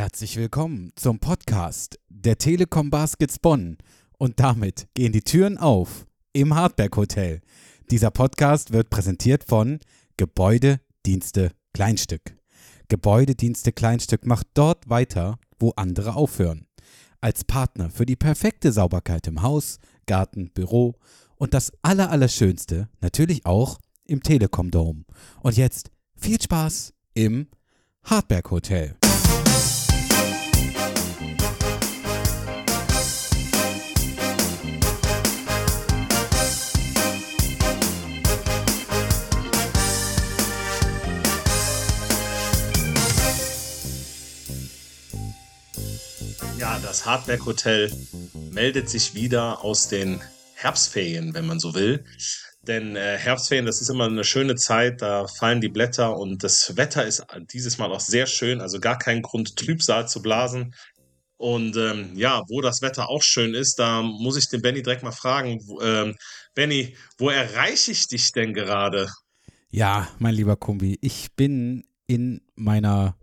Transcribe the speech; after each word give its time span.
Herzlich 0.00 0.38
willkommen 0.38 0.92
zum 0.96 1.18
Podcast 1.18 1.98
der 2.08 2.38
Telekom 2.38 2.88
Baskets 2.88 3.38
Bonn. 3.38 3.76
Und 4.16 4.40
damit 4.40 4.88
gehen 4.94 5.12
die 5.12 5.20
Türen 5.20 5.58
auf 5.58 6.06
im 6.32 6.54
Hardberg 6.54 6.96
Hotel. 6.96 7.42
Dieser 7.90 8.10
Podcast 8.10 8.72
wird 8.72 8.88
präsentiert 8.88 9.44
von 9.44 9.78
Gebäudedienste 10.16 11.52
Kleinstück. 11.74 12.34
Gebäudedienste 12.88 13.72
Kleinstück 13.72 14.24
macht 14.24 14.46
dort 14.54 14.88
weiter, 14.88 15.38
wo 15.58 15.72
andere 15.76 16.14
aufhören. 16.14 16.66
Als 17.20 17.44
Partner 17.44 17.90
für 17.90 18.06
die 18.06 18.16
perfekte 18.16 18.72
Sauberkeit 18.72 19.26
im 19.26 19.42
Haus, 19.42 19.80
Garten, 20.06 20.50
Büro 20.54 20.94
und 21.36 21.52
das 21.52 21.74
Allerallerschönste 21.82 22.88
natürlich 23.02 23.44
auch 23.44 23.78
im 24.06 24.22
Telekom 24.22 24.70
Dome. 24.70 25.04
Und 25.42 25.58
jetzt 25.58 25.90
viel 26.16 26.40
Spaß 26.40 26.94
im 27.12 27.48
Hardberg 28.02 28.50
Hotel. 28.50 28.96
Ja, 46.60 46.78
das 46.78 47.06
Hardback 47.06 47.46
Hotel 47.46 47.90
meldet 48.52 48.90
sich 48.90 49.14
wieder 49.14 49.64
aus 49.64 49.88
den 49.88 50.20
Herbstferien, 50.52 51.32
wenn 51.32 51.46
man 51.46 51.58
so 51.58 51.72
will. 51.74 52.04
Denn 52.64 52.96
äh, 52.96 53.16
Herbstferien, 53.16 53.64
das 53.64 53.80
ist 53.80 53.88
immer 53.88 54.04
eine 54.04 54.24
schöne 54.24 54.56
Zeit, 54.56 55.00
da 55.00 55.26
fallen 55.26 55.62
die 55.62 55.70
Blätter 55.70 56.18
und 56.18 56.44
das 56.44 56.76
Wetter 56.76 57.06
ist 57.06 57.24
dieses 57.54 57.78
Mal 57.78 57.90
auch 57.90 58.00
sehr 58.00 58.26
schön, 58.26 58.60
also 58.60 58.78
gar 58.78 58.98
kein 58.98 59.22
Grund, 59.22 59.56
Trübsal 59.56 60.06
zu 60.06 60.20
blasen. 60.20 60.74
Und 61.38 61.78
ähm, 61.78 62.10
ja, 62.14 62.42
wo 62.50 62.60
das 62.60 62.82
Wetter 62.82 63.08
auch 63.08 63.22
schön 63.22 63.54
ist, 63.54 63.78
da 63.78 64.02
muss 64.02 64.36
ich 64.36 64.50
den 64.50 64.60
Benny 64.60 64.82
direkt 64.82 65.02
mal 65.02 65.12
fragen. 65.12 65.66
Ähm, 65.82 66.16
Benny, 66.54 66.94
wo 67.16 67.30
erreiche 67.30 67.92
ich 67.92 68.06
dich 68.06 68.32
denn 68.32 68.52
gerade? 68.52 69.08
Ja, 69.70 70.08
mein 70.18 70.34
lieber 70.34 70.56
Kumbi, 70.56 70.98
ich 71.00 71.32
bin 71.36 71.86
in 72.06 72.42
meiner, 72.54 73.16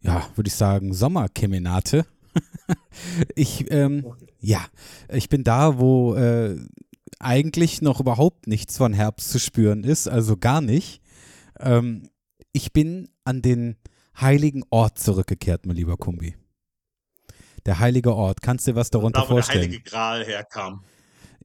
ja, 0.00 0.28
würde 0.34 0.48
ich 0.48 0.54
sagen, 0.54 0.92
Sommerkemenate. 0.92 2.06
ich, 3.34 3.70
ähm, 3.70 4.04
ja, 4.40 4.64
ich 5.08 5.28
bin 5.28 5.44
da, 5.44 5.78
wo 5.78 6.14
äh, 6.14 6.56
eigentlich 7.18 7.82
noch 7.82 8.00
überhaupt 8.00 8.46
nichts 8.46 8.76
von 8.76 8.92
Herbst 8.92 9.30
zu 9.30 9.38
spüren 9.38 9.84
ist, 9.84 10.08
also 10.08 10.36
gar 10.36 10.60
nicht. 10.60 11.00
Ähm, 11.60 12.10
ich 12.52 12.72
bin 12.72 13.08
an 13.24 13.42
den 13.42 13.76
heiligen 14.20 14.64
Ort 14.70 14.98
zurückgekehrt, 14.98 15.66
mein 15.66 15.76
lieber 15.76 15.96
Kumbi. 15.96 16.36
Der 17.66 17.80
heilige 17.80 18.14
Ort, 18.14 18.42
kannst 18.42 18.66
du 18.66 18.72
dir 18.72 18.76
was 18.76 18.90
darunter 18.90 19.22
da, 19.22 19.26
vorstellen? 19.26 19.62
der 19.62 19.68
heilige 19.70 19.90
Gral 19.90 20.24
herkam. 20.24 20.84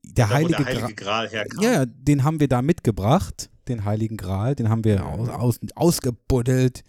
Der 0.03 0.27
Da, 0.27 0.33
heilige, 0.33 0.55
der 0.55 0.65
heilige 0.65 0.95
Gral. 0.95 1.27
Gral 1.27 1.29
herkam. 1.29 1.63
Ja, 1.63 1.85
den 1.85 2.23
haben 2.23 2.39
wir 2.39 2.47
da 2.47 2.61
mitgebracht, 2.61 3.49
den 3.67 3.85
heiligen 3.85 4.17
Gral, 4.17 4.55
den 4.55 4.69
haben 4.69 4.83
wir 4.83 5.05
aus, 5.05 5.29
aus, 5.29 5.59
ausgebuddelt 5.75 6.83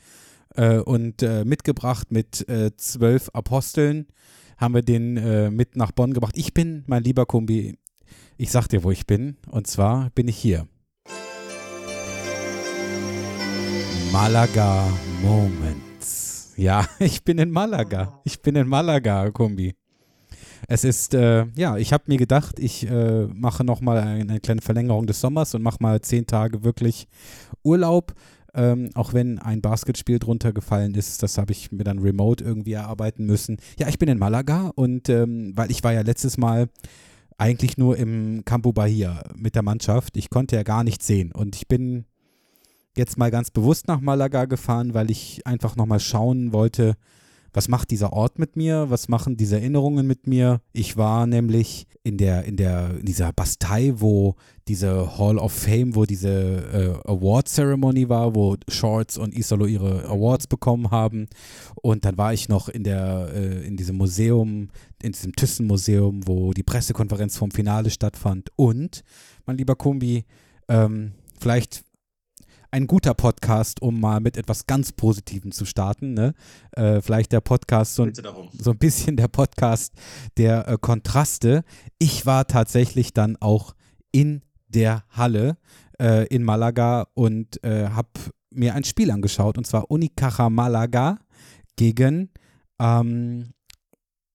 äh, 0.56 0.78
und 0.78 1.22
äh, 1.22 1.44
mitgebracht 1.44 2.10
mit 2.10 2.48
äh, 2.48 2.74
zwölf 2.76 3.30
Aposteln, 3.32 4.06
haben 4.56 4.74
wir 4.74 4.82
den 4.82 5.16
äh, 5.16 5.50
mit 5.50 5.76
nach 5.76 5.92
Bonn 5.92 6.12
gebracht. 6.14 6.36
Ich 6.36 6.54
bin, 6.54 6.84
mein 6.86 7.02
lieber 7.02 7.26
Kumbi, 7.26 7.78
ich 8.36 8.50
sag 8.50 8.68
dir, 8.68 8.84
wo 8.84 8.90
ich 8.90 9.06
bin, 9.06 9.36
und 9.50 9.66
zwar 9.66 10.10
bin 10.10 10.28
ich 10.28 10.36
hier. 10.36 10.66
Malaga 14.12 14.88
Moments. 15.22 16.52
Ja, 16.56 16.86
ich 16.98 17.24
bin 17.24 17.38
in 17.38 17.50
Malaga. 17.50 18.20
Ich 18.24 18.42
bin 18.42 18.56
in 18.56 18.68
Malaga, 18.68 19.30
Kumbi. 19.30 19.74
Es 20.68 20.84
ist, 20.84 21.14
äh, 21.14 21.46
ja, 21.56 21.76
ich 21.76 21.92
habe 21.92 22.04
mir 22.06 22.18
gedacht, 22.18 22.58
ich 22.58 22.88
äh, 22.88 23.26
mache 23.26 23.64
nochmal 23.64 23.98
eine 23.98 24.38
kleine 24.38 24.60
Verlängerung 24.60 25.06
des 25.06 25.20
Sommers 25.20 25.54
und 25.54 25.62
mache 25.62 25.78
mal 25.80 26.00
zehn 26.00 26.26
Tage 26.26 26.62
wirklich 26.62 27.08
Urlaub. 27.64 28.14
Ähm, 28.54 28.90
auch 28.94 29.14
wenn 29.14 29.38
ein 29.38 29.62
Basketspiel 29.62 30.18
drunter 30.18 30.52
gefallen 30.52 30.94
ist, 30.94 31.22
das 31.22 31.38
habe 31.38 31.52
ich 31.52 31.72
mir 31.72 31.84
dann 31.84 31.98
remote 31.98 32.44
irgendwie 32.44 32.72
erarbeiten 32.72 33.24
müssen. 33.24 33.56
Ja, 33.78 33.88
ich 33.88 33.98
bin 33.98 34.08
in 34.08 34.18
Malaga 34.18 34.72
und 34.74 35.08
ähm, 35.08 35.52
weil 35.56 35.70
ich 35.70 35.82
war 35.82 35.92
ja 35.92 36.02
letztes 36.02 36.36
Mal 36.36 36.68
eigentlich 37.38 37.78
nur 37.78 37.96
im 37.96 38.44
Campo 38.44 38.72
Bahia 38.72 39.22
mit 39.34 39.54
der 39.54 39.62
Mannschaft. 39.62 40.16
Ich 40.16 40.28
konnte 40.28 40.56
ja 40.56 40.62
gar 40.64 40.84
nichts 40.84 41.06
sehen 41.06 41.32
und 41.32 41.56
ich 41.56 41.66
bin 41.66 42.04
jetzt 42.94 43.16
mal 43.16 43.30
ganz 43.30 43.50
bewusst 43.50 43.88
nach 43.88 44.00
Malaga 44.00 44.44
gefahren, 44.44 44.92
weil 44.92 45.10
ich 45.10 45.46
einfach 45.46 45.76
nochmal 45.76 46.00
schauen 46.00 46.52
wollte, 46.52 46.96
was 47.52 47.68
macht 47.68 47.90
dieser 47.90 48.12
Ort 48.12 48.38
mit 48.38 48.56
mir, 48.56 48.88
was 48.88 49.08
machen 49.08 49.36
diese 49.36 49.56
Erinnerungen 49.56 50.06
mit 50.06 50.26
mir. 50.26 50.60
Ich 50.72 50.96
war 50.96 51.26
nämlich 51.26 51.86
in 52.02 52.16
der, 52.16 52.44
in 52.44 52.56
der, 52.56 52.98
in 52.98 53.04
dieser 53.04 53.32
Bastei, 53.32 53.92
wo 53.96 54.34
diese 54.68 55.18
Hall 55.18 55.38
of 55.38 55.52
Fame, 55.52 55.94
wo 55.94 56.04
diese 56.04 57.02
äh, 57.04 57.08
Award 57.08 57.48
Ceremony 57.48 58.08
war, 58.08 58.34
wo 58.34 58.56
Shorts 58.68 59.18
und 59.18 59.34
Isolo 59.34 59.66
ihre 59.66 60.04
Awards 60.08 60.46
bekommen 60.46 60.90
haben. 60.90 61.28
Und 61.82 62.04
dann 62.04 62.18
war 62.18 62.32
ich 62.32 62.48
noch 62.48 62.68
in 62.68 62.84
der, 62.84 63.30
äh, 63.34 63.66
in 63.66 63.76
diesem 63.76 63.96
Museum, 63.96 64.70
in 65.02 65.12
diesem 65.12 65.34
Thyssen-Museum, 65.34 66.26
wo 66.26 66.52
die 66.52 66.62
Pressekonferenz 66.62 67.36
vom 67.36 67.50
Finale 67.50 67.90
stattfand. 67.90 68.50
Und, 68.56 69.02
mein 69.46 69.58
lieber 69.58 69.76
Kumbi, 69.76 70.24
ähm, 70.68 71.12
vielleicht 71.38 71.84
ein 72.72 72.86
guter 72.86 73.14
Podcast, 73.14 73.82
um 73.82 74.00
mal 74.00 74.20
mit 74.20 74.36
etwas 74.36 74.66
ganz 74.66 74.92
Positivem 74.92 75.52
zu 75.52 75.64
starten. 75.66 76.14
Ne? 76.14 76.34
Äh, 76.72 77.02
vielleicht 77.02 77.30
der 77.32 77.42
Podcast 77.42 77.94
so 77.94 78.04
ein, 78.04 78.12
so 78.58 78.70
ein 78.70 78.78
bisschen 78.78 79.16
der 79.16 79.28
Podcast 79.28 79.92
der 80.38 80.66
äh, 80.66 80.78
Kontraste. 80.80 81.64
Ich 81.98 82.26
war 82.26 82.46
tatsächlich 82.46 83.12
dann 83.12 83.36
auch 83.36 83.74
in 84.10 84.42
der 84.68 85.04
Halle 85.10 85.58
äh, 86.00 86.26
in 86.28 86.42
Malaga 86.42 87.06
und 87.14 87.62
äh, 87.62 87.90
habe 87.90 88.08
mir 88.50 88.74
ein 88.74 88.84
Spiel 88.84 89.10
angeschaut 89.10 89.58
und 89.58 89.66
zwar 89.66 89.90
Unicaja 89.90 90.48
Malaga 90.48 91.18
gegen 91.76 92.30
ähm, 92.80 93.52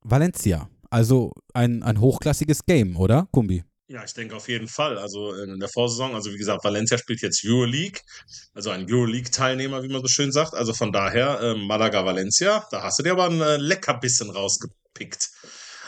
Valencia. 0.01 0.69
Also 0.89 1.33
ein, 1.53 1.83
ein 1.83 1.99
hochklassiges 1.99 2.65
Game, 2.65 2.95
oder, 2.97 3.27
Kumbi? 3.31 3.63
Ja, 3.89 4.03
ich 4.03 4.13
denke 4.13 4.35
auf 4.35 4.49
jeden 4.49 4.67
Fall. 4.67 4.97
Also 4.97 5.33
in 5.33 5.59
der 5.59 5.69
Vorsaison, 5.69 6.13
also 6.13 6.31
wie 6.33 6.37
gesagt, 6.37 6.63
Valencia 6.65 6.97
spielt 6.97 7.21
jetzt 7.21 7.41
Euroleague, 7.45 8.01
also 8.53 8.69
ein 8.69 8.85
Euroleague-Teilnehmer, 8.89 9.81
wie 9.81 9.87
man 9.87 10.01
so 10.01 10.07
schön 10.07 10.33
sagt. 10.33 10.53
Also 10.53 10.73
von 10.73 10.91
daher, 10.91 11.39
ähm, 11.41 11.67
Malaga 11.67 12.05
Valencia, 12.05 12.65
da 12.69 12.83
hast 12.83 12.99
du 12.99 13.03
dir 13.03 13.13
aber 13.13 13.27
ein 13.29 13.39
äh, 13.39 13.55
Leckerbissen 13.55 14.29
rausgepickt 14.29 15.29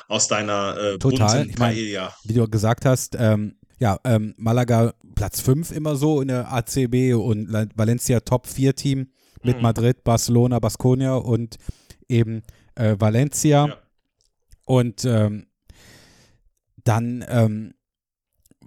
aus 0.08 0.30
deiner 0.30 0.78
äh, 0.78 0.98
Total. 0.98 1.40
bunten 1.44 1.56
Paella. 1.56 2.16
wie 2.24 2.34
du 2.34 2.48
gesagt 2.48 2.86
hast, 2.86 3.16
ähm, 3.20 3.58
ja, 3.80 4.00
ähm, 4.06 4.34
Malaga 4.38 4.94
Platz 5.16 5.42
5 5.42 5.72
immer 5.72 5.96
so 5.98 6.22
in 6.22 6.30
der 6.30 6.52
ACB 6.54 7.14
und 7.16 7.52
Valencia 7.76 8.22
Top 8.22 8.48
4 8.48 8.76
Team 8.76 9.12
mit 9.44 9.58
Mhm. 9.58 9.62
Madrid, 9.62 10.04
Barcelona, 10.04 10.60
Baskonia 10.60 11.16
und 11.16 11.58
eben 12.08 12.44
äh, 12.76 12.96
Valencia. 12.98 13.68
Ja. 13.68 13.78
Und 14.66 15.04
ähm, 15.06 15.48
dann 16.84 17.26
ähm, 17.28 17.74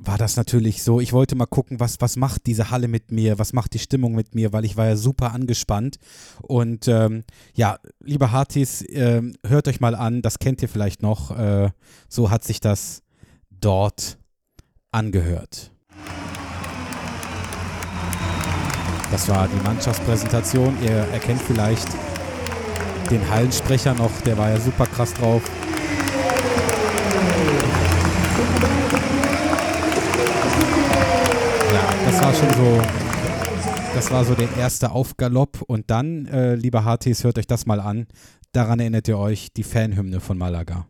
war 0.04 0.18
das 0.18 0.36
natürlich 0.36 0.82
so, 0.82 1.00
ich 1.00 1.12
wollte 1.12 1.36
mal 1.36 1.46
gucken, 1.46 1.78
was, 1.78 2.00
was 2.00 2.16
macht 2.16 2.46
diese 2.46 2.70
Halle 2.70 2.88
mit 2.88 3.12
mir, 3.12 3.38
was 3.38 3.52
macht 3.52 3.72
die 3.74 3.78
Stimmung 3.78 4.14
mit 4.14 4.34
mir, 4.34 4.52
weil 4.52 4.64
ich 4.64 4.76
war 4.76 4.86
ja 4.86 4.96
super 4.96 5.32
angespannt. 5.32 5.96
Und 6.40 6.88
ähm, 6.88 7.24
ja, 7.54 7.78
liebe 8.00 8.32
Hartis, 8.32 8.84
ähm, 8.88 9.34
hört 9.46 9.68
euch 9.68 9.80
mal 9.80 9.94
an, 9.94 10.20
das 10.20 10.38
kennt 10.40 10.60
ihr 10.60 10.68
vielleicht 10.68 11.02
noch. 11.02 11.36
Äh, 11.38 11.70
so 12.08 12.30
hat 12.30 12.42
sich 12.42 12.60
das 12.60 13.02
dort 13.50 14.18
angehört. 14.90 15.70
Das 19.12 19.28
war 19.28 19.46
die 19.46 19.62
Mannschaftspräsentation. 19.62 20.76
Ihr 20.82 20.96
erkennt 21.12 21.42
vielleicht 21.42 21.86
den 23.10 23.28
Hallensprecher 23.30 23.94
noch, 23.94 24.10
der 24.22 24.36
war 24.38 24.50
ja 24.50 24.58
super 24.58 24.86
krass 24.86 25.14
drauf. 25.14 25.42
War 32.22 32.32
schon 32.34 32.50
so, 32.50 32.80
das 33.94 34.10
war 34.12 34.24
so 34.24 34.34
der 34.34 34.48
erste 34.56 34.92
Aufgalopp. 34.92 35.60
Und 35.66 35.90
dann, 35.90 36.26
äh, 36.26 36.54
liebe 36.54 36.82
HTs, 36.82 37.24
hört 37.24 37.38
euch 37.38 37.48
das 37.48 37.66
mal 37.66 37.80
an. 37.80 38.06
Daran 38.52 38.78
erinnert 38.78 39.08
ihr 39.08 39.18
euch 39.18 39.52
die 39.52 39.64
Fanhymne 39.64 40.20
von 40.20 40.38
Malaga. 40.38 40.86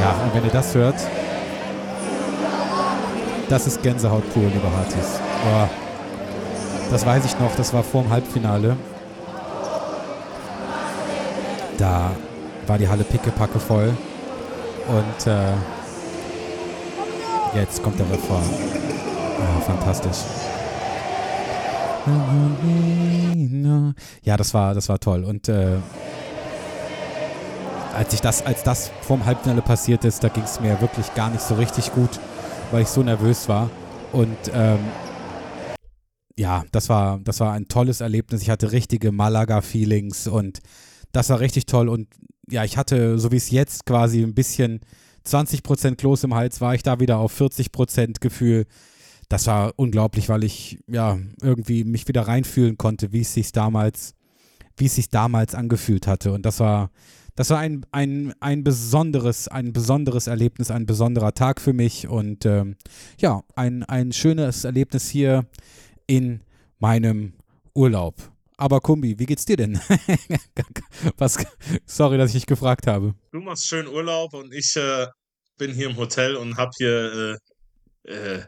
Ja, 0.00 0.12
und 0.24 0.34
wenn 0.34 0.44
ihr 0.44 0.50
das 0.50 0.74
hört, 0.74 0.96
das 3.48 3.66
ist 3.66 3.82
Gänsehaut 3.82 4.30
pur, 4.34 4.42
liebe 4.42 4.70
Hartis. 4.70 5.20
Boah, 5.44 5.70
das 6.90 7.06
weiß 7.06 7.24
ich 7.24 7.38
noch, 7.38 7.54
das 7.56 7.72
war 7.72 7.82
vor 7.82 8.02
dem 8.02 8.10
Halbfinale. 8.10 8.76
Da 11.78 12.10
war 12.66 12.78
die 12.78 12.88
Halle 12.88 13.04
pickepacke 13.04 13.58
voll. 13.58 13.96
Und 14.88 15.26
äh, 15.26 15.52
jetzt 17.54 17.82
kommt 17.82 17.98
der 17.98 18.08
Refrain. 18.10 18.44
Ah, 19.40 19.60
fantastisch. 19.60 20.18
Ja, 24.22 24.36
das 24.36 24.54
war, 24.54 24.74
das 24.74 24.88
war 24.88 25.00
toll. 25.00 25.24
Und 25.24 25.48
äh, 25.48 25.78
als 27.94 28.12
ich 28.12 28.20
das, 28.20 28.44
als 28.44 28.62
das 28.62 28.90
vorm 29.00 29.24
Halbfinale 29.24 29.62
passiert 29.62 30.04
ist, 30.04 30.22
da 30.22 30.28
ging 30.28 30.44
es 30.44 30.60
mir 30.60 30.80
wirklich 30.80 31.12
gar 31.14 31.30
nicht 31.30 31.42
so 31.42 31.54
richtig 31.54 31.92
gut, 31.92 32.20
weil 32.70 32.82
ich 32.82 32.88
so 32.88 33.02
nervös 33.02 33.48
war. 33.48 33.70
Und 34.12 34.36
ähm, 34.52 34.78
ja, 36.38 36.64
das 36.70 36.88
war, 36.88 37.18
das 37.24 37.40
war 37.40 37.52
ein 37.52 37.68
tolles 37.68 38.00
Erlebnis. 38.00 38.42
Ich 38.42 38.50
hatte 38.50 38.70
richtige 38.70 39.10
Malaga-Feelings 39.10 40.28
und 40.28 40.60
das 41.12 41.30
war 41.30 41.40
richtig 41.40 41.66
toll. 41.66 41.88
Und 41.88 42.08
ja, 42.50 42.64
ich 42.64 42.76
hatte, 42.76 43.18
so 43.18 43.32
wie 43.32 43.36
es 43.36 43.50
jetzt 43.50 43.86
quasi 43.86 44.22
ein 44.22 44.34
bisschen 44.34 44.80
20% 45.26 45.96
Kloß 45.96 46.24
im 46.24 46.34
Hals, 46.34 46.60
war 46.60 46.74
ich 46.74 46.82
da 46.82 47.00
wieder 47.00 47.18
auf 47.18 47.38
40% 47.38 48.20
Gefühl. 48.20 48.66
Das 49.28 49.46
war 49.48 49.72
unglaublich, 49.76 50.28
weil 50.28 50.44
ich 50.44 50.78
ja 50.86 51.18
irgendwie 51.42 51.84
mich 51.84 52.06
wieder 52.06 52.22
reinfühlen 52.22 52.78
konnte, 52.78 53.12
wie 53.12 53.22
es 53.22 53.34
sich 53.34 53.50
damals, 53.50 54.14
wie 54.76 54.86
es 54.86 54.94
sich 54.94 55.10
damals 55.10 55.54
angefühlt 55.54 56.06
hatte. 56.06 56.32
Und 56.32 56.46
das 56.46 56.60
war, 56.60 56.90
das 57.34 57.50
war 57.50 57.58
ein, 57.58 57.84
ein, 57.90 58.34
ein 58.38 58.62
besonderes, 58.62 59.48
ein 59.48 59.72
besonderes 59.72 60.28
Erlebnis, 60.28 60.70
ein 60.70 60.86
besonderer 60.86 61.34
Tag 61.34 61.60
für 61.60 61.72
mich 61.72 62.06
und 62.06 62.46
ähm, 62.46 62.76
ja, 63.20 63.42
ein, 63.56 63.82
ein 63.82 64.12
schönes 64.12 64.64
Erlebnis 64.64 65.08
hier 65.08 65.44
in 66.06 66.40
meinem 66.78 67.32
Urlaub. 67.74 68.14
Aber 68.56 68.80
Kumbi, 68.80 69.18
wie 69.18 69.26
geht's 69.26 69.44
dir 69.44 69.56
denn? 69.56 69.78
Was, 71.18 71.38
sorry, 71.84 72.16
dass 72.16 72.30
ich 72.30 72.40
dich 72.40 72.46
gefragt 72.46 72.86
habe. 72.86 73.14
Du 73.32 73.40
machst 73.40 73.66
schön 73.66 73.86
Urlaub 73.86 74.32
und 74.32 74.54
ich 74.54 74.74
äh, 74.76 75.06
bin 75.58 75.74
hier 75.74 75.90
im 75.90 75.96
Hotel 75.96 76.36
und 76.36 76.56
hab 76.56 76.70
hier 76.78 77.38
äh, 78.06 78.10
äh, 78.10 78.42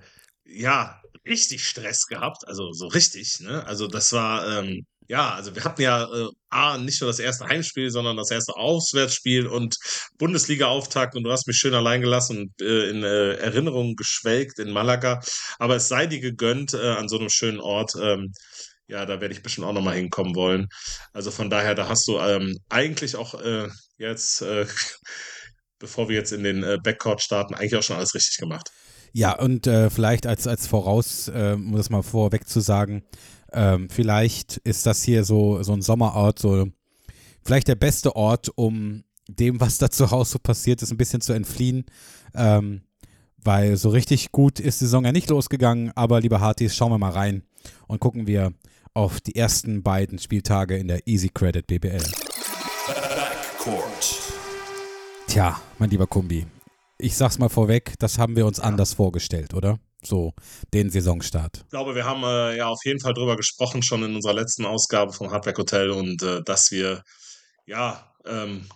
ja 0.45 1.03
richtig 1.27 1.67
Stress 1.67 2.07
gehabt, 2.07 2.49
also 2.49 2.73
so 2.73 2.87
richtig. 2.87 3.41
Ne? 3.41 3.67
Also 3.67 3.87
das 3.87 4.13
war 4.13 4.61
ähm, 4.61 4.87
ja, 5.09 5.35
also 5.35 5.55
wir 5.55 5.65
hatten 5.65 5.81
ja 5.81 6.05
äh, 6.05 6.29
A, 6.51 6.77
nicht 6.79 7.01
nur 7.01 7.09
das 7.09 7.19
erste 7.19 7.47
Heimspiel, 7.47 7.91
sondern 7.91 8.17
das 8.17 8.31
erste 8.31 8.55
Auswärtsspiel 8.57 9.47
und 9.47 9.77
Bundesliga-Auftakt 10.19 11.17
und 11.17 11.25
du 11.25 11.33
hast 11.33 11.47
mich 11.47 11.57
schön 11.57 11.75
allein 11.75 12.03
gelassen 12.03 12.39
und 12.39 12.63
äh, 12.63 12.91
in 12.91 13.03
äh, 13.03 13.35
Erinnerungen 13.35 13.97
geschwelgt 13.97 14.59
in 14.59 14.71
Malaga. 14.71 15.21
Aber 15.59 15.77
es 15.77 15.89
sei 15.89 16.07
dir 16.07 16.21
gegönnt 16.21 16.75
äh, 16.75 16.91
an 16.91 17.09
so 17.09 17.19
einem 17.19 17.31
schönen 17.31 17.61
Ort. 17.61 17.93
Ähm, 18.01 18.33
ja, 18.89 19.05
da 19.07 19.21
werde 19.21 19.35
ich 19.35 19.43
bestimmt 19.43 19.67
auch 19.67 19.73
nochmal 19.73 19.97
hinkommen 19.97 20.35
wollen. 20.35 20.69
Also 21.13 21.31
von 21.31 21.51
daher, 21.51 21.75
da 21.75 21.89
hast 21.89 22.09
du 22.09 22.19
ähm, 22.19 22.57
eigentlich 22.69 23.17
auch 23.17 23.35
äh, 23.35 23.69
jetzt, 23.99 24.43
äh, 24.43 24.67
bevor 25.79 26.09
wir 26.09 26.17
jetzt 26.17 26.33
in 26.33 26.43
den 26.43 26.63
äh, 26.63 26.79
Backcourt 26.83 27.23
starten, 27.23 27.55
eigentlich 27.55 27.77
auch 27.77 27.83
schon 27.83 27.97
alles 27.97 28.15
richtig 28.15 28.39
gemacht. 28.39 28.71
Ja, 29.13 29.39
und 29.39 29.67
äh, 29.67 29.91
vielleicht 29.91 30.27
als, 30.27 30.47
als 30.47 30.67
Voraus, 30.67 31.29
äh, 31.29 31.53
um 31.55 31.77
das 31.77 31.91
mal 31.91 32.03
vorweg 32.03 32.49
zu 32.49 32.61
sagen, 32.61 33.05
ähm, 33.53 33.89
vielleicht 33.89 34.59
ist 34.59 34.87
das 34.87 35.03
hier 35.03 35.25
so, 35.25 35.63
so 35.63 35.73
ein 35.73 35.83
Sommerort, 35.83 36.39
so 36.39 36.69
vielleicht 37.43 37.69
der 37.69 37.75
beste 37.75 38.17
Ort, 38.17 38.51
um 38.55 39.05
dem, 39.29 39.61
was 39.61 39.79
da 39.79 39.91
zu 39.91 40.11
Hause 40.11 40.33
so 40.33 40.39
passiert 40.39 40.83
ist, 40.83 40.91
ein 40.91 40.99
bisschen 40.99 41.21
zu 41.21 41.33
entfliehen. 41.33 41.85
Ähm, 42.35 42.83
weil 43.43 43.77
so 43.77 43.89
richtig 43.91 44.33
gut 44.33 44.61
ist 44.61 44.81
die 44.81 44.85
Saison 44.85 45.05
ja 45.05 45.13
nicht 45.13 45.31
losgegangen, 45.31 45.93
aber 45.95 46.21
liebe 46.21 46.41
Hartis, 46.41 46.75
schauen 46.75 46.93
wir 46.93 46.99
mal 46.99 47.13
rein 47.13 47.43
und 47.87 48.01
gucken 48.01 48.27
wir 48.27 48.53
auf 48.99 49.21
die 49.21 49.37
ersten 49.37 49.85
beiden 49.85 50.19
Spieltage 50.19 50.77
in 50.77 50.89
der 50.89 51.07
Easy 51.07 51.29
Credit 51.29 51.65
BBL. 51.65 52.03
Backcourt. 52.89 54.19
Tja, 55.29 55.61
mein 55.79 55.89
lieber 55.89 56.09
Kumbi, 56.09 56.49
ich 56.99 57.17
sag's 57.17 57.39
mal 57.39 57.49
vorweg, 57.49 57.95
das 58.01 58.19
haben 58.19 58.35
wir 58.35 58.45
uns 58.45 58.59
anders 58.59 58.95
vorgestellt, 58.95 59.55
oder? 59.55 59.79
so 60.03 60.33
den 60.75 60.91
Saisonstart? 60.91 61.59
Ich 61.65 61.71
glaube, 61.71 61.95
wir 61.95 62.05
haben 62.05 62.25
äh, 62.25 62.57
ja 62.57 62.67
auf 62.67 62.85
jeden 62.85 63.01
Fall 63.01 63.15
drüber 63.15 63.37
gesprochen, 63.37 63.83
schon 63.83 64.03
in 64.03 64.17
unserer 64.17 64.35
letzten 64.35 64.65
Ausgabe 64.65 65.13
vom 65.13 65.31
Hardback 65.31 65.59
Hotel 65.59 65.91
und 65.91 66.23
äh, 66.23 66.43
dass 66.43 66.71
wir 66.71 67.03
ja 67.67 68.13
ähm, 68.25 68.69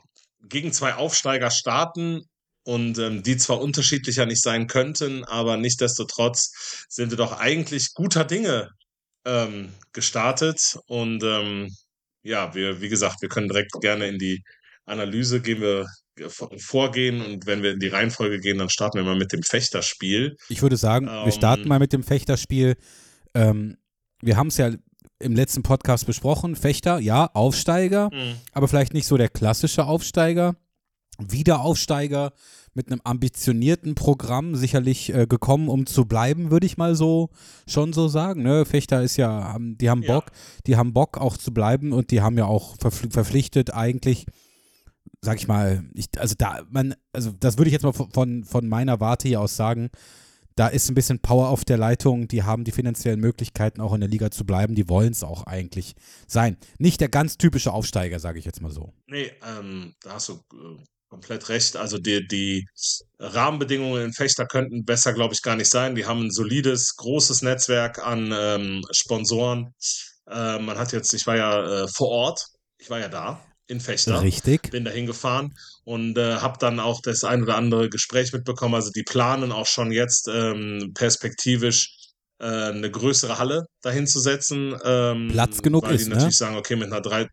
gegen 0.48 0.72
zwei 0.72 0.94
Aufsteiger 0.94 1.50
starten 1.50 2.22
und 2.64 2.98
ähm, 2.98 3.22
die 3.24 3.36
zwar 3.36 3.60
unterschiedlicher 3.60 4.26
nicht 4.26 4.42
sein 4.42 4.66
könnten, 4.68 5.24
aber 5.24 5.56
nichtdestotrotz 5.56 6.86
sind 6.88 7.10
wir 7.10 7.16
doch 7.16 7.38
eigentlich 7.38 7.94
guter 7.94 8.24
Dinge 8.24 8.70
ähm, 9.24 9.72
gestartet 9.92 10.78
und 10.86 11.22
ähm, 11.22 11.68
ja, 12.22 12.54
wir, 12.54 12.80
wie 12.80 12.88
gesagt, 12.88 13.20
wir 13.20 13.28
können 13.28 13.48
direkt 13.48 13.72
gerne 13.80 14.06
in 14.06 14.18
die 14.18 14.42
Analyse 14.84 15.40
gehen 15.40 15.60
wir 15.60 15.86
vorgehen 16.58 17.22
und 17.22 17.46
wenn 17.46 17.62
wir 17.62 17.72
in 17.72 17.78
die 17.78 17.88
Reihenfolge 17.88 18.38
gehen, 18.38 18.58
dann 18.58 18.68
starten 18.68 18.98
wir 18.98 19.04
mal 19.04 19.16
mit 19.16 19.32
dem 19.32 19.42
Fechterspiel. 19.42 20.36
Ich 20.48 20.60
würde 20.62 20.76
sagen, 20.76 21.08
ähm, 21.08 21.24
wir 21.24 21.32
starten 21.32 21.68
mal 21.68 21.78
mit 21.78 21.92
dem 21.92 22.02
Fechterspiel. 22.02 22.76
Ähm, 23.34 23.78
wir 24.20 24.36
haben 24.36 24.48
es 24.48 24.58
ja 24.58 24.72
im 25.20 25.34
letzten 25.34 25.62
Podcast 25.62 26.06
besprochen. 26.06 26.54
Fechter, 26.54 26.98
ja, 26.98 27.30
Aufsteiger, 27.32 28.10
mhm. 28.12 28.36
aber 28.52 28.68
vielleicht 28.68 28.92
nicht 28.92 29.06
so 29.06 29.16
der 29.16 29.28
klassische 29.28 29.84
Aufsteiger. 29.84 30.56
Wiederaufsteiger 31.18 32.32
mit 32.74 32.90
einem 32.90 33.00
ambitionierten 33.04 33.94
Programm 33.94 34.54
sicherlich 34.54 35.12
äh, 35.14 35.26
gekommen, 35.26 35.68
um 35.68 35.86
zu 35.86 36.06
bleiben, 36.06 36.50
würde 36.50 36.66
ich 36.66 36.78
mal 36.78 36.94
so 36.94 37.30
schon 37.66 37.92
so 37.92 38.08
sagen. 38.08 38.42
Ne? 38.42 38.64
Fechter 38.64 39.02
ist 39.02 39.16
ja, 39.16 39.56
die 39.58 39.90
haben 39.90 40.02
Bock, 40.02 40.26
ja. 40.26 40.62
die 40.66 40.76
haben 40.76 40.92
Bock 40.92 41.18
auch 41.18 41.36
zu 41.36 41.52
bleiben 41.52 41.92
und 41.92 42.10
die 42.10 42.22
haben 42.22 42.38
ja 42.38 42.46
auch 42.46 42.76
verpflichtet 42.78 43.74
eigentlich 43.74 44.26
sag 45.24 45.38
ich 45.38 45.46
mal, 45.46 45.84
ich, 45.94 46.08
also 46.18 46.34
da, 46.36 46.62
man, 46.68 46.94
also 47.12 47.30
das 47.30 47.56
würde 47.56 47.68
ich 47.68 47.72
jetzt 47.72 47.84
mal 47.84 47.92
von, 47.92 48.44
von 48.44 48.68
meiner 48.68 48.98
Warte 48.98 49.28
hier 49.28 49.40
aus 49.40 49.56
sagen, 49.56 49.90
da 50.56 50.68
ist 50.68 50.90
ein 50.90 50.94
bisschen 50.94 51.20
Power 51.20 51.48
auf 51.48 51.64
der 51.64 51.78
Leitung, 51.78 52.28
die 52.28 52.42
haben 52.42 52.64
die 52.64 52.72
finanziellen 52.72 53.20
Möglichkeiten 53.20 53.80
auch 53.80 53.94
in 53.94 54.00
der 54.00 54.10
Liga 54.10 54.30
zu 54.30 54.44
bleiben, 54.44 54.74
die 54.74 54.88
wollen 54.88 55.12
es 55.12 55.22
auch 55.22 55.44
eigentlich 55.44 55.94
sein. 56.26 56.56
Nicht 56.78 57.00
der 57.00 57.08
ganz 57.08 57.38
typische 57.38 57.72
Aufsteiger, 57.72 58.18
sage 58.18 58.38
ich 58.38 58.44
jetzt 58.44 58.60
mal 58.60 58.72
so. 58.72 58.92
Nee, 59.06 59.30
ähm, 59.58 59.94
da 60.02 60.14
hast 60.14 60.28
du 60.28 60.34
äh, 60.34 60.82
komplett 61.12 61.50
recht. 61.50 61.76
Also 61.76 61.98
die, 61.98 62.26
die 62.26 62.66
Rahmenbedingungen 63.18 64.02
in 64.02 64.12
Fechter 64.14 64.46
könnten 64.46 64.86
besser, 64.86 65.12
glaube 65.12 65.34
ich, 65.34 65.42
gar 65.42 65.56
nicht 65.56 65.70
sein. 65.70 65.94
Die 65.94 66.06
haben 66.06 66.22
ein 66.22 66.30
solides, 66.30 66.96
großes 66.96 67.42
Netzwerk 67.42 67.98
an 67.98 68.34
ähm, 68.34 68.82
Sponsoren. 68.90 69.74
Äh, 70.26 70.58
man 70.58 70.78
hat 70.78 70.92
jetzt, 70.92 71.12
ich 71.12 71.26
war 71.26 71.36
ja 71.36 71.82
äh, 71.84 71.88
vor 71.88 72.08
Ort, 72.08 72.46
ich 72.78 72.88
war 72.88 72.98
ja 72.98 73.08
da 73.08 73.44
in 73.66 73.80
Fechter. 73.80 74.22
Richtig. 74.22 74.70
Bin 74.70 74.86
da 74.86 74.90
hingefahren 74.90 75.54
und 75.84 76.16
äh, 76.16 76.36
habe 76.36 76.56
dann 76.58 76.80
auch 76.80 77.02
das 77.02 77.24
ein 77.24 77.42
oder 77.42 77.56
andere 77.56 77.90
Gespräch 77.90 78.32
mitbekommen. 78.32 78.74
Also 78.74 78.90
die 78.90 79.02
planen 79.02 79.52
auch 79.52 79.66
schon 79.66 79.92
jetzt 79.92 80.28
ähm, 80.32 80.92
perspektivisch 80.94 81.94
äh, 82.38 82.46
eine 82.46 82.90
größere 82.90 83.38
Halle 83.38 83.66
dahin 83.82 84.06
zu 84.06 84.18
setzen. 84.18 84.74
Ähm, 84.82 85.28
Platz 85.30 85.60
genug 85.60 85.84
weil 85.84 85.96
ist, 85.96 86.06
die 86.06 86.08
ne? 86.08 86.14
natürlich 86.14 86.38
sagen, 86.38 86.56
okay, 86.56 86.76
mit 86.76 86.86
einer 86.86 87.02
drei. 87.02 87.28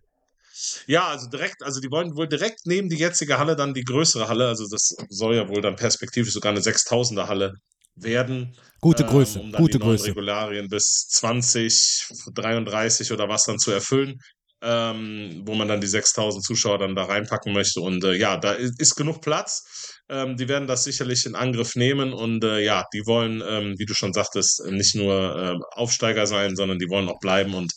Ja, 0.88 1.08
also 1.08 1.30
direkt, 1.30 1.64
also 1.64 1.80
die 1.80 1.92
wollen 1.92 2.16
wohl 2.16 2.28
direkt 2.28 2.62
neben 2.66 2.90
die 2.90 2.98
jetzige 2.98 3.38
Halle 3.38 3.56
dann 3.56 3.74
die 3.74 3.84
größere 3.84 4.28
Halle. 4.28 4.48
Also 4.48 4.68
das 4.70 4.96
soll 5.10 5.36
ja 5.36 5.48
wohl 5.48 5.62
dann 5.62 5.76
perspektivisch 5.76 6.34
sogar 6.34 6.52
eine 6.52 6.62
6000er 6.62 7.28
Halle 7.28 7.54
werden. 7.96 8.56
Gute 8.82 9.06
Größe, 9.06 9.40
ähm, 9.40 9.46
um 9.46 9.52
dann 9.52 9.62
gute 9.62 9.78
die 9.78 9.84
Größe. 9.84 10.08
Regularien 10.08 10.70
bis 10.70 11.08
20, 11.10 12.08
33 12.34 13.12
oder 13.12 13.28
was 13.28 13.44
dann 13.44 13.60
zu 13.60 13.72
erfüllen 13.72 14.20
ähm, 14.62 15.44
wo 15.46 15.56
man 15.56 15.68
dann 15.68 15.82
die 15.82 15.88
6000 15.88 16.44
Zuschauer 16.44 16.80
dann 16.80 16.96
da 16.96 17.06
reinpacken 17.06 17.54
möchte. 17.54 17.82
Und 17.82 18.04
äh, 18.04 18.14
ja, 18.14 18.38
da 18.38 18.54
ist, 18.54 18.80
ist 18.80 18.96
genug 18.96 19.22
Platz. 19.22 20.00
Ähm, 20.10 20.36
die 20.38 20.48
werden 20.48 20.68
das 20.68 20.84
sicherlich 20.84 21.26
in 21.26 21.36
Angriff 21.36 21.76
nehmen 21.76 22.14
und 22.14 22.44
äh, 22.44 22.60
ja, 22.60 22.84
die 22.94 23.06
wollen, 23.06 23.42
ähm, 23.48 23.76
wie 23.78 23.86
du 23.86 23.94
schon 23.94 24.14
sagtest, 24.14 24.66
nicht 24.70 24.96
nur 24.96 25.38
äh, 25.38 25.58
Aufsteiger 25.78 26.28
sein, 26.28 26.56
sondern 26.56 26.80
die 26.80 26.90
wollen 26.90 27.10
auch 27.10 27.20
bleiben 27.20 27.54
und 27.54 27.72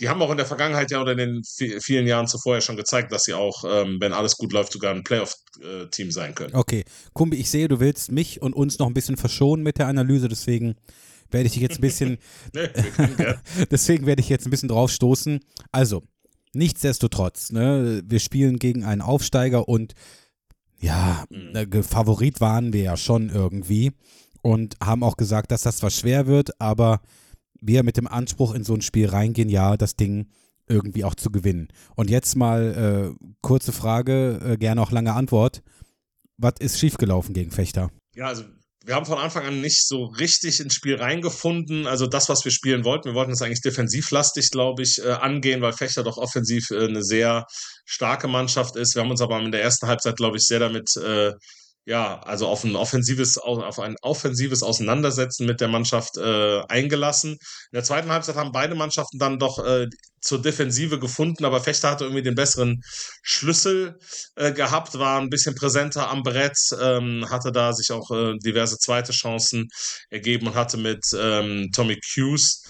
die 0.00 0.08
haben 0.08 0.20
auch 0.22 0.30
in 0.30 0.36
der 0.36 0.46
Vergangenheit 0.46 0.90
ja 0.90 1.00
oder 1.00 1.12
in 1.12 1.18
den 1.18 1.42
vielen 1.44 2.06
Jahren 2.06 2.26
zuvor 2.26 2.54
ja 2.56 2.60
schon 2.60 2.76
gezeigt, 2.76 3.12
dass 3.12 3.24
sie 3.24 3.34
auch, 3.34 3.64
ähm, 3.64 3.98
wenn 4.00 4.12
alles 4.12 4.36
gut 4.36 4.52
läuft, 4.52 4.72
sogar 4.72 4.94
ein 4.94 5.04
Playoff-Team 5.04 6.10
sein 6.10 6.34
können. 6.34 6.54
Okay. 6.54 6.84
Kumbi, 7.12 7.36
ich 7.36 7.50
sehe, 7.50 7.68
du 7.68 7.80
willst 7.80 8.10
mich 8.10 8.42
und 8.42 8.54
uns 8.54 8.78
noch 8.78 8.86
ein 8.86 8.94
bisschen 8.94 9.16
verschonen 9.16 9.62
mit 9.62 9.78
der 9.78 9.86
Analyse, 9.86 10.28
deswegen 10.28 10.74
werde 11.30 11.46
ich 11.46 11.52
dich 11.52 11.62
jetzt 11.62 11.78
ein 11.78 11.82
bisschen. 11.82 12.18
nee, 12.52 12.68
deswegen 13.70 14.06
werde 14.06 14.20
ich 14.20 14.28
jetzt 14.28 14.46
ein 14.46 14.50
bisschen 14.50 14.68
drauf 14.68 14.90
stoßen. 14.90 15.40
Also, 15.70 16.02
nichtsdestotrotz, 16.52 17.52
ne, 17.52 18.02
wir 18.04 18.20
spielen 18.20 18.58
gegen 18.58 18.84
einen 18.84 19.00
Aufsteiger 19.00 19.68
und 19.68 19.94
ja, 20.78 21.24
mhm. 21.30 21.82
Favorit 21.82 22.40
waren 22.40 22.72
wir 22.72 22.82
ja 22.82 22.96
schon 22.96 23.30
irgendwie 23.30 23.92
und 24.42 24.76
haben 24.82 25.02
auch 25.02 25.16
gesagt, 25.16 25.50
dass 25.50 25.62
das 25.62 25.78
zwar 25.78 25.90
schwer 25.90 26.26
wird, 26.26 26.60
aber 26.60 27.00
wir 27.66 27.82
mit 27.82 27.96
dem 27.96 28.06
Anspruch 28.06 28.54
in 28.54 28.64
so 28.64 28.74
ein 28.74 28.82
Spiel 28.82 29.08
reingehen, 29.08 29.48
ja, 29.48 29.76
das 29.76 29.96
Ding 29.96 30.28
irgendwie 30.68 31.04
auch 31.04 31.14
zu 31.14 31.30
gewinnen. 31.30 31.68
Und 31.94 32.10
jetzt 32.10 32.36
mal 32.36 33.14
äh, 33.18 33.26
kurze 33.42 33.72
Frage, 33.72 34.40
äh, 34.44 34.56
gerne 34.56 34.80
auch 34.80 34.90
lange 34.90 35.12
Antwort. 35.12 35.62
Was 36.36 36.54
ist 36.58 36.78
schiefgelaufen 36.78 37.34
gegen 37.34 37.50
Fechter? 37.50 37.90
Ja, 38.14 38.26
also 38.26 38.44
wir 38.84 38.94
haben 38.94 39.06
von 39.06 39.18
Anfang 39.18 39.46
an 39.46 39.60
nicht 39.60 39.86
so 39.86 40.04
richtig 40.04 40.60
ins 40.60 40.74
Spiel 40.74 40.96
reingefunden. 40.96 41.86
Also 41.86 42.06
das, 42.06 42.28
was 42.28 42.44
wir 42.44 42.52
spielen 42.52 42.84
wollten, 42.84 43.10
wir 43.10 43.14
wollten 43.14 43.32
es 43.32 43.40
eigentlich 43.40 43.62
defensivlastig, 43.62 44.50
glaube 44.50 44.82
ich, 44.82 45.02
äh, 45.02 45.12
angehen, 45.12 45.62
weil 45.62 45.72
Fechter 45.72 46.02
doch 46.02 46.18
offensiv 46.18 46.70
äh, 46.70 46.86
eine 46.86 47.02
sehr 47.02 47.46
starke 47.86 48.28
Mannschaft 48.28 48.76
ist. 48.76 48.94
Wir 48.94 49.02
haben 49.02 49.10
uns 49.10 49.22
aber 49.22 49.40
in 49.40 49.52
der 49.52 49.62
ersten 49.62 49.86
Halbzeit, 49.86 50.16
glaube 50.16 50.36
ich, 50.36 50.44
sehr 50.44 50.58
damit 50.58 50.90
äh, 50.96 51.32
ja, 51.86 52.18
also 52.20 52.48
auf 52.48 52.64
ein 52.64 52.76
offensives, 52.76 53.36
auf 53.36 53.78
ein 53.78 53.96
offensives 54.00 54.62
Auseinandersetzen 54.62 55.46
mit 55.46 55.60
der 55.60 55.68
Mannschaft 55.68 56.16
äh, 56.16 56.62
eingelassen. 56.68 57.32
In 57.32 57.38
der 57.74 57.84
zweiten 57.84 58.10
Halbzeit 58.10 58.36
haben 58.36 58.52
beide 58.52 58.74
Mannschaften 58.74 59.18
dann 59.18 59.38
doch 59.38 59.58
äh, 59.64 59.86
zur 60.20 60.40
Defensive 60.40 60.98
gefunden, 60.98 61.44
aber 61.44 61.60
Fechter 61.60 61.90
hatte 61.90 62.04
irgendwie 62.04 62.22
den 62.22 62.34
besseren 62.34 62.80
Schlüssel 63.22 63.98
äh, 64.36 64.52
gehabt, 64.52 64.98
war 64.98 65.20
ein 65.20 65.28
bisschen 65.28 65.54
präsenter 65.54 66.08
am 66.08 66.22
Brett, 66.22 66.56
ähm, 66.80 67.26
hatte 67.28 67.52
da 67.52 67.74
sich 67.74 67.92
auch 67.92 68.10
äh, 68.10 68.38
diverse 68.38 68.78
zweite 68.78 69.12
Chancen 69.12 69.68
ergeben 70.08 70.46
und 70.46 70.54
hatte 70.54 70.78
mit 70.78 71.04
ähm, 71.14 71.68
Tommy 71.74 72.00
Hughes 72.16 72.62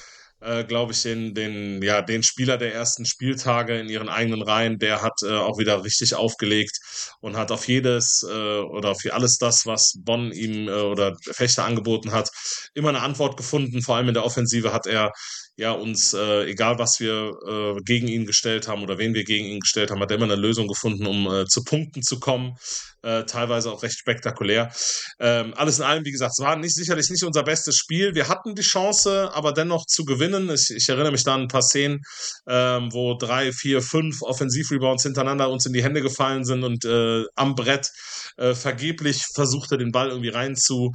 äh, 0.44 0.64
glaube 0.64 0.92
ich, 0.92 1.02
den, 1.02 1.34
den, 1.34 1.82
ja, 1.82 2.02
den 2.02 2.22
Spieler 2.22 2.58
der 2.58 2.74
ersten 2.74 3.06
Spieltage 3.06 3.78
in 3.78 3.88
ihren 3.88 4.08
eigenen 4.08 4.42
Reihen, 4.42 4.78
der 4.78 5.02
hat 5.02 5.22
äh, 5.22 5.32
auch 5.32 5.58
wieder 5.58 5.82
richtig 5.84 6.14
aufgelegt 6.14 6.78
und 7.20 7.36
hat 7.36 7.50
auf 7.50 7.66
jedes 7.66 8.24
äh, 8.28 8.58
oder 8.58 8.90
auf 8.90 8.98
alles 9.10 9.38
das, 9.38 9.66
was 9.66 9.94
Bonn 9.98 10.32
ihm 10.32 10.68
äh, 10.68 10.72
oder 10.72 11.16
Fechter 11.32 11.64
angeboten 11.64 12.12
hat, 12.12 12.30
immer 12.74 12.90
eine 12.90 13.00
Antwort 13.00 13.36
gefunden. 13.36 13.82
Vor 13.82 13.96
allem 13.96 14.08
in 14.08 14.14
der 14.14 14.24
Offensive 14.24 14.72
hat 14.72 14.86
er 14.86 15.12
ja 15.56 15.72
uns, 15.72 16.12
äh, 16.14 16.44
egal 16.44 16.78
was 16.78 17.00
wir 17.00 17.32
äh, 17.48 17.80
gegen 17.84 18.08
ihn 18.08 18.26
gestellt 18.26 18.68
haben 18.68 18.82
oder 18.82 18.98
wen 18.98 19.14
wir 19.14 19.24
gegen 19.24 19.46
ihn 19.46 19.60
gestellt 19.60 19.90
haben, 19.90 20.00
hat 20.00 20.10
er 20.10 20.16
immer 20.16 20.24
eine 20.24 20.36
Lösung 20.36 20.66
gefunden, 20.66 21.06
um 21.06 21.26
äh, 21.32 21.46
zu 21.46 21.64
Punkten 21.64 22.02
zu 22.02 22.18
kommen. 22.18 22.56
Äh, 23.04 23.26
teilweise 23.26 23.70
auch 23.70 23.82
recht 23.82 23.99
spektakulär. 23.99 24.73
Ähm, 25.20 25.52
alles 25.56 25.78
in 25.78 25.84
allem, 25.84 26.06
wie 26.06 26.11
gesagt, 26.11 26.32
es 26.38 26.42
war 26.42 26.56
nicht, 26.56 26.75
sicherlich 26.75 27.11
nicht 27.11 27.23
unser 27.23 27.42
bestes 27.42 27.76
Spiel. 27.76 28.14
Wir 28.14 28.28
hatten 28.28 28.54
die 28.54 28.62
Chance, 28.62 29.30
aber 29.34 29.52
dennoch 29.52 29.84
zu 29.84 30.06
gewinnen. 30.06 30.49
Ich, 30.50 30.70
ich 30.75 30.88
erinnere 30.88 31.12
mich 31.12 31.23
da 31.23 31.34
an 31.34 31.42
ein 31.42 31.49
paar 31.49 31.61
Szenen, 31.61 32.00
ähm, 32.49 32.88
wo 32.92 33.14
drei, 33.14 33.52
vier, 33.52 33.82
fünf 33.82 34.23
Offensivrebounds 34.23 35.02
hintereinander 35.02 35.50
uns 35.50 35.66
in 35.66 35.75
die 35.75 35.82
Hände 35.82 36.00
gefallen 36.00 36.44
sind 36.44 36.64
und 36.64 36.87
äh, 36.87 37.25
am 37.34 37.54
Brett 37.54 37.90
äh, 38.38 38.54
vergeblich 38.54 39.23
versuchte, 39.34 39.76
den 39.76 39.92
Ball 39.92 40.08
irgendwie 40.08 40.30
rein 40.30 40.56
zu 40.56 40.90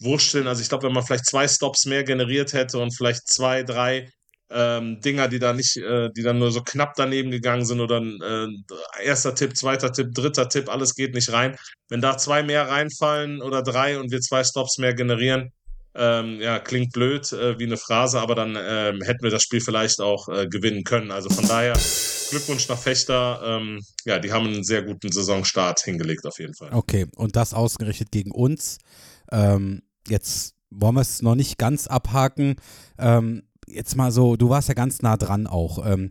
wursteln. 0.00 0.46
Also 0.46 0.60
ich 0.60 0.68
glaube, 0.68 0.86
wenn 0.86 0.92
man 0.92 1.06
vielleicht 1.06 1.26
zwei 1.26 1.48
Stops 1.48 1.86
mehr 1.86 2.04
generiert 2.04 2.52
hätte 2.52 2.78
und 2.78 2.94
vielleicht 2.94 3.26
zwei, 3.26 3.62
drei 3.62 4.10
ähm, 4.54 5.00
Dinger, 5.00 5.28
die 5.28 5.38
da 5.38 5.52
nicht, 5.52 5.76
äh, 5.76 6.10
die 6.16 6.22
dann 6.22 6.38
nur 6.38 6.52
so 6.52 6.62
knapp 6.62 6.94
daneben 6.96 7.30
gegangen 7.30 7.64
sind 7.64 7.80
oder 7.80 8.00
äh, 8.00 8.48
erster 9.04 9.34
Tipp, 9.34 9.56
zweiter 9.56 9.92
Tipp, 9.92 10.14
dritter 10.14 10.48
Tipp, 10.48 10.68
alles 10.68 10.94
geht 10.94 11.14
nicht 11.14 11.32
rein. 11.32 11.56
Wenn 11.88 12.00
da 12.00 12.16
zwei 12.16 12.42
mehr 12.42 12.68
reinfallen 12.68 13.42
oder 13.42 13.62
drei 13.62 13.98
und 13.98 14.10
wir 14.10 14.20
zwei 14.20 14.44
Stops 14.44 14.78
mehr 14.78 14.94
generieren, 14.94 15.52
ähm, 15.96 16.40
ja, 16.40 16.58
klingt 16.58 16.92
blöd 16.92 17.32
äh, 17.32 17.58
wie 17.58 17.66
eine 17.66 17.76
Phrase, 17.76 18.20
aber 18.20 18.34
dann 18.34 18.56
ähm, 18.60 19.00
hätten 19.02 19.22
wir 19.22 19.30
das 19.30 19.42
Spiel 19.42 19.60
vielleicht 19.60 20.00
auch 20.00 20.28
äh, 20.28 20.48
gewinnen 20.48 20.82
können. 20.82 21.10
Also 21.10 21.30
von 21.30 21.46
daher 21.46 21.74
Glückwunsch 22.30 22.68
nach 22.68 22.78
Fechter. 22.78 23.40
Ähm, 23.44 23.80
ja, 24.04 24.18
die 24.18 24.32
haben 24.32 24.46
einen 24.46 24.64
sehr 24.64 24.82
guten 24.82 25.12
Saisonstart 25.12 25.80
hingelegt 25.80 26.26
auf 26.26 26.38
jeden 26.38 26.54
Fall. 26.54 26.70
Okay, 26.72 27.06
und 27.14 27.36
das 27.36 27.54
ausgerichtet 27.54 28.10
gegen 28.10 28.32
uns. 28.32 28.78
Ähm, 29.30 29.82
jetzt 30.08 30.54
wollen 30.70 30.96
wir 30.96 31.02
es 31.02 31.22
noch 31.22 31.36
nicht 31.36 31.58
ganz 31.58 31.86
abhaken. 31.86 32.56
Ähm, 32.98 33.44
jetzt 33.66 33.96
mal 33.96 34.10
so, 34.12 34.36
du 34.36 34.48
warst 34.48 34.68
ja 34.68 34.74
ganz 34.74 35.02
nah 35.02 35.16
dran 35.16 35.46
auch. 35.46 35.84
Ähm, 35.86 36.10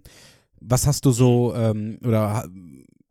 was 0.60 0.88
hast 0.88 1.06
du 1.06 1.12
so, 1.12 1.54
ähm, 1.56 2.00
oder 2.04 2.46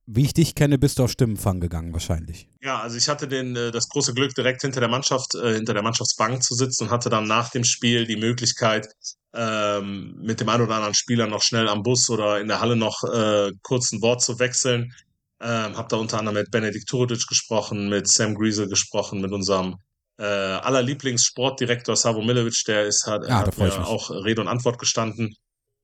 wie 0.06 0.24
ich 0.24 0.34
dich 0.34 0.54
kenne, 0.54 0.78
bist 0.78 0.98
du 0.98 1.04
auf 1.04 1.10
Stimmenfang 1.10 1.60
gegangen 1.60 1.92
wahrscheinlich. 1.92 2.48
Ja, 2.60 2.80
also 2.80 2.96
ich 2.96 3.08
hatte 3.08 3.28
den, 3.28 3.54
äh, 3.54 3.70
das 3.70 3.88
große 3.88 4.14
Glück, 4.14 4.34
direkt 4.34 4.62
hinter 4.62 4.80
der 4.80 4.88
Mannschaft, 4.88 5.34
äh, 5.34 5.54
hinter 5.54 5.74
der 5.74 5.82
Mannschaftsbank 5.82 6.42
zu 6.42 6.54
sitzen 6.54 6.84
und 6.84 6.90
hatte 6.90 7.08
dann 7.08 7.26
nach 7.26 7.50
dem 7.50 7.64
Spiel 7.64 8.06
die 8.06 8.16
Möglichkeit, 8.16 8.88
ähm, 9.34 10.14
mit 10.20 10.40
dem 10.40 10.48
einen 10.48 10.64
oder 10.64 10.74
anderen 10.74 10.94
Spieler 10.94 11.26
noch 11.26 11.42
schnell 11.42 11.68
am 11.68 11.82
Bus 11.82 12.10
oder 12.10 12.40
in 12.40 12.48
der 12.48 12.60
Halle 12.60 12.76
noch 12.76 13.02
äh, 13.04 13.52
kurz 13.62 13.92
ein 13.92 14.02
Wort 14.02 14.22
zu 14.22 14.38
wechseln. 14.38 14.92
Ähm, 15.40 15.76
habe 15.76 15.88
da 15.88 15.96
unter 15.96 16.18
anderem 16.18 16.38
mit 16.38 16.50
Benedikt 16.50 16.88
Turodic 16.88 17.26
gesprochen, 17.26 17.88
mit 17.88 18.06
Sam 18.06 18.34
Griesel 18.34 18.68
gesprochen, 18.68 19.20
mit 19.20 19.32
unserem 19.32 19.76
äh, 20.22 20.24
aller 20.24 20.82
Lieblingssportdirektor 20.82 21.96
Savo 21.96 22.22
Milovic, 22.22 22.62
der 22.66 22.84
ist 22.84 23.06
hat, 23.06 23.26
ja, 23.26 23.40
hat 23.40 23.58
mir 23.58 23.86
auch 23.86 24.10
Rede 24.10 24.40
und 24.40 24.48
Antwort 24.48 24.78
gestanden. 24.78 25.34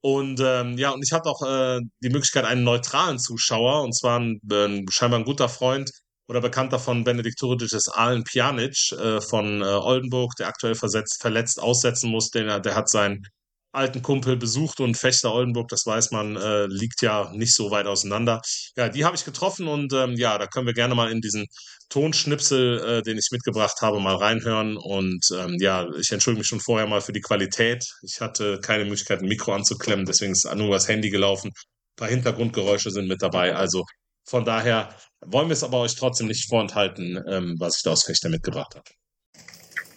Und 0.01 0.41
ähm, 0.41 0.79
ja, 0.79 0.91
und 0.91 1.03
ich 1.05 1.13
hatte 1.13 1.29
auch 1.29 1.43
äh, 1.43 1.81
die 2.03 2.11
Möglichkeit, 2.11 2.45
einen 2.45 2.63
neutralen 2.63 3.19
Zuschauer, 3.19 3.83
und 3.83 3.97
zwar 3.97 4.21
ein, 4.21 4.41
ein 4.51 4.87
scheinbar 4.91 5.19
ein 5.19 5.25
guter 5.25 5.49
Freund 5.49 5.91
oder 6.29 6.41
Bekannter 6.41 6.79
von 6.79 7.03
Benedikt 7.03 7.39
Turicic 7.39 7.73
ist 7.73 7.89
Alen 7.89 8.23
Pjanic 8.23 8.93
äh, 8.93 9.21
von 9.21 9.61
äh, 9.63 9.65
Oldenburg, 9.65 10.35
der 10.39 10.47
aktuell 10.47 10.77
versetzt, 10.77 11.21
verletzt 11.21 11.61
aussetzen 11.61 12.11
muss. 12.11 12.31
Der, 12.31 12.61
der 12.61 12.77
hat 12.77 12.89
seinen 12.89 13.27
alten 13.73 14.03
Kumpel 14.03 14.37
besucht 14.37 14.81
und 14.81 14.97
Fechter 14.97 15.33
Oldenburg, 15.33 15.69
das 15.69 15.85
weiß 15.85 16.11
man, 16.11 16.37
äh, 16.37 16.67
liegt 16.67 17.03
ja 17.03 17.31
nicht 17.33 17.55
so 17.55 17.71
weit 17.71 17.87
auseinander. 17.87 18.41
Ja, 18.77 18.89
die 18.89 19.05
habe 19.05 19.17
ich 19.17 19.25
getroffen 19.25 19.69
und 19.69 19.93
ähm, 19.93 20.15
ja, 20.17 20.39
da 20.39 20.47
können 20.47 20.67
wir 20.67 20.75
gerne 20.75 20.95
mal 20.95 21.11
in 21.11 21.21
diesen 21.21 21.47
Tonschnipsel, 21.89 22.99
äh, 22.99 23.03
den 23.03 23.19
ich 23.19 23.29
mitgebracht 23.31 23.81
habe, 23.81 24.01
mal 24.01 24.17
reinhören. 24.17 24.77
Und 24.77 25.25
ähm, 25.35 25.57
ja, 25.59 25.89
ich 25.99 26.11
entschuldige 26.13 26.41
mich 26.41 26.49
schon 26.49 26.61
vorher 26.61 26.87
mal 26.87 27.01
für 27.01 27.13
die 27.13 27.21
Qualität. 27.21 27.85
Ich 28.03 28.21
hatte 28.21 28.61
keine 28.61 28.85
Möglichkeit, 28.85 29.21
ein 29.21 29.29
Mikro 29.29 29.53
anzuklemmen, 29.55 30.05
deswegen 30.05 30.33
ist 30.33 30.45
nur 30.55 30.71
das 30.71 30.89
Handy 30.89 31.11
gelaufen. 31.11 31.49
Ein 31.49 31.97
paar 31.97 32.09
Hintergrundgeräusche 32.09 32.91
sind 32.91 33.09
mit 33.09 33.23
dabei. 33.23 33.55
Also 33.55 33.85
von 34.25 34.45
daher 34.45 34.95
wollen 35.25 35.49
wir 35.49 35.55
es 35.55 35.65
aber 35.65 35.81
euch 35.81 35.97
trotzdem 35.97 36.27
nicht 36.27 36.49
vorenthalten, 36.49 37.23
ähm, 37.27 37.57
was 37.59 37.79
ich 37.79 37.83
da 37.83 37.93
aus 37.93 38.05
Fechter 38.05 38.29
mitgebracht 38.29 38.75
habe. 38.75 38.85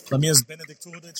Bei 0.09 0.17
mir 0.17 0.31
ist 0.31 0.47
Benedikt 0.47 0.81
Turic. 0.81 1.15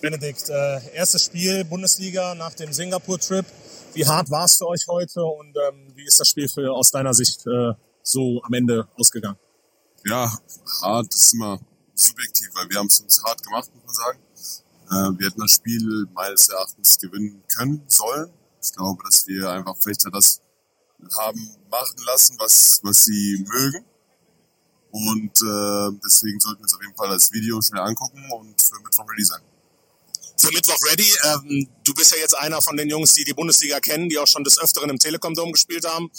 Benedikt, 0.00 0.48
äh, 0.48 0.94
erstes 0.94 1.26
Spiel 1.26 1.64
Bundesliga 1.64 2.34
nach 2.34 2.54
dem 2.54 2.72
Singapur-Trip. 2.72 3.46
Wie 3.94 4.06
hart 4.06 4.30
war 4.30 4.46
es 4.46 4.56
für 4.56 4.66
euch 4.66 4.86
heute 4.88 5.22
und 5.22 5.54
ähm, 5.56 5.92
wie 5.94 6.04
ist 6.04 6.18
das 6.18 6.28
Spiel 6.28 6.48
für, 6.48 6.72
aus 6.72 6.90
deiner 6.90 7.14
Sicht 7.14 7.46
äh, 7.46 7.72
so 8.02 8.42
am 8.42 8.52
Ende 8.54 8.88
ausgegangen? 8.96 9.38
Ja, 10.04 10.36
hart 10.82 11.14
ist 11.14 11.32
immer 11.32 11.60
subjektiv, 11.94 12.48
weil 12.54 12.68
wir 12.68 12.78
haben 12.78 12.88
es 12.88 13.00
uns 13.00 13.22
hart 13.22 13.42
gemacht, 13.42 13.70
muss 13.74 13.84
man 13.84 13.94
sagen. 13.94 14.18
Äh, 14.90 15.18
wir 15.18 15.26
hätten 15.28 15.40
das 15.40 15.52
Spiel 15.52 16.06
meines 16.12 16.48
Erachtens 16.48 16.98
gewinnen 16.98 17.42
können, 17.48 17.82
sollen. 17.86 18.32
Ich 18.62 18.72
glaube, 18.72 19.02
dass 19.04 19.26
wir 19.26 19.50
einfach 19.50 19.76
Fechter 19.80 20.10
das 20.10 20.40
haben 21.18 21.50
machen 21.70 21.96
lassen, 22.04 22.36
was, 22.38 22.80
was 22.82 23.04
sie 23.04 23.44
mögen. 23.48 23.84
Und 24.90 25.40
äh, 25.40 25.98
deswegen 26.04 26.38
sollten 26.38 26.60
wir 26.60 26.64
uns 26.64 26.74
auf 26.74 26.82
jeden 26.82 26.96
Fall 26.96 27.08
das 27.08 27.32
Video 27.32 27.60
schnell 27.62 27.80
angucken 27.80 28.22
und 28.30 28.60
für 28.60 28.78
Mittwoch 28.82 29.08
ready 29.08 29.24
sein. 29.24 29.40
Für 30.36 30.52
Mittwoch 30.52 30.78
ready. 30.90 31.10
Ähm, 31.24 31.68
du 31.84 31.94
bist 31.94 32.12
ja 32.12 32.18
jetzt 32.18 32.36
einer 32.36 32.60
von 32.60 32.76
den 32.76 32.90
Jungs, 32.90 33.14
die 33.14 33.24
die 33.24 33.32
Bundesliga 33.32 33.80
kennen, 33.80 34.08
die 34.08 34.18
auch 34.18 34.26
schon 34.26 34.44
des 34.44 34.58
Öfteren 34.58 34.90
im 34.90 34.98
Telekom-Dom 34.98 35.52
gespielt 35.52 35.86
haben. 35.86 36.10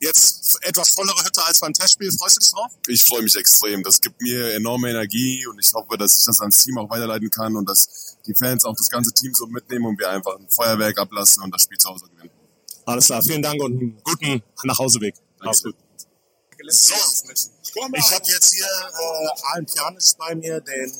Jetzt 0.00 0.58
etwas 0.62 0.90
vollere 0.90 1.24
Hütte 1.24 1.44
als 1.44 1.60
beim 1.60 1.72
Testspiel. 1.72 2.10
Freust 2.12 2.36
du 2.36 2.40
dich 2.40 2.50
drauf? 2.52 2.70
Ich 2.88 3.04
freue 3.04 3.22
mich 3.22 3.34
extrem. 3.36 3.82
Das 3.82 4.00
gibt 4.00 4.20
mir 4.20 4.54
enorme 4.54 4.90
Energie 4.90 5.46
und 5.46 5.58
ich 5.58 5.72
hoffe, 5.72 5.96
dass 5.96 6.18
ich 6.18 6.24
das 6.24 6.40
ans 6.40 6.62
Team 6.62 6.78
auch 6.78 6.90
weiterleiten 6.90 7.30
kann 7.30 7.56
und 7.56 7.68
dass 7.68 8.16
die 8.26 8.34
Fans 8.34 8.64
auch 8.64 8.76
das 8.76 8.88
ganze 8.88 9.12
Team 9.12 9.34
so 9.34 9.46
mitnehmen 9.46 9.86
und 9.86 9.98
wir 9.98 10.10
einfach 10.10 10.36
ein 10.36 10.48
Feuerwerk 10.48 10.98
ablassen 10.98 11.42
und 11.42 11.54
das 11.54 11.62
Spiel 11.62 11.78
zu 11.78 11.88
Hause 11.88 12.06
gewinnen. 12.08 12.30
Alles 12.86 13.06
klar, 13.06 13.22
vielen 13.22 13.42
Dank 13.42 13.62
und 13.62 13.72
einen 13.72 14.02
guten 14.02 14.42
Nachhauseweg. 14.64 15.14
Mach's 15.42 15.62
gut. 15.62 15.76
So, 16.68 16.94
ich 16.94 18.10
habe 18.10 18.26
jetzt 18.26 18.54
hier 18.54 18.64
äh, 18.64 19.28
Alan 19.52 19.66
Pjanic 19.66 20.02
bei 20.18 20.34
mir, 20.34 20.60
den 20.60 20.92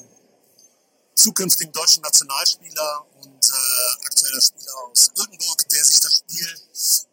zukünftigen 1.14 1.72
deutschen 1.72 2.02
Nationalspieler 2.02 3.06
und 3.22 3.44
äh, 3.44 4.06
aktueller 4.06 4.40
Spieler 4.40 4.72
aus 4.90 5.10
Oldenburg, 5.18 5.68
der 5.68 5.84
sich 5.84 6.00
das 6.00 6.12
Spiel 6.18 6.46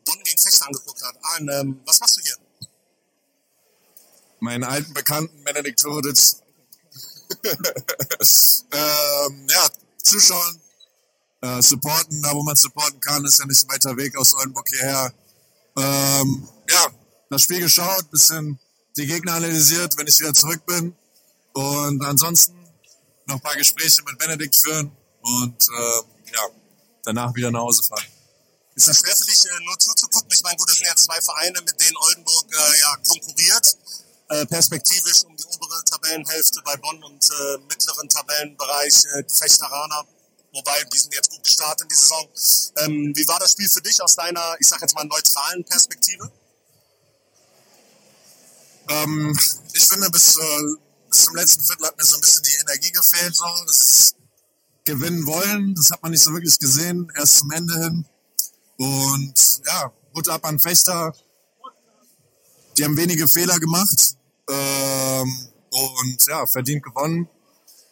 Bonn 0.06 0.24
gegen 0.24 0.38
Fechter 0.38 0.68
angeguckt 0.68 1.02
hat. 1.04 1.16
Alan, 1.22 1.50
ähm, 1.50 1.82
was 1.86 2.00
machst 2.00 2.18
du 2.18 2.22
hier? 2.22 2.36
Meinen 4.40 4.64
alten 4.64 4.94
Bekannten 4.94 5.44
Benedikt 5.44 5.80
Turitz. 5.80 6.42
ähm, 8.72 9.48
ja, 9.50 9.70
zuschauen, 10.04 10.62
äh, 11.42 11.62
supporten, 11.62 12.22
da 12.22 12.34
wo 12.34 12.44
man 12.44 12.56
supporten 12.56 13.00
kann, 13.00 13.24
ist 13.26 13.40
ja 13.40 13.46
nicht 13.46 13.60
so 13.60 13.68
weiter 13.68 13.96
Weg 13.98 14.18
aus 14.18 14.34
Oldenburg 14.34 14.68
hierher. 14.70 15.14
Ähm, 15.78 16.48
ja, 16.70 16.88
das 17.30 17.44
Spiel 17.44 17.62
geschaut, 17.62 18.10
bisschen 18.12 18.60
die 18.98 19.06
Gegner 19.06 19.34
analysiert, 19.34 19.98
wenn 19.98 20.08
ich 20.08 20.20
wieder 20.20 20.34
zurück 20.34 20.66
bin. 20.66 20.96
Und 21.54 22.04
ansonsten 22.04 22.54
noch 23.26 23.36
ein 23.36 23.42
paar 23.42 23.56
Gespräche 23.56 24.02
mit 24.04 24.18
Benedikt 24.18 24.56
führen 24.56 24.92
und 25.22 25.68
äh, 25.70 26.32
ja, 26.34 26.42
danach 27.04 27.34
wieder 27.36 27.52
nach 27.52 27.62
Hause 27.62 27.84
fahren. 27.84 28.06
Ist 28.76 28.88
das 28.88 29.00
schwer 29.00 29.16
für 29.16 29.26
dich, 29.26 29.44
äh, 29.46 29.64
nur 29.66 29.78
zuzugucken? 29.78 30.30
Ich 30.32 30.42
meine, 30.44 30.58
gut, 30.58 30.70
das 30.70 30.78
sind 30.78 30.88
ja 30.88 30.96
zwei 30.96 31.20
Vereine, 31.22 31.62
mit 31.62 31.80
denen 31.80 31.98
Oldenburg 31.98 32.46
äh, 32.52 32.80
ja 32.80 32.96
konkurriert. 33.08 33.78
Äh, 34.30 34.46
perspektivisch 34.46 35.24
um 35.26 35.36
die 35.36 35.44
obere 35.44 35.84
Tabellenhälfte 35.84 36.62
bei 36.64 36.78
Bonn 36.78 37.04
und 37.04 37.30
äh, 37.30 37.58
mittleren 37.68 38.08
Tabellenbereich 38.08 39.04
äh, 39.16 39.24
Fechteraner. 39.28 40.08
Wobei, 40.54 40.84
die 40.86 40.98
sind 40.98 41.14
jetzt 41.14 41.30
gut 41.30 41.44
gestartet 41.44 41.82
in 41.82 41.90
die 41.90 41.96
Saison. 41.96 42.30
Ähm, 42.78 43.14
wie 43.16 43.28
war 43.28 43.40
das 43.40 43.52
Spiel 43.52 43.70
für 43.70 43.82
dich 43.82 44.02
aus 44.02 44.16
deiner, 44.16 44.56
ich 44.60 44.68
sag 44.68 44.82
jetzt 44.82 44.96
mal, 44.96 45.04
neutralen 45.04 45.66
Perspektive? 45.66 46.32
Ähm, 48.88 49.38
ich 49.74 49.84
finde, 49.84 50.10
bis, 50.10 50.38
äh, 50.38 50.76
bis 51.10 51.24
zum 51.26 51.36
letzten 51.36 51.64
Viertel 51.66 51.88
hat 51.88 51.98
mir 51.98 52.06
so 52.06 52.16
ein 52.16 52.22
bisschen 52.22 52.44
die 52.44 52.56
Energie 52.56 52.92
gefehlt. 52.92 53.36
So. 53.36 53.46
Das 53.68 53.82
ist 53.82 54.16
gewinnen 54.86 55.26
wollen, 55.26 55.76
das 55.76 55.92
hat 55.92 56.02
man 56.02 56.12
nicht 56.12 56.24
so 56.24 56.32
wirklich 56.32 56.58
gesehen, 56.58 57.12
erst 57.16 57.40
zum 57.40 57.52
Ende 57.52 57.74
hin. 57.74 58.06
Und 58.82 59.62
ja, 59.68 59.92
Hut 60.16 60.28
ab 60.28 60.44
an 60.44 60.60
Fechter. 60.60 61.14
Die 62.76 62.84
haben 62.84 62.98
wenige 62.98 63.28
Fehler 63.28 63.60
gemacht. 63.60 64.16
Ähm, 64.50 65.50
und 65.70 66.26
ja, 66.26 66.48
verdient 66.48 66.82
gewonnen. 66.82 67.30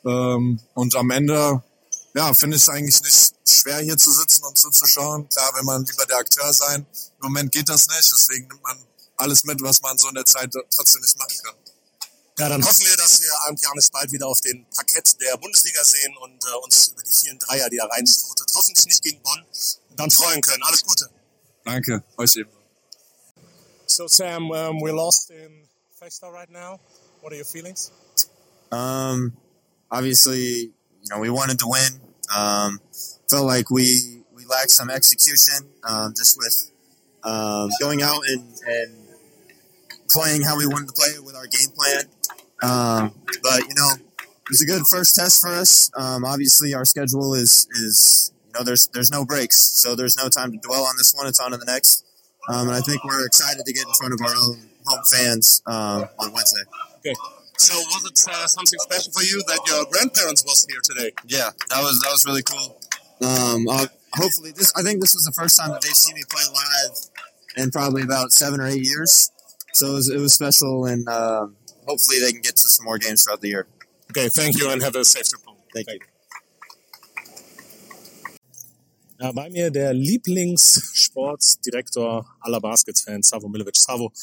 Ähm, 0.04 0.60
und 0.74 0.96
am 0.96 1.12
Ende, 1.12 1.62
ja, 2.16 2.34
finde 2.34 2.58
ich 2.58 2.64
es 2.64 2.70
eigentlich 2.70 3.00
nicht 3.04 3.34
schwer 3.48 3.82
hier 3.82 3.98
zu 3.98 4.12
sitzen 4.12 4.44
und 4.46 4.58
zuzuschauen. 4.58 5.30
Klar, 5.30 5.52
wenn 5.54 5.66
man 5.66 5.86
lieber 5.86 6.08
der 6.08 6.18
Akteur 6.18 6.52
sein. 6.54 6.88
Im 7.22 7.28
Moment 7.28 7.52
geht 7.52 7.70
das 7.70 7.88
nicht, 7.88 8.12
deswegen 8.12 8.48
nimmt 8.48 8.64
man 8.64 8.84
alles 9.18 9.44
mit, 9.44 9.62
was 9.62 9.84
man 9.84 9.96
so 9.96 10.10
in 10.10 10.16
der 10.16 10.26
Zeit 10.26 10.52
trotzdem 10.74 11.04
nicht 11.04 11.20
machen 11.20 11.38
kann. 11.44 11.56
Ja, 12.40 12.48
dann 12.48 12.64
hoffen 12.64 12.86
wir, 12.86 12.96
dass 12.96 13.20
wir 13.20 13.34
Arndt 13.46 13.62
Janis 13.62 13.90
bald 13.90 14.14
wieder 14.14 14.26
auf 14.26 14.40
den 14.40 14.66
Parkett 14.74 15.20
der 15.20 15.36
Bundesliga 15.36 15.84
sehen 15.84 16.16
und 16.22 16.42
äh, 16.46 16.64
uns 16.64 16.88
über 16.88 17.04
die 17.04 17.12
vielen 17.12 17.38
Dreier, 17.38 17.70
die 17.70 17.78
er 17.78 17.90
reinschmutet, 17.90 18.50
hoffentlich 18.56 18.86
nicht 18.86 19.04
gegen 19.04 19.22
Bonn, 19.22 19.44
dann 19.98 20.10
freuen 20.10 20.40
können. 20.40 20.64
Alles 20.64 20.82
Gute. 20.82 21.10
Danke, 21.66 22.02
euch 22.16 22.38
eben. 22.38 22.50
So 23.88 24.08
Sam, 24.08 24.52
um, 24.52 24.80
we're 24.80 24.96
lost 24.96 25.32
in 25.32 25.68
Fechter 26.00 26.32
right 26.32 26.50
now. 26.50 26.80
What 27.22 27.34
are 27.34 27.36
your 27.36 27.46
feelings? 27.46 27.92
Um, 28.72 29.34
obviously, 29.92 30.72
you 31.02 31.10
know, 31.10 31.20
we 31.20 31.30
wanted 31.30 31.60
to 31.60 31.68
win. 31.68 32.00
Um, 32.34 32.80
felt 33.30 33.48
like 33.48 33.70
we 33.70 34.24
we 34.34 34.46
lacked 34.46 34.72
some 34.72 34.90
execution, 34.90 35.68
um, 35.84 36.14
just 36.16 36.38
with 36.38 36.72
um, 37.24 37.70
going 37.82 38.02
out 38.02 38.22
and, 38.30 38.46
and 38.66 38.96
playing 40.10 40.44
how 40.44 40.56
we 40.58 40.66
wanted 40.68 40.88
to 40.88 40.94
play 40.94 41.20
with 41.20 41.36
our 41.36 41.48
game 41.48 41.72
plan. 41.76 42.06
Um, 42.62 43.14
but 43.42 43.68
you 43.68 43.76
know, 43.76 43.92
it 44.20 44.50
was 44.50 44.62
a 44.62 44.66
good 44.66 44.82
first 44.92 45.16
test 45.16 45.42
for 45.42 45.50
us. 45.50 45.92
Um, 45.96 46.26
obviously, 46.26 46.74
our 46.74 46.86
schedule 46.86 47.34
is 47.34 47.68
is 47.72 48.32
you 48.48 48.54
know 48.54 48.64
there's 48.64 48.88
there's 48.88 49.12
no 49.12 49.26
breaks, 49.26 49.60
so 49.60 49.96
there's 49.96 50.18
no 50.18 50.30
time 50.30 50.52
to 50.52 50.58
dwell 50.58 50.84
on 50.84 50.96
this 50.98 51.14
one. 51.16 51.28
It's 51.28 51.40
on 51.40 51.52
to 51.52 51.58
the 51.58 51.66
next, 51.66 52.06
um, 52.50 52.68
and 52.68 52.76
I 52.76 52.82
think 52.82 53.04
we're 53.04 53.26
excited 53.26 53.66
to 53.66 53.74
get 53.74 53.86
in 53.86 53.94
front 53.94 54.14
of 54.14 54.22
our 54.22 54.36
own 54.36 54.58
home 54.86 55.04
fans 55.12 55.62
um, 55.68 56.06
on 56.20 56.34
Wednesday. 56.34 56.64
Okay. 56.98 57.14
So 57.58 57.76
was 57.76 58.06
it 58.06 58.32
uh, 58.32 58.48
something 58.48 58.80
special 58.80 59.12
for 59.12 59.24
you 59.24 59.44
that 59.44 59.60
your 59.68 59.86
grandparents 59.92 60.44
was 60.46 60.66
here 60.70 60.80
today? 60.82 61.12
Yeah, 61.28 61.50
that 61.70 61.82
was 61.82 62.00
that 62.02 62.10
was 62.10 62.26
really 62.26 62.44
cool. 62.44 62.80
Um, 63.22 63.68
uh, 63.68 63.88
hopefully, 64.14 64.52
this 64.52 64.72
I 64.76 64.82
think 64.82 65.02
this 65.02 65.14
was 65.14 65.24
the 65.24 65.34
first 65.34 65.60
time 65.60 65.72
that 65.72 65.82
they've 65.82 65.92
seen 65.92 66.16
me 66.16 66.24
play 66.30 66.44
live 66.54 66.98
in 67.58 67.72
probably 67.72 68.02
about 68.04 68.32
seven 68.32 68.62
or 68.62 68.68
eight 68.68 68.86
years. 68.86 69.32
So 69.74 69.88
it 69.92 69.94
was, 69.94 70.10
it 70.10 70.18
was 70.20 70.34
special, 70.34 70.86
and 70.86 71.08
uh, 71.08 71.48
hopefully 71.90 72.20
they 72.20 72.32
can 72.32 72.42
get 72.42 72.56
to 72.56 72.70
some 72.70 72.86
more 72.86 73.00
games 73.00 73.24
throughout 73.24 73.42
the 73.42 73.50
year. 73.50 73.66
Okay, 74.12 74.30
thank 74.30 74.60
you 74.60 74.70
and 74.70 74.84
have 74.84 74.96
a 74.96 75.04
safe 75.04 75.28
trip 75.30 75.44
home. 75.46 75.58
Thank 75.74 75.88
you. 75.90 76.00
Ja, 79.22 79.34
bei 79.34 79.50
mir 79.50 79.70
der 79.70 79.94
Lieblingssportdirektor 79.94 82.26
aller 82.40 82.62
Baskets-Fans, 82.62 83.28
Savo 83.28 83.50
Milovic. 83.50 83.76
Savo, 83.76 84.14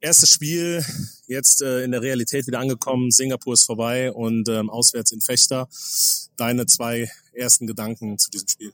erstes 0.00 0.30
Spiel, 0.30 0.84
jetzt 1.26 1.62
äh, 1.62 1.82
in 1.82 1.90
der 1.90 2.00
Realität 2.00 2.46
wieder 2.46 2.60
angekommen. 2.60 3.10
Singapur 3.10 3.54
ist 3.54 3.64
vorbei 3.64 4.12
und 4.12 4.48
ähm, 4.48 4.70
auswärts 4.70 5.10
in 5.10 5.20
Fechter. 5.20 5.68
Deine 6.36 6.66
zwei 6.66 7.10
ersten 7.32 7.66
Gedanken 7.66 8.18
zu 8.18 8.30
diesem 8.30 8.46
Spiel? 8.46 8.72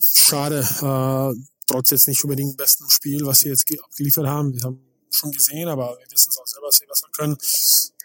Schade, 0.00 0.58
äh, 0.58 1.34
trotz 1.68 1.90
jetzt 1.90 2.08
nicht 2.08 2.24
unbedingt 2.24 2.56
besten 2.56 2.90
Spiel, 2.90 3.24
was 3.26 3.38
sie 3.40 3.50
jetzt 3.50 3.66
geliefert 3.96 4.26
haben. 4.26 4.54
Wir 4.54 4.62
haben 4.64 4.85
schon 5.10 5.32
gesehen, 5.32 5.68
aber 5.68 5.96
wir 5.98 6.10
wissen 6.10 6.30
es 6.30 6.38
auch 6.38 6.46
selber, 6.46 6.66
dass 6.68 6.80
wir 6.80 6.88
besser 6.88 7.08
können. 7.12 7.36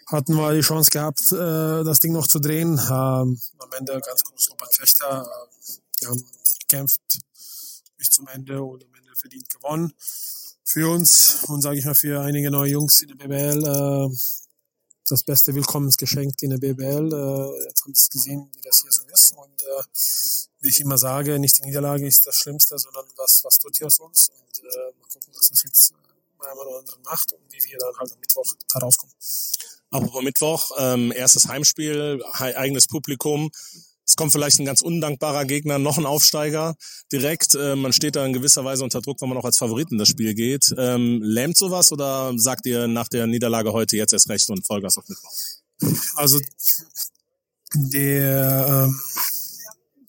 Hatten 0.06 0.34
wir 0.34 0.52
die 0.52 0.60
Chance 0.60 0.90
gehabt, 0.90 1.32
äh, 1.32 1.84
das 1.84 2.00
Ding 2.00 2.12
noch 2.12 2.26
zu 2.26 2.38
drehen. 2.38 2.78
Ähm, 2.78 3.40
am 3.58 3.72
Ende 3.76 4.00
ganz 4.00 4.22
groß 4.24 4.48
Lob 4.50 4.62
an 4.62 4.68
Fechter. 4.72 5.22
Äh, 5.22 5.72
die 6.00 6.06
haben 6.06 6.24
gekämpft 6.60 7.00
bis 7.96 8.10
zum 8.10 8.26
Ende 8.28 8.62
und 8.62 8.84
am 8.84 8.94
Ende 8.94 9.14
verdient 9.16 9.48
gewonnen. 9.48 9.92
Für 10.64 10.90
uns 10.90 11.44
und 11.48 11.62
sage 11.62 11.78
ich 11.78 11.84
mal 11.84 11.94
für 11.94 12.20
einige 12.20 12.50
neue 12.50 12.70
Jungs 12.70 13.00
in 13.02 13.08
der 13.08 13.14
BBL 13.16 13.64
äh, 13.64 14.16
das 15.08 15.22
beste 15.22 15.54
Willkommensgeschenk 15.54 16.34
in 16.42 16.50
der 16.50 16.58
BBL. 16.58 17.12
Äh, 17.12 17.64
jetzt 17.66 17.82
haben 17.82 17.94
sie 17.94 18.02
es 18.04 18.08
gesehen, 18.10 18.50
wie 18.54 18.60
das 18.62 18.80
hier 18.82 18.92
so 18.92 19.02
ist. 19.12 19.32
Und 19.36 19.62
äh, 19.62 19.82
wie 20.60 20.68
ich 20.68 20.80
immer 20.80 20.98
sage, 20.98 21.38
nicht 21.38 21.58
die 21.58 21.66
Niederlage 21.66 22.06
ist 22.06 22.26
das 22.26 22.36
Schlimmste, 22.36 22.78
sondern 22.78 23.04
was, 23.16 23.40
was 23.44 23.58
tut 23.58 23.76
hier 23.76 23.86
aus 23.86 23.98
uns. 23.98 24.30
Und 24.30 24.58
äh, 24.60 24.92
mal 24.98 25.08
gucken, 25.12 25.32
was 25.34 25.50
das 25.50 25.62
jetzt 25.64 25.92
bei 26.42 26.50
einem 26.50 26.58
oder 26.58 26.78
anderen 26.78 27.02
macht 27.02 27.32
und 27.32 27.40
wie 27.50 27.70
wir 27.70 27.78
dann 27.78 27.96
halt 27.98 28.12
am 28.12 28.18
Mittwoch 28.20 28.52
da 28.68 28.78
rauskommen. 28.80 29.14
Apropos 29.90 30.22
Mittwoch, 30.22 30.70
ähm, 30.78 31.12
erstes 31.12 31.48
Heimspiel, 31.48 32.22
he 32.38 32.54
eigenes 32.54 32.86
Publikum. 32.86 33.50
Es 34.04 34.16
kommt 34.16 34.32
vielleicht 34.32 34.58
ein 34.58 34.64
ganz 34.64 34.82
undankbarer 34.82 35.44
Gegner, 35.44 35.78
noch 35.78 35.96
ein 35.96 36.06
Aufsteiger 36.06 36.74
direkt. 37.12 37.54
Äh, 37.54 37.76
man 37.76 37.92
steht 37.92 38.16
da 38.16 38.26
in 38.26 38.32
gewisser 38.32 38.64
Weise 38.64 38.82
unter 38.84 39.00
Druck, 39.00 39.20
wenn 39.20 39.28
man 39.28 39.38
auch 39.38 39.44
als 39.44 39.58
Favoriten 39.58 39.98
das 39.98 40.08
Spiel 40.08 40.34
geht. 40.34 40.74
Ähm, 40.76 41.20
lähmt 41.22 41.56
sowas 41.56 41.92
oder 41.92 42.32
sagt 42.36 42.66
ihr 42.66 42.88
nach 42.88 43.08
der 43.08 43.26
Niederlage 43.26 43.72
heute 43.72 43.96
jetzt 43.96 44.12
erst 44.12 44.28
recht 44.28 44.48
und 44.50 44.66
Vollgas 44.66 44.98
auf 44.98 45.08
Mittwoch? 45.08 45.32
Also 46.16 46.40
der 47.74 48.86
ähm, 48.88 49.00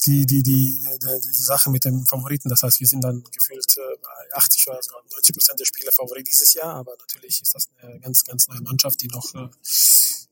die, 0.06 0.26
die, 0.26 0.44
die, 0.44 0.78
die, 0.78 1.22
die 1.28 1.34
Sache 1.34 1.70
mit 1.70 1.86
dem 1.86 2.06
Favoriten. 2.06 2.50
Das 2.50 2.64
heißt, 2.64 2.80
wir 2.80 2.88
sind 2.88 3.04
dann 3.04 3.24
gefühlt 3.32 3.78
äh, 3.78 4.34
80 4.36 4.68
oder 4.68 4.82
sogar 4.82 5.02
90 5.12 5.36
Prozent 5.36 5.60
der 5.60 5.66
Spieler 5.66 5.92
Favorit 5.92 6.28
dieses 6.28 6.54
Jahr. 6.54 6.76
Aber 6.76 6.96
natürlich 7.00 7.42
ist 7.42 7.56
das 7.56 7.70
eine 7.82 8.00
ganz, 8.00 8.24
ganz 8.24 8.48
neue 8.48 8.62
Mannschaft, 8.62 9.02
die 9.02 9.08
noch 9.08 9.34
äh, 9.36 9.50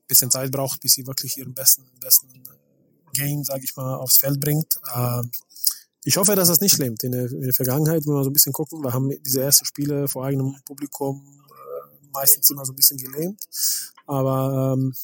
bisschen 0.06 0.30
Zeit 0.30 0.50
braucht, 0.50 0.80
bis 0.80 0.94
sie 0.94 1.06
wirklich 1.06 1.38
ihren 1.38 1.54
besten, 1.54 1.84
besten 2.00 2.28
Game, 3.14 3.44
sage 3.44 3.64
ich 3.64 3.76
mal, 3.76 3.96
aufs 3.96 4.18
Feld 4.18 4.40
bringt. 4.40 4.78
Äh, 4.94 5.22
ich 6.04 6.16
hoffe, 6.16 6.34
dass 6.34 6.48
das 6.48 6.60
nicht 6.60 6.74
schlimmt. 6.74 7.02
In 7.04 7.12
der, 7.12 7.30
in 7.30 7.42
der 7.42 7.54
Vergangenheit, 7.54 8.04
wenn 8.06 8.14
wir 8.14 8.24
so 8.24 8.30
ein 8.30 8.32
bisschen 8.32 8.52
gucken, 8.52 8.82
wir 8.82 8.92
haben 8.92 9.10
diese 9.22 9.42
ersten 9.42 9.64
Spiele 9.64 10.08
vor 10.08 10.26
eigenem 10.26 10.56
Publikum 10.64 11.22
äh, 11.48 12.06
meistens 12.12 12.50
immer 12.50 12.64
so 12.64 12.72
ein 12.72 12.76
bisschen 12.76 12.98
gelähmt. 12.98 13.40
Aber 14.06 14.74
ähm, 14.76 14.94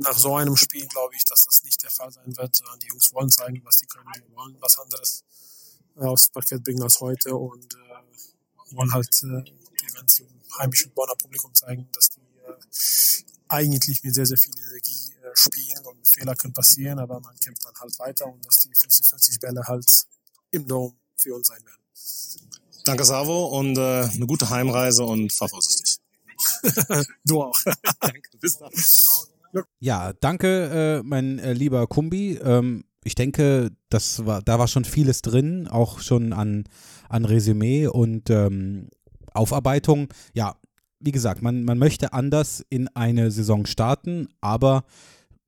nach 0.00 0.18
so 0.18 0.34
einem 0.36 0.56
Spiel 0.56 0.86
glaube 0.86 1.14
ich, 1.14 1.24
dass 1.24 1.44
das 1.44 1.62
nicht 1.62 1.82
der 1.82 1.90
Fall 1.90 2.10
sein 2.10 2.36
wird. 2.36 2.60
Die 2.82 2.86
Jungs 2.88 3.12
wollen 3.12 3.30
zeigen, 3.30 3.60
was 3.64 3.76
die 3.76 3.86
können. 3.86 4.06
Die 4.16 4.34
wollen 4.34 4.56
was 4.60 4.78
anderes 4.78 5.24
aufs 5.96 6.30
Parkett 6.30 6.64
bringen 6.64 6.82
als 6.82 7.00
heute 7.00 7.34
und 7.34 7.74
äh, 7.74 8.74
wollen 8.74 8.92
halt 8.92 9.14
äh, 9.22 9.26
dem 9.26 9.94
ganzen 9.94 10.26
heimischen 10.58 10.92
Bonner 10.92 11.14
Publikum 11.16 11.54
zeigen, 11.54 11.88
dass 11.92 12.08
die 12.10 12.20
äh, 12.20 13.24
eigentlich 13.48 14.02
mit 14.02 14.14
sehr, 14.14 14.26
sehr 14.26 14.38
viel 14.38 14.54
Energie 14.70 15.12
äh, 15.22 15.30
spielen 15.34 15.84
und 15.84 16.08
Fehler 16.08 16.34
können 16.36 16.54
passieren, 16.54 16.98
aber 16.98 17.20
man 17.20 17.36
kämpft 17.38 17.64
dann 17.64 17.74
halt 17.78 17.98
weiter 17.98 18.26
und 18.26 18.44
dass 18.46 18.58
die 18.58 18.72
50 18.74 19.40
Bälle 19.40 19.62
halt 19.66 19.90
im 20.50 20.66
Dom 20.66 20.96
für 21.16 21.34
uns 21.34 21.48
sein 21.48 21.64
werden. 21.64 21.82
Danke, 22.84 23.04
Savo, 23.04 23.58
und 23.58 23.76
äh, 23.76 24.04
eine 24.04 24.26
gute 24.26 24.48
Heimreise 24.48 25.04
und 25.04 25.32
fahr 25.32 25.48
vorsichtig. 25.48 25.98
du 27.24 27.42
auch. 27.42 27.58
Danke, 28.00 28.30
bis 28.38 28.58
dann. 28.58 28.70
Ja, 29.78 30.12
danke, 30.20 31.00
äh, 31.00 31.06
mein 31.06 31.38
äh, 31.38 31.52
lieber 31.52 31.86
Kumbi. 31.86 32.38
Ähm, 32.42 32.84
ich 33.04 33.14
denke, 33.14 33.70
das 33.88 34.26
war, 34.26 34.42
da 34.42 34.58
war 34.58 34.68
schon 34.68 34.84
vieles 34.84 35.22
drin, 35.22 35.68
auch 35.68 36.00
schon 36.00 36.32
an, 36.32 36.64
an 37.08 37.24
Resümee 37.24 37.86
und 37.86 38.30
ähm, 38.30 38.88
Aufarbeitung. 39.32 40.08
Ja, 40.34 40.56
wie 41.00 41.12
gesagt, 41.12 41.42
man, 41.42 41.64
man 41.64 41.78
möchte 41.78 42.12
anders 42.12 42.64
in 42.68 42.88
eine 42.88 43.30
Saison 43.30 43.64
starten, 43.66 44.28
aber 44.40 44.84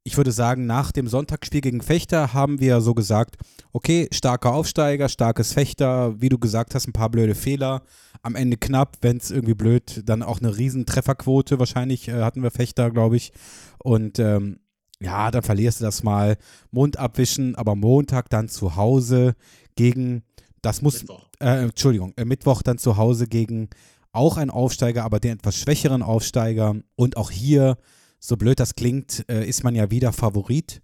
ich 0.05 0.17
würde 0.17 0.33
sagen, 0.33 0.67
nach 0.67 0.91
dem 0.91 1.07
Sonntagsspiel 1.07 1.61
gegen 1.61 1.81
Fechter 1.81 2.33
haben 2.33 2.59
wir 2.59 2.81
so 2.81 2.95
gesagt, 2.95 3.37
okay, 3.73 4.09
starker 4.11 4.53
Aufsteiger, 4.53 5.09
starkes 5.09 5.53
Fechter, 5.53 6.21
wie 6.21 6.29
du 6.29 6.39
gesagt 6.39 6.75
hast, 6.75 6.89
ein 6.89 6.93
paar 6.93 7.11
blöde 7.11 7.35
Fehler, 7.35 7.83
am 8.23 8.37
Ende 8.37 8.57
knapp, 8.57 8.99
wenn 9.01 9.17
es 9.17 9.31
irgendwie 9.31 9.55
blöd, 9.55 10.03
dann 10.07 10.23
auch 10.23 10.41
eine 10.41 10.57
riesen 10.57 10.87
Trefferquote 10.87 11.59
wahrscheinlich 11.59 12.09
äh, 12.09 12.23
hatten 12.23 12.43
wir 12.43 12.51
Fechter, 12.51 12.91
glaube 12.91 13.17
ich. 13.17 13.33
Und 13.79 14.19
ähm, 14.19 14.61
ja, 15.01 15.31
dann 15.31 15.43
verlierst 15.43 15.81
du 15.81 15.85
das 15.85 16.03
mal. 16.03 16.37
Mund 16.71 16.97
abwischen, 16.97 17.57
aber 17.57 17.75
Montag 17.75 18.31
dann 18.31 18.49
zu 18.49 18.77
Hause 18.77 19.35
gegen, 19.75 20.23
das 20.63 20.83
muss, 20.83 21.01
Mittwoch. 21.01 21.29
Äh, 21.41 21.65
Entschuldigung, 21.65 22.13
äh, 22.17 22.25
Mittwoch 22.25 22.63
dann 22.63 22.79
zu 22.79 22.97
Hause 22.97 23.27
gegen 23.27 23.69
auch 24.13 24.37
einen 24.37 24.51
Aufsteiger, 24.51 25.05
aber 25.05 25.19
den 25.19 25.39
etwas 25.39 25.57
schwächeren 25.57 26.03
Aufsteiger. 26.03 26.77
Und 26.95 27.17
auch 27.17 27.31
hier, 27.31 27.77
so 28.21 28.37
blöd 28.37 28.61
das 28.61 28.77
klingt, 28.77 29.25
äh, 29.29 29.45
ist 29.45 29.65
man 29.65 29.75
ja 29.75 29.91
wieder 29.91 30.13
Favorit. 30.13 30.83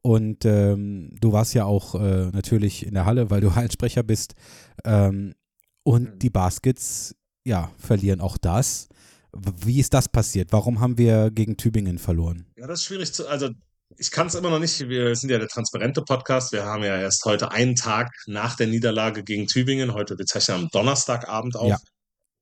Und 0.00 0.44
ähm, 0.44 1.10
du 1.20 1.32
warst 1.32 1.54
ja 1.54 1.64
auch 1.64 1.94
äh, 1.96 2.30
natürlich 2.30 2.86
in 2.86 2.94
der 2.94 3.04
Halle, 3.04 3.30
weil 3.30 3.40
du 3.42 3.54
Heilsprecher 3.54 4.02
bist. 4.02 4.34
Ähm, 4.84 5.34
und 5.88 6.22
die 6.22 6.28
Baskets, 6.28 7.16
ja, 7.44 7.70
verlieren 7.78 8.20
auch 8.20 8.36
das. 8.36 8.88
Wie 9.32 9.80
ist 9.80 9.94
das 9.94 10.06
passiert? 10.06 10.52
Warum 10.52 10.80
haben 10.80 10.98
wir 10.98 11.30
gegen 11.30 11.56
Tübingen 11.56 11.98
verloren? 11.98 12.44
Ja, 12.56 12.66
das 12.66 12.80
ist 12.80 12.84
schwierig 12.86 13.14
zu, 13.14 13.26
also 13.26 13.48
ich 13.96 14.10
kann 14.10 14.26
es 14.26 14.34
immer 14.34 14.50
noch 14.50 14.58
nicht, 14.58 14.86
wir 14.86 15.16
sind 15.16 15.30
ja 15.30 15.38
der 15.38 15.48
transparente 15.48 16.02
Podcast, 16.02 16.52
wir 16.52 16.66
haben 16.66 16.82
ja 16.82 16.98
erst 16.98 17.24
heute 17.24 17.52
einen 17.52 17.74
Tag 17.74 18.10
nach 18.26 18.54
der 18.54 18.66
Niederlage 18.66 19.24
gegen 19.24 19.46
Tübingen, 19.46 19.94
heute, 19.94 20.18
wir 20.18 20.26
zeichnen 20.26 20.64
am 20.64 20.68
Donnerstagabend 20.68 21.56
auf. 21.56 21.70
Ja. 21.70 21.78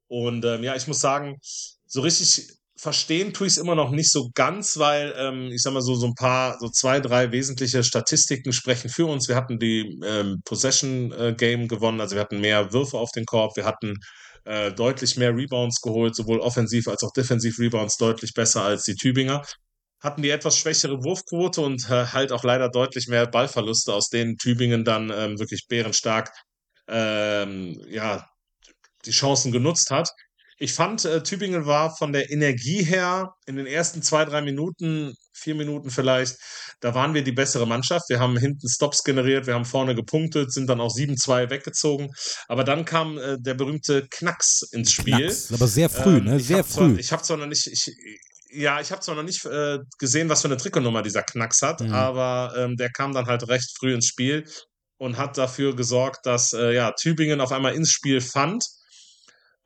Und 0.08 0.44
ähm, 0.44 0.64
ja, 0.64 0.74
ich 0.74 0.88
muss 0.88 0.98
sagen, 0.98 1.38
so 1.86 2.00
richtig 2.00 2.48
verstehen 2.76 3.32
tue 3.32 3.46
ich 3.46 3.54
es 3.54 3.58
immer 3.58 3.74
noch 3.74 3.90
nicht 3.90 4.10
so 4.10 4.30
ganz, 4.34 4.78
weil 4.78 5.14
ähm, 5.18 5.50
ich 5.50 5.62
sag 5.62 5.72
mal 5.72 5.82
so, 5.82 5.94
so 5.94 6.06
ein 6.06 6.14
paar, 6.14 6.58
so 6.60 6.68
zwei, 6.68 7.00
drei 7.00 7.32
wesentliche 7.32 7.82
Statistiken 7.82 8.52
sprechen 8.52 8.90
für 8.90 9.06
uns. 9.06 9.28
Wir 9.28 9.36
hatten 9.36 9.58
die 9.58 9.98
ähm, 10.04 10.40
Possession 10.44 11.12
äh, 11.12 11.34
Game 11.36 11.68
gewonnen, 11.68 12.00
also 12.00 12.14
wir 12.16 12.22
hatten 12.22 12.40
mehr 12.40 12.72
Würfe 12.72 12.98
auf 12.98 13.10
den 13.12 13.24
Korb, 13.24 13.56
wir 13.56 13.64
hatten 13.64 13.94
äh, 14.44 14.72
deutlich 14.72 15.16
mehr 15.16 15.34
Rebounds 15.34 15.80
geholt, 15.80 16.14
sowohl 16.14 16.40
offensiv 16.40 16.88
als 16.88 17.02
auch 17.02 17.12
defensiv 17.12 17.58
Rebounds 17.58 17.96
deutlich 17.96 18.32
besser 18.34 18.62
als 18.62 18.84
die 18.84 18.94
Tübinger. 18.94 19.42
Hatten 20.00 20.22
die 20.22 20.30
etwas 20.30 20.58
schwächere 20.58 21.02
Wurfquote 21.02 21.62
und 21.62 21.88
äh, 21.90 22.06
halt 22.06 22.30
auch 22.30 22.44
leider 22.44 22.68
deutlich 22.68 23.08
mehr 23.08 23.26
Ballverluste, 23.26 23.92
aus 23.94 24.08
denen 24.08 24.36
Tübingen 24.36 24.84
dann 24.84 25.10
ähm, 25.10 25.38
wirklich 25.38 25.66
bärenstark 25.68 26.30
ähm, 26.88 27.80
ja, 27.88 28.28
die 29.04 29.10
Chancen 29.10 29.52
genutzt 29.52 29.90
hat. 29.90 30.10
Ich 30.58 30.72
fand, 30.72 31.04
äh, 31.04 31.22
Tübingen 31.22 31.66
war 31.66 31.94
von 31.94 32.12
der 32.12 32.30
Energie 32.30 32.82
her 32.82 33.34
in 33.46 33.56
den 33.56 33.66
ersten 33.66 34.02
zwei, 34.02 34.24
drei 34.24 34.40
Minuten, 34.40 35.14
vier 35.34 35.54
Minuten 35.54 35.90
vielleicht, 35.90 36.36
da 36.80 36.94
waren 36.94 37.12
wir 37.12 37.22
die 37.22 37.32
bessere 37.32 37.66
Mannschaft. 37.66 38.08
Wir 38.08 38.20
haben 38.20 38.38
hinten 38.38 38.68
Stops 38.68 39.04
generiert, 39.04 39.46
wir 39.46 39.54
haben 39.54 39.66
vorne 39.66 39.94
gepunktet, 39.94 40.52
sind 40.52 40.68
dann 40.68 40.80
auch 40.80 40.94
7-2 40.94 41.50
weggezogen. 41.50 42.10
Aber 42.48 42.64
dann 42.64 42.86
kam 42.86 43.18
äh, 43.18 43.36
der 43.38 43.54
berühmte 43.54 44.06
Knacks 44.08 44.62
ins 44.72 44.92
Spiel. 44.92 45.16
Knacks, 45.16 45.52
aber 45.52 45.68
sehr 45.68 45.90
früh, 45.90 46.18
ähm, 46.18 46.24
ne? 46.24 46.40
Sehr 46.40 46.64
früh. 46.64 46.92
Zwar, 46.92 46.98
ich 46.98 47.12
habe 47.12 47.22
zwar 47.22 47.36
noch 47.36 47.46
nicht, 47.46 47.66
ich, 47.66 47.94
ja, 48.50 48.80
ich 48.80 48.90
habe 48.90 49.02
zwar 49.02 49.14
noch 49.14 49.22
nicht 49.22 49.44
äh, 49.44 49.78
gesehen, 49.98 50.30
was 50.30 50.40
für 50.40 50.48
eine 50.48 50.56
Trikotnummer 50.56 51.02
dieser 51.02 51.22
Knacks 51.22 51.60
hat, 51.60 51.80
mhm. 51.80 51.92
aber 51.92 52.54
ähm, 52.56 52.76
der 52.76 52.90
kam 52.90 53.12
dann 53.12 53.26
halt 53.26 53.46
recht 53.48 53.76
früh 53.78 53.92
ins 53.92 54.06
Spiel 54.06 54.44
und 54.98 55.18
hat 55.18 55.36
dafür 55.36 55.76
gesorgt, 55.76 56.24
dass 56.24 56.54
äh, 56.54 56.72
ja, 56.72 56.92
Tübingen 56.92 57.42
auf 57.42 57.52
einmal 57.52 57.74
ins 57.74 57.90
Spiel 57.90 58.22
fand 58.22 58.64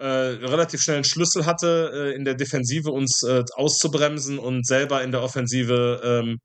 äh, 0.01 0.07
relativ 0.47 0.81
schnell 0.81 0.97
einen 0.97 1.05
Schlüssel 1.05 1.45
hatte, 1.45 1.91
äh, 1.93 2.17
in 2.17 2.25
der 2.25 2.35
Defensive 2.35 2.91
uns 2.91 3.23
äh, 3.23 3.45
auszubremsen 3.55 4.39
und 4.39 4.67
selber 4.67 5.03
in 5.03 5.13
der 5.13 5.23
Offensive 5.23 6.01
ähm, 6.03 6.39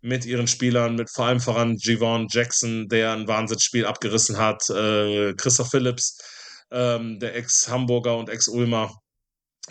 mit 0.00 0.24
ihren 0.24 0.48
Spielern, 0.48 0.96
mit 0.96 1.10
vor 1.10 1.26
allem 1.26 1.40
voran 1.40 1.76
Javon 1.78 2.26
Jackson, 2.30 2.88
der 2.88 3.12
ein 3.12 3.28
Wahnsinnsspiel 3.28 3.84
abgerissen 3.84 4.38
hat, 4.38 4.62
äh, 4.70 5.34
Christoph 5.34 5.70
Phillips, 5.70 6.16
ähm, 6.72 7.20
der 7.20 7.36
Ex-Hamburger 7.36 8.16
und 8.16 8.30
Ex-Ulmer, 8.30 8.90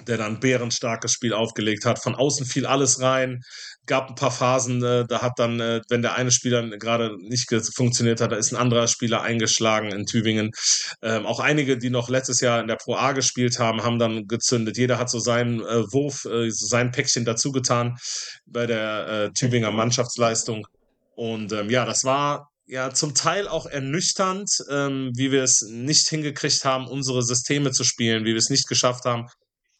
der 0.08 0.17
dann 0.17 0.39
bärenstarkes 0.39 1.12
Spiel 1.12 1.34
aufgelegt 1.34 1.84
hat. 1.86 2.01
Von 2.01 2.15
außen 2.15 2.45
fiel 2.45 2.65
alles 2.65 3.01
rein. 3.01 3.41
Gab 3.88 4.10
ein 4.10 4.15
paar 4.15 4.32
Phasen, 4.32 4.84
äh, 4.84 5.06
da 5.08 5.22
hat 5.22 5.34
dann, 5.38 5.60
äh, 5.60 5.82
wenn 5.89 6.02
der 6.02 6.15
eine 6.15 6.32
Spieler 6.32 6.67
gerade 6.78 7.17
nicht 7.20 7.50
funktioniert 7.76 8.22
hat, 8.22 8.32
da 8.32 8.36
ist 8.36 8.52
ein 8.52 8.58
anderer 8.58 8.88
Spieler 8.88 9.22
eingeschlagen 9.22 9.91
in 9.91 10.06
Tübingen. 10.06 10.52
Ähm, 11.02 11.26
auch 11.26 11.39
einige, 11.39 11.78
die 11.78 11.89
noch 11.89 12.08
letztes 12.10 12.41
Jahr 12.41 12.62
in 12.62 12.67
der 12.67 12.76
Pro 12.76 12.96
A 12.96 13.13
gespielt 13.13 13.58
haben, 13.60 13.84
haben 13.84 13.98
dann 13.98 14.28
gezündet. 14.28 14.78
Jeder 14.78 15.00
hat 15.00 15.10
so 15.10 15.20
seinen 15.20 15.62
äh, 15.62 15.91
Wurf, 15.91 16.26
äh, 16.26 16.52
sein 16.52 16.91
Päckchen 16.91 17.26
dazu 17.26 17.52
getan 17.52 17.98
bei 18.46 18.67
der 18.67 19.08
äh, 19.08 19.32
Tübinger 19.34 19.72
Mannschaftsleistung. 19.72 20.67
Und 21.15 21.52
ähm, 21.52 21.70
ja, 21.70 21.86
das 21.86 22.04
war 22.04 22.52
ja 22.67 22.94
zum 22.94 23.13
Teil 23.15 23.48
auch 23.48 23.65
ernüchternd, 23.65 24.50
ähm, 24.70 25.12
wie 25.15 25.32
wir 25.32 25.44
es 25.44 25.62
nicht 25.70 26.08
hingekriegt 26.08 26.63
haben, 26.63 26.88
unsere 26.88 27.22
Systeme 27.22 27.72
zu 27.72 27.84
spielen, 27.84 28.24
wie 28.24 28.30
wir 28.32 28.38
es 28.38 28.50
nicht 28.50 28.67
geschafft 28.67 29.06
haben, 29.06 29.28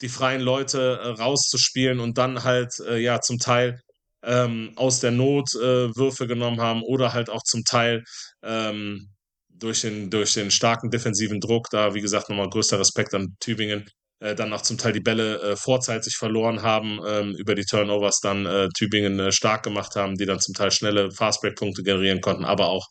die 0.02 0.10
freien 0.10 0.42
Leute 0.42 1.00
äh, 1.02 1.08
rauszuspielen 1.08 2.00
und 2.00 2.18
dann 2.18 2.44
halt 2.44 2.74
äh, 2.80 2.98
ja 2.98 3.22
zum 3.22 3.38
Teil 3.40 3.80
ähm, 4.23 4.71
aus 4.75 4.99
der 4.99 5.12
Not 5.12 5.53
äh, 5.55 5.95
Würfe 5.95 6.27
genommen 6.27 6.62
haben 6.62 6.84
oder 6.84 7.13
halt 7.13 7.29
auch 7.29 7.43
zum 7.43 7.63
Teil 7.63 8.03
ähm, 8.43 9.10
durch, 9.49 9.81
den, 9.81 10.10
durch 10.10 10.34
den 10.34 10.51
starken 10.51 10.89
defensiven 10.89 11.39
Druck, 11.39 11.67
da 11.71 11.93
wie 11.93 12.01
gesagt 12.01 12.29
nochmal 12.29 12.49
größter 12.49 12.79
Respekt 12.79 13.13
an 13.13 13.36
Tübingen, 13.39 13.86
äh, 14.19 14.36
dann 14.36 14.53
auch 14.53 14.62
zum 14.62 14.77
Teil 14.77 14.93
die 14.93 14.99
Bälle 14.99 15.41
äh, 15.41 15.55
vorzeitig 15.55 16.15
verloren 16.17 16.62
haben, 16.62 16.99
ähm, 17.05 17.36
über 17.36 17.55
die 17.55 17.65
Turnovers 17.65 18.19
dann 18.21 18.45
äh, 18.45 18.69
Tübingen 18.77 19.19
äh, 19.19 19.31
stark 19.31 19.63
gemacht 19.63 19.95
haben, 19.95 20.15
die 20.15 20.25
dann 20.25 20.39
zum 20.39 20.53
Teil 20.53 20.71
schnelle 20.71 21.12
Fastbreak-Punkte 21.12 21.84
generieren 21.84 22.21
konnten, 22.21 22.45
aber 22.45 22.69
auch 22.69 22.88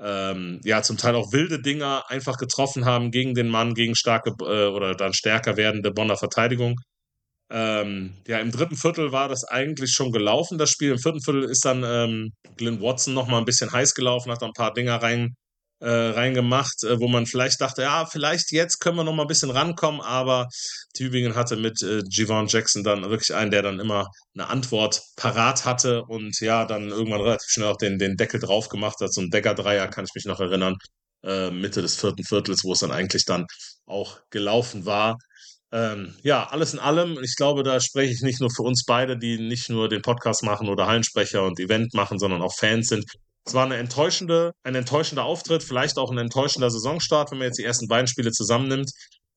ähm, 0.00 0.60
ja, 0.64 0.82
zum 0.82 0.96
Teil 0.96 1.16
auch 1.16 1.32
wilde 1.32 1.60
Dinger 1.60 2.04
einfach 2.08 2.36
getroffen 2.36 2.84
haben 2.84 3.10
gegen 3.10 3.34
den 3.34 3.48
Mann, 3.48 3.74
gegen 3.74 3.96
starke 3.96 4.30
äh, 4.40 4.68
oder 4.68 4.94
dann 4.94 5.12
stärker 5.12 5.56
werdende 5.56 5.90
Bonner 5.90 6.16
Verteidigung. 6.16 6.76
Ähm, 7.50 8.14
ja, 8.26 8.38
im 8.40 8.50
dritten 8.50 8.76
Viertel 8.76 9.12
war 9.12 9.28
das 9.28 9.44
eigentlich 9.44 9.92
schon 9.92 10.12
gelaufen, 10.12 10.58
das 10.58 10.70
Spiel. 10.70 10.92
Im 10.92 10.98
vierten 10.98 11.22
Viertel 11.22 11.44
ist 11.44 11.64
dann 11.64 11.82
ähm, 11.84 12.32
Glenn 12.56 12.82
Watson 12.82 13.14
noch 13.14 13.26
mal 13.26 13.38
ein 13.38 13.46
bisschen 13.46 13.72
heiß 13.72 13.94
gelaufen, 13.94 14.30
hat 14.30 14.42
ein 14.42 14.52
paar 14.52 14.74
Dinger 14.74 14.96
rein, 14.96 15.34
äh, 15.80 15.88
reingemacht, 15.88 16.84
äh, 16.84 17.00
wo 17.00 17.08
man 17.08 17.26
vielleicht 17.26 17.60
dachte, 17.60 17.82
ja, 17.82 18.04
vielleicht 18.04 18.52
jetzt 18.52 18.80
können 18.80 18.96
wir 18.96 19.04
noch 19.04 19.14
mal 19.14 19.22
ein 19.22 19.28
bisschen 19.28 19.50
rankommen, 19.50 20.00
aber 20.02 20.48
Tübingen 20.94 21.36
hatte 21.36 21.56
mit 21.56 21.80
äh, 21.82 22.02
Javon 22.10 22.48
Jackson 22.48 22.84
dann 22.84 23.08
wirklich 23.08 23.34
einen, 23.34 23.50
der 23.50 23.62
dann 23.62 23.80
immer 23.80 24.08
eine 24.34 24.48
Antwort 24.48 25.00
parat 25.16 25.64
hatte 25.64 26.02
und 26.04 26.38
ja, 26.40 26.66
dann 26.66 26.88
irgendwann 26.90 27.20
relativ 27.22 27.48
schnell 27.48 27.68
auch 27.68 27.76
den, 27.76 27.98
den 27.98 28.16
Deckel 28.16 28.40
drauf 28.40 28.68
gemacht 28.68 28.96
hat. 29.00 29.12
So 29.12 29.22
ein 29.22 29.30
Decker-Dreier 29.30 29.88
kann 29.88 30.04
ich 30.04 30.14
mich 30.14 30.26
noch 30.26 30.40
erinnern, 30.40 30.76
äh, 31.24 31.50
Mitte 31.50 31.82
des 31.82 31.96
vierten 31.96 32.24
Viertels, 32.24 32.64
wo 32.64 32.72
es 32.72 32.80
dann 32.80 32.92
eigentlich 32.92 33.24
dann 33.24 33.46
auch 33.86 34.20
gelaufen 34.30 34.84
war. 34.86 35.16
Ähm, 35.70 36.14
ja, 36.22 36.46
alles 36.48 36.72
in 36.72 36.78
allem, 36.78 37.18
ich 37.22 37.36
glaube, 37.36 37.62
da 37.62 37.78
spreche 37.80 38.12
ich 38.12 38.22
nicht 38.22 38.40
nur 38.40 38.50
für 38.50 38.62
uns 38.62 38.84
beide, 38.86 39.18
die 39.18 39.38
nicht 39.38 39.68
nur 39.68 39.88
den 39.88 40.02
Podcast 40.02 40.42
machen 40.42 40.68
oder 40.68 40.86
Hallensprecher 40.86 41.44
und 41.44 41.60
Event 41.60 41.92
machen, 41.94 42.18
sondern 42.18 42.40
auch 42.40 42.54
Fans 42.54 42.88
sind. 42.88 43.04
Es 43.44 43.54
war 43.54 43.64
eine 43.64 43.76
enttäuschende, 43.76 44.52
ein 44.62 44.74
enttäuschender 44.74 45.24
Auftritt, 45.24 45.62
vielleicht 45.62 45.98
auch 45.98 46.10
ein 46.10 46.18
enttäuschender 46.18 46.70
Saisonstart, 46.70 47.30
wenn 47.30 47.38
man 47.38 47.46
jetzt 47.46 47.58
die 47.58 47.64
ersten 47.64 47.86
beiden 47.88 48.06
Spiele 48.06 48.30
zusammennimmt. 48.30 48.90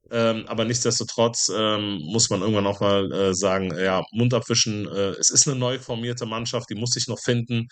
Ähm, 0.09 0.45
aber 0.47 0.65
nichtsdestotrotz 0.65 1.49
ähm, 1.55 1.99
muss 2.03 2.29
man 2.29 2.41
irgendwann 2.41 2.67
auch 2.67 2.81
mal 2.81 3.11
äh, 3.11 3.33
sagen, 3.33 3.73
ja, 3.77 4.03
Mund 4.11 4.33
abwischen, 4.33 4.87
äh, 4.87 5.11
es 5.11 5.29
ist 5.29 5.47
eine 5.47 5.57
neu 5.57 5.79
formierte 5.79 6.25
Mannschaft, 6.25 6.69
die 6.69 6.75
muss 6.75 6.91
sich 6.91 7.07
noch 7.07 7.19
finden. 7.19 7.67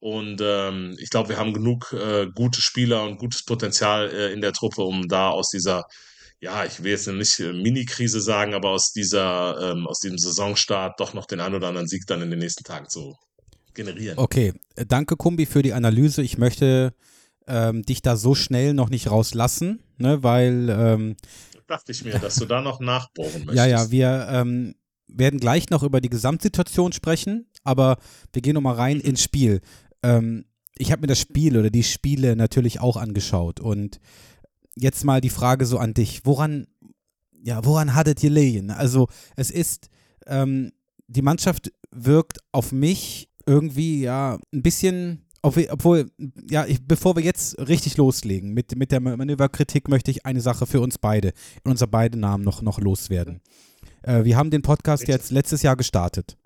Und 0.00 0.40
ähm, 0.42 0.96
ich 1.00 1.10
glaube, 1.10 1.30
wir 1.30 1.38
haben 1.38 1.54
genug 1.54 1.92
äh, 1.92 2.26
gute 2.34 2.60
Spieler 2.60 3.04
und 3.04 3.18
gutes 3.18 3.44
Potenzial 3.44 4.10
äh, 4.10 4.32
in 4.32 4.40
der 4.42 4.52
Truppe, 4.52 4.82
um 4.82 5.08
da 5.08 5.30
aus 5.30 5.48
dieser 5.50 5.84
ja, 6.40 6.64
ich 6.64 6.82
will 6.82 6.92
jetzt 6.92 7.08
nicht 7.08 7.40
äh, 7.40 7.52
Mini-Krise 7.52 8.20
sagen, 8.20 8.54
aber 8.54 8.70
aus 8.70 8.92
dieser, 8.92 9.72
ähm, 9.72 9.86
aus 9.86 10.00
diesem 10.00 10.18
Saisonstart 10.18 11.00
doch 11.00 11.14
noch 11.14 11.26
den 11.26 11.40
einen 11.40 11.56
oder 11.56 11.68
anderen 11.68 11.88
Sieg 11.88 12.06
dann 12.06 12.22
in 12.22 12.30
den 12.30 12.38
nächsten 12.38 12.64
Tagen 12.64 12.88
zu 12.88 13.16
generieren. 13.74 14.18
Okay, 14.18 14.52
äh, 14.76 14.86
danke 14.86 15.16
Kumbi 15.16 15.46
für 15.46 15.62
die 15.62 15.72
Analyse. 15.72 16.22
Ich 16.22 16.38
möchte 16.38 16.94
ähm, 17.46 17.82
dich 17.82 18.02
da 18.02 18.16
so 18.16 18.34
schnell 18.34 18.74
noch 18.74 18.90
nicht 18.90 19.10
rauslassen, 19.10 19.82
ne, 19.96 20.22
weil 20.22 20.68
ähm, 20.70 21.16
dachte 21.66 21.92
ich 21.92 22.04
mir, 22.04 22.18
dass 22.18 22.36
du 22.36 22.46
da 22.46 22.60
noch 22.60 22.80
nachbohren 22.80 23.44
möchtest. 23.44 23.56
Ja, 23.56 23.66
ja, 23.66 23.90
wir 23.90 24.28
ähm, 24.30 24.74
werden 25.08 25.40
gleich 25.40 25.70
noch 25.70 25.82
über 25.82 26.00
die 26.00 26.10
Gesamtsituation 26.10 26.92
sprechen, 26.92 27.50
aber 27.64 27.98
wir 28.32 28.42
gehen 28.42 28.54
nochmal 28.54 28.76
rein 28.76 29.00
ins 29.00 29.22
Spiel. 29.22 29.60
Ähm, 30.02 30.44
ich 30.76 30.92
habe 30.92 31.00
mir 31.00 31.06
das 31.08 31.18
Spiel 31.18 31.56
oder 31.56 31.70
die 31.70 31.82
Spiele 31.82 32.36
natürlich 32.36 32.80
auch 32.80 32.96
angeschaut 32.96 33.58
und 33.58 33.98
jetzt 34.80 35.04
mal 35.04 35.20
die 35.20 35.30
Frage 35.30 35.66
so 35.66 35.78
an 35.78 35.94
dich. 35.94 36.22
Woran, 36.24 36.66
ja, 37.42 37.64
woran 37.64 37.94
hattet 37.94 38.22
ihr 38.22 38.30
gelegen? 38.30 38.70
Also, 38.70 39.08
es 39.36 39.50
ist, 39.50 39.88
ähm, 40.26 40.72
die 41.06 41.22
Mannschaft 41.22 41.72
wirkt 41.90 42.38
auf 42.52 42.72
mich 42.72 43.28
irgendwie, 43.46 44.02
ja, 44.02 44.38
ein 44.52 44.62
bisschen, 44.62 45.24
obwohl, 45.42 46.10
ja, 46.50 46.66
ich, 46.66 46.86
bevor 46.86 47.16
wir 47.16 47.22
jetzt 47.22 47.58
richtig 47.58 47.96
loslegen 47.96 48.52
mit, 48.52 48.76
mit 48.76 48.92
der 48.92 49.00
Manöverkritik, 49.00 49.88
möchte 49.88 50.10
ich 50.10 50.26
eine 50.26 50.40
Sache 50.40 50.66
für 50.66 50.80
uns 50.80 50.98
beide, 50.98 51.32
in 51.64 51.70
unser 51.70 51.86
beide 51.86 52.18
Namen 52.18 52.44
noch, 52.44 52.60
noch 52.60 52.78
loswerden. 52.78 53.40
Äh, 54.02 54.24
wir 54.24 54.36
haben 54.36 54.50
den 54.50 54.62
Podcast 54.62 55.08
jetzt 55.08 55.30
letztes 55.30 55.62
Jahr 55.62 55.76
gestartet. 55.76 56.36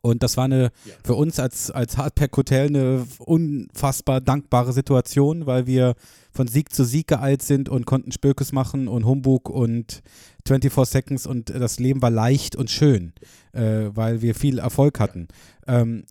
Und 0.00 0.22
das 0.22 0.36
war 0.36 0.44
eine 0.44 0.64
ja. 0.84 0.92
für 1.02 1.14
uns 1.14 1.40
als, 1.40 1.70
als 1.70 1.96
Hardpack 1.96 2.36
Hotel 2.36 2.68
eine 2.68 3.06
unfassbar 3.18 4.20
dankbare 4.20 4.72
Situation, 4.72 5.46
weil 5.46 5.66
wir 5.66 5.94
von 6.30 6.46
Sieg 6.46 6.74
zu 6.74 6.84
Sieg 6.84 7.06
geeilt 7.06 7.42
sind 7.42 7.70
und 7.70 7.86
konnten 7.86 8.12
Spökes 8.12 8.52
machen 8.52 8.86
und 8.86 9.06
Humbug 9.06 9.48
und 9.48 10.02
24 10.46 10.90
Seconds 10.90 11.26
und 11.26 11.50
das 11.50 11.78
Leben 11.78 12.02
war 12.02 12.10
leicht 12.10 12.54
und 12.54 12.70
schön, 12.70 13.14
äh, 13.52 13.90
weil 13.94 14.20
wir 14.20 14.34
viel 14.34 14.58
Erfolg 14.58 15.00
hatten. 15.00 15.28
Ähm, 15.66 16.04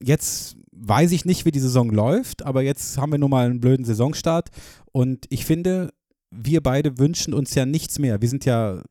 jetzt 0.00 0.56
weiß 0.70 1.12
ich 1.12 1.24
nicht, 1.24 1.44
wie 1.44 1.50
die 1.50 1.60
Saison 1.60 1.90
läuft, 1.90 2.44
aber 2.44 2.62
jetzt 2.62 2.98
haben 2.98 3.12
wir 3.12 3.18
nun 3.18 3.30
mal 3.30 3.46
einen 3.46 3.60
blöden 3.60 3.84
Saisonstart 3.84 4.50
und 4.92 5.26
ich 5.30 5.44
finde, 5.44 5.90
wir 6.30 6.62
beide 6.62 6.98
wünschen 6.98 7.34
uns 7.34 7.54
ja 7.54 7.66
nichts 7.66 7.98
mehr. 7.98 8.20
Wir 8.20 8.28
sind 8.28 8.44
ja 8.44 8.82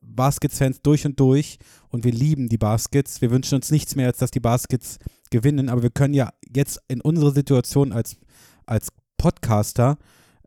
Baskets-Fans 0.00 0.82
durch 0.82 1.06
und 1.06 1.18
durch 1.18 1.58
und 1.92 2.04
wir 2.04 2.12
lieben 2.12 2.48
die 2.48 2.58
Baskets. 2.58 3.20
Wir 3.20 3.30
wünschen 3.30 3.56
uns 3.56 3.70
nichts 3.70 3.94
mehr, 3.94 4.08
als 4.08 4.18
dass 4.18 4.30
die 4.30 4.40
Baskets 4.40 4.98
gewinnen, 5.30 5.68
aber 5.68 5.82
wir 5.82 5.90
können 5.90 6.14
ja 6.14 6.30
jetzt 6.44 6.80
in 6.88 7.00
unserer 7.00 7.30
Situation 7.30 7.92
als, 7.92 8.16
als 8.66 8.88
Podcaster 9.18 9.98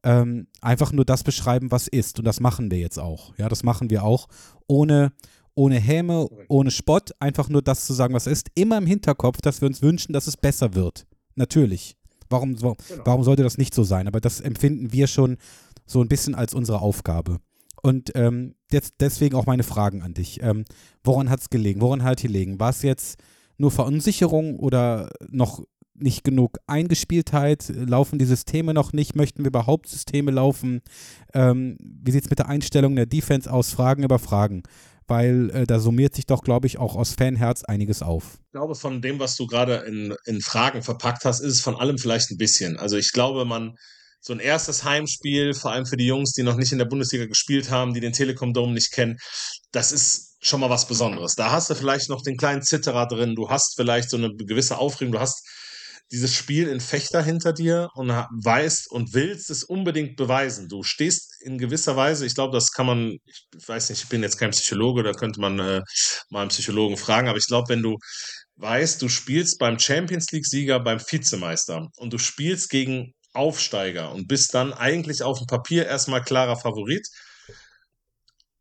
ähm, 0.04 0.48
einfach 0.62 0.92
nur 0.92 1.06
das 1.06 1.24
beschreiben, 1.24 1.72
was 1.72 1.88
ist. 1.88 2.20
Und 2.20 2.26
das 2.26 2.40
machen 2.40 2.72
wir 2.72 2.80
jetzt 2.80 3.00
auch. 3.00 3.38
Ja, 3.38 3.48
das 3.48 3.64
machen 3.64 3.90
wir 3.90 4.04
auch. 4.04 4.28
Ohne, 4.68 5.14
ohne 5.54 5.80
Häme, 5.80 6.28
ohne 6.50 6.72
Spott, 6.72 7.12
einfach 7.20 7.48
nur 7.48 7.62
das 7.62 7.86
zu 7.86 7.94
sagen, 7.94 8.14
was 8.14 8.28
ist. 8.28 8.50
Immer 8.56 8.80
im 8.80 8.88
Hinterkopf, 8.88 9.40
dass 9.42 9.62
wir 9.62 9.68
uns 9.68 9.82
wünschen, 9.82 10.14
dass 10.14 10.28
es 10.28 10.38
besser 10.38 10.74
wird. 10.74 11.06
Natürlich. 11.36 11.96
Warum, 12.28 12.60
warum, 12.62 12.78
genau. 12.90 13.04
warum 13.06 13.24
sollte 13.24 13.44
das 13.44 13.60
nicht 13.60 13.76
so 13.76 13.84
sein? 13.84 14.08
Aber 14.08 14.20
das 14.20 14.42
empfinden 14.42 14.92
wir 14.92 15.06
schon 15.06 15.38
so 15.86 16.02
ein 16.02 16.08
bisschen 16.08 16.34
als 16.34 16.56
unsere 16.56 16.82
Aufgabe. 16.82 17.38
Und 17.86 18.14
ähm, 18.16 18.56
jetzt 18.72 18.96
deswegen 19.00 19.36
auch 19.36 19.46
meine 19.46 19.62
Fragen 19.62 20.02
an 20.02 20.16
dich. 20.16 20.42
Ähm, 20.42 20.66
woran 21.04 21.30
hat 21.30 21.42
es 21.42 21.52
gelegen? 21.52 21.82
Woran 21.82 22.02
hat 22.02 22.18
es 22.18 22.24
gelegen? 22.24 22.60
War 22.60 22.72
es 22.72 22.82
jetzt 22.82 23.22
nur 23.58 23.70
Verunsicherung 23.70 24.58
oder 24.58 25.12
noch 25.30 25.64
nicht 25.94 26.24
genug 26.24 26.58
Eingespieltheit? 26.66 27.72
Laufen 27.76 28.18
die 28.18 28.26
Systeme 28.26 28.74
noch 28.74 28.92
nicht? 28.92 29.16
Möchten 29.16 29.44
wir 29.44 29.50
überhaupt 29.50 29.88
Systeme 29.88 30.32
laufen? 30.32 30.82
Ähm, 31.36 31.78
wie 31.80 32.10
sieht 32.10 32.24
es 32.24 32.30
mit 32.32 32.40
der 32.40 32.50
Einstellung 32.50 32.96
der 32.96 33.06
Defense 33.06 33.54
aus? 33.54 33.72
Fragen 33.72 34.02
über 34.02 34.18
Fragen. 34.18 34.64
Weil 35.06 35.52
äh, 35.52 35.68
da 35.68 35.80
summiert 35.80 36.16
sich 36.16 36.26
doch, 36.26 36.42
glaube 36.42 36.66
ich, 36.66 36.80
auch 36.80 36.96
aus 36.96 37.12
Fanherz 37.12 37.64
einiges 37.66 38.02
auf. 38.02 38.40
Ich 38.46 38.52
glaube, 38.54 38.74
von 38.74 39.00
dem, 39.04 39.20
was 39.20 39.38
du 39.38 39.46
gerade 39.46 39.76
in, 39.88 40.16
in 40.26 40.42
Fragen 40.42 40.82
verpackt 40.82 41.24
hast, 41.24 41.42
ist 41.42 41.54
es 41.54 41.62
von 41.62 41.76
allem 41.76 42.00
vielleicht 42.00 42.32
ein 42.32 42.40
bisschen. 42.40 42.78
Also 42.78 42.98
ich 42.98 43.12
glaube, 43.12 43.46
man, 43.46 43.76
so 44.26 44.34
ein 44.34 44.40
erstes 44.40 44.84
Heimspiel, 44.84 45.54
vor 45.54 45.72
allem 45.72 45.86
für 45.86 45.98
die 45.98 46.08
Jungs, 46.08 46.32
die 46.32 46.42
noch 46.42 46.56
nicht 46.56 46.72
in 46.72 46.80
der 46.80 46.86
Bundesliga 46.86 47.28
gespielt 47.28 47.70
haben, 47.70 47.94
die 47.94 48.00
den 48.00 48.12
Telekom 48.12 48.54
Dome 48.54 48.74
nicht 48.74 48.92
kennen, 48.92 49.18
das 49.72 49.92
ist 49.92 50.38
schon 50.42 50.62
mal 50.62 50.70
was 50.70 50.88
Besonderes. 50.88 51.36
Da 51.36 51.52
hast 51.52 51.70
du 51.70 51.76
vielleicht 51.76 52.10
noch 52.10 52.24
den 52.24 52.36
kleinen 52.36 52.64
Zitterer 52.64 53.08
drin, 53.08 53.36
du 53.36 53.50
hast 53.50 53.76
vielleicht 53.76 54.10
so 54.10 54.18
eine 54.18 54.34
gewisse 54.36 54.80
Aufregung, 54.80 55.12
du 55.14 55.20
hast 55.20 55.48
dieses 56.12 56.36
Spiel 56.36 56.68
in 56.68 56.80
Fechter 56.80 57.22
hinter 57.22 57.54
dir 57.54 57.90
und 57.96 58.10
weißt 58.10 58.92
und 58.92 59.14
willst 59.14 59.50
es 59.50 59.64
unbedingt 59.64 60.16
beweisen. 60.16 60.70
Du 60.70 60.84
stehst 60.84 61.42
in 61.42 61.58
gewisser 61.58 61.96
Weise, 61.96 62.26
ich 62.26 62.36
glaube, 62.36 62.54
das 62.54 62.72
kann 62.72 62.86
man, 62.86 63.18
ich 63.26 63.68
weiß 63.68 63.90
nicht, 63.90 64.04
ich 64.04 64.10
bin 64.10 64.24
jetzt 64.24 64.38
kein 64.38 64.52
Psychologe, 64.52 65.04
da 65.04 65.14
könnte 65.14 65.40
man 65.40 65.60
äh, 65.60 65.82
mal 66.30 66.42
einen 66.42 66.50
Psychologen 66.50 66.98
fragen, 66.98 67.28
aber 67.28 67.38
ich 67.38 67.48
glaube, 67.48 67.70
wenn 67.70 67.82
du 67.82 67.98
weißt, 68.58 69.02
du 69.02 69.10
spielst 69.10 69.60
beim 69.60 69.80
Champions 69.80 70.32
League-Sieger, 70.32 70.80
beim 70.80 71.00
Vizemeister 71.00 71.88
und 71.98 72.14
du 72.14 72.18
spielst 72.18 72.70
gegen 72.70 73.14
Aufsteiger 73.36 74.12
und 74.12 74.28
bist 74.28 74.54
dann 74.54 74.74
eigentlich 74.74 75.24
auf 75.24 75.40
dem 75.40 75.48
Papier 75.48 75.86
erstmal 75.86 76.24
klarer 76.24 76.58
Favorit 76.58 77.08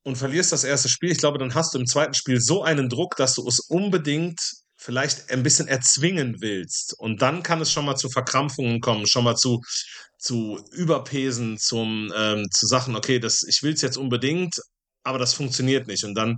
und 0.02 0.16
verlierst 0.16 0.52
das 0.52 0.64
erste 0.64 0.88
Spiel, 0.88 1.10
ich 1.10 1.18
glaube, 1.18 1.38
dann 1.38 1.54
hast 1.54 1.74
du 1.74 1.78
im 1.78 1.86
zweiten 1.86 2.14
Spiel 2.14 2.40
so 2.40 2.62
einen 2.62 2.88
Druck, 2.88 3.16
dass 3.16 3.34
du 3.34 3.48
es 3.48 3.58
unbedingt 3.60 4.40
vielleicht 4.76 5.30
ein 5.30 5.42
bisschen 5.42 5.66
erzwingen 5.66 6.36
willst. 6.40 6.94
Und 6.98 7.22
dann 7.22 7.42
kann 7.42 7.60
es 7.62 7.72
schon 7.72 7.86
mal 7.86 7.96
zu 7.96 8.10
Verkrampfungen 8.10 8.80
kommen, 8.80 9.06
schon 9.06 9.24
mal 9.24 9.36
zu, 9.36 9.62
zu 10.18 10.62
Überpesen, 10.72 11.58
zum, 11.58 12.12
ähm, 12.14 12.46
zu 12.50 12.66
Sachen, 12.66 12.94
okay, 12.94 13.18
das, 13.18 13.42
ich 13.48 13.62
will 13.62 13.72
es 13.72 13.80
jetzt 13.80 13.96
unbedingt, 13.96 14.56
aber 15.02 15.18
das 15.18 15.32
funktioniert 15.32 15.86
nicht. 15.86 16.04
Und 16.04 16.14
dann, 16.14 16.36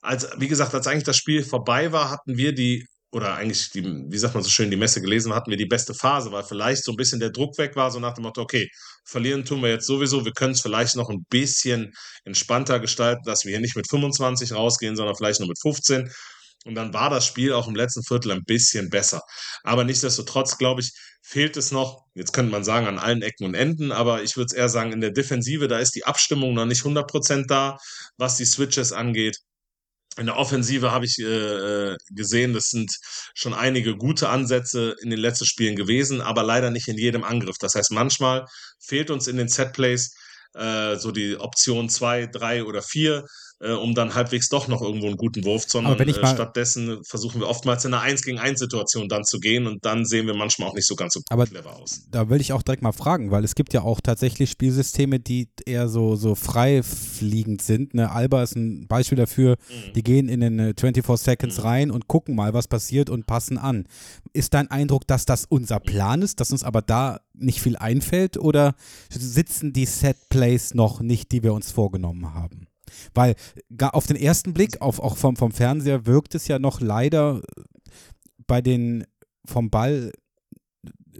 als, 0.00 0.28
wie 0.38 0.48
gesagt, 0.48 0.74
als 0.74 0.88
eigentlich 0.88 1.04
das 1.04 1.16
Spiel 1.16 1.44
vorbei 1.44 1.92
war, 1.92 2.10
hatten 2.10 2.36
wir 2.36 2.52
die, 2.52 2.84
oder 3.10 3.34
eigentlich, 3.34 3.70
die, 3.70 3.84
wie 3.84 4.18
sagt 4.18 4.34
man 4.34 4.42
so 4.42 4.50
schön, 4.50 4.70
die 4.70 4.76
Messe 4.76 5.00
gelesen, 5.00 5.34
hatten 5.34 5.50
wir 5.50 5.56
die 5.56 5.66
beste 5.66 5.94
Phase, 5.94 6.30
weil 6.30 6.44
vielleicht 6.44 6.84
so 6.84 6.92
ein 6.92 6.96
bisschen 6.96 7.20
der 7.20 7.30
Druck 7.30 7.56
weg 7.58 7.74
war, 7.74 7.90
so 7.90 8.00
nach 8.00 8.14
dem 8.14 8.24
Motto, 8.24 8.42
okay, 8.42 8.68
verlieren 9.04 9.44
tun 9.44 9.62
wir 9.62 9.70
jetzt 9.70 9.86
sowieso, 9.86 10.24
wir 10.24 10.32
können 10.32 10.52
es 10.52 10.60
vielleicht 10.60 10.96
noch 10.96 11.08
ein 11.08 11.24
bisschen 11.30 11.92
entspannter 12.24 12.80
gestalten, 12.80 13.22
dass 13.24 13.44
wir 13.44 13.52
hier 13.52 13.60
nicht 13.60 13.76
mit 13.76 13.88
25 13.88 14.52
rausgehen, 14.52 14.96
sondern 14.96 15.16
vielleicht 15.16 15.40
nur 15.40 15.48
mit 15.48 15.60
15 15.60 16.10
und 16.64 16.74
dann 16.74 16.92
war 16.92 17.08
das 17.08 17.24
Spiel 17.26 17.52
auch 17.52 17.68
im 17.68 17.76
letzten 17.76 18.02
Viertel 18.02 18.32
ein 18.32 18.44
bisschen 18.44 18.90
besser. 18.90 19.22
Aber 19.62 19.84
nichtsdestotrotz, 19.84 20.58
glaube 20.58 20.80
ich, 20.80 20.92
fehlt 21.22 21.56
es 21.56 21.72
noch, 21.72 22.04
jetzt 22.14 22.32
könnte 22.32 22.52
man 22.52 22.64
sagen, 22.64 22.86
an 22.86 22.98
allen 22.98 23.22
Ecken 23.22 23.46
und 23.46 23.54
Enden, 23.54 23.92
aber 23.92 24.22
ich 24.22 24.36
würde 24.36 24.46
es 24.46 24.52
eher 24.52 24.68
sagen, 24.68 24.92
in 24.92 25.00
der 25.00 25.12
Defensive, 25.12 25.68
da 25.68 25.78
ist 25.78 25.94
die 25.94 26.04
Abstimmung 26.04 26.54
noch 26.54 26.66
nicht 26.66 26.82
100% 26.82 27.46
da, 27.46 27.78
was 28.16 28.36
die 28.36 28.44
Switches 28.44 28.92
angeht. 28.92 29.38
In 30.18 30.26
der 30.26 30.36
Offensive 30.36 30.90
habe 30.90 31.06
ich 31.06 31.18
äh, 31.20 31.96
gesehen, 32.10 32.52
das 32.52 32.70
sind 32.70 32.92
schon 33.34 33.54
einige 33.54 33.96
gute 33.96 34.28
Ansätze 34.28 34.96
in 35.00 35.10
den 35.10 35.18
letzten 35.20 35.46
Spielen 35.46 35.76
gewesen, 35.76 36.20
aber 36.20 36.42
leider 36.42 36.70
nicht 36.70 36.88
in 36.88 36.98
jedem 36.98 37.22
Angriff. 37.22 37.56
Das 37.58 37.74
heißt, 37.76 37.92
manchmal 37.92 38.46
fehlt 38.80 39.10
uns 39.10 39.28
in 39.28 39.36
den 39.36 39.48
Setplays 39.48 40.12
äh, 40.54 40.96
so 40.96 41.12
die 41.12 41.36
Option 41.36 41.88
2, 41.88 42.26
3 42.26 42.64
oder 42.64 42.82
4 42.82 43.24
äh, 43.60 43.72
um 43.72 43.94
dann 43.94 44.14
halbwegs 44.14 44.48
doch 44.48 44.68
noch 44.68 44.82
irgendwo 44.82 45.06
einen 45.06 45.16
guten 45.16 45.44
Wurf, 45.44 45.64
sondern 45.66 45.98
äh, 45.98 46.12
stattdessen 46.12 47.00
versuchen 47.04 47.40
wir 47.40 47.48
oftmals 47.48 47.84
in 47.84 47.92
einer 47.92 48.02
1 48.02 48.22
gegen 48.22 48.38
1 48.38 48.58
Situation 48.58 49.08
dann 49.08 49.24
zu 49.24 49.40
gehen 49.40 49.66
und 49.66 49.84
dann 49.84 50.04
sehen 50.04 50.26
wir 50.26 50.34
manchmal 50.34 50.68
auch 50.68 50.74
nicht 50.74 50.86
so 50.86 50.94
ganz 50.94 51.14
so 51.14 51.20
Aber 51.28 51.46
clever 51.46 51.74
aus. 51.76 52.06
Da 52.10 52.30
will 52.30 52.40
ich 52.40 52.52
auch 52.52 52.62
direkt 52.62 52.82
mal 52.82 52.92
fragen, 52.92 53.30
weil 53.30 53.44
es 53.44 53.54
gibt 53.54 53.74
ja 53.74 53.82
auch 53.82 54.00
tatsächlich 54.00 54.50
Spielsysteme, 54.50 55.18
die 55.18 55.48
eher 55.66 55.88
so, 55.88 56.14
so 56.14 56.34
frei 56.34 56.82
fliegend 56.82 57.62
sind. 57.62 57.94
Ne? 57.94 58.10
Alba 58.10 58.42
ist 58.42 58.54
ein 58.54 58.86
Beispiel 58.86 59.18
dafür, 59.18 59.56
mhm. 59.68 59.92
die 59.94 60.02
gehen 60.02 60.28
in 60.28 60.40
den 60.40 60.74
24 60.78 60.98
äh, 61.04 61.16
Seconds 61.16 61.58
mhm. 61.58 61.62
rein 61.64 61.90
und 61.90 62.06
gucken 62.06 62.36
mal, 62.36 62.54
was 62.54 62.68
passiert 62.68 63.10
und 63.10 63.26
passen 63.26 63.58
an. 63.58 63.86
Ist 64.32 64.54
dein 64.54 64.70
Eindruck, 64.70 65.06
dass 65.06 65.26
das 65.26 65.46
unser 65.46 65.80
Plan 65.80 66.22
ist, 66.22 66.38
dass 66.38 66.52
uns 66.52 66.62
aber 66.62 66.82
da 66.82 67.20
nicht 67.34 67.60
viel 67.60 67.76
einfällt 67.76 68.36
oder 68.36 68.74
sitzen 69.10 69.72
die 69.72 69.86
Set 69.86 70.16
Plays 70.28 70.74
noch 70.74 71.00
nicht, 71.00 71.32
die 71.32 71.42
wir 71.42 71.52
uns 71.52 71.72
vorgenommen 71.72 72.34
haben? 72.34 72.67
Weil 73.14 73.34
auf 73.80 74.06
den 74.06 74.16
ersten 74.16 74.54
Blick, 74.54 74.80
auf, 74.80 75.00
auch 75.00 75.16
vom, 75.16 75.36
vom 75.36 75.52
Fernseher, 75.52 76.06
wirkt 76.06 76.34
es 76.34 76.48
ja 76.48 76.58
noch 76.58 76.80
leider 76.80 77.40
bei 78.46 78.60
den 78.60 79.04
vom 79.44 79.70
Ball 79.70 80.12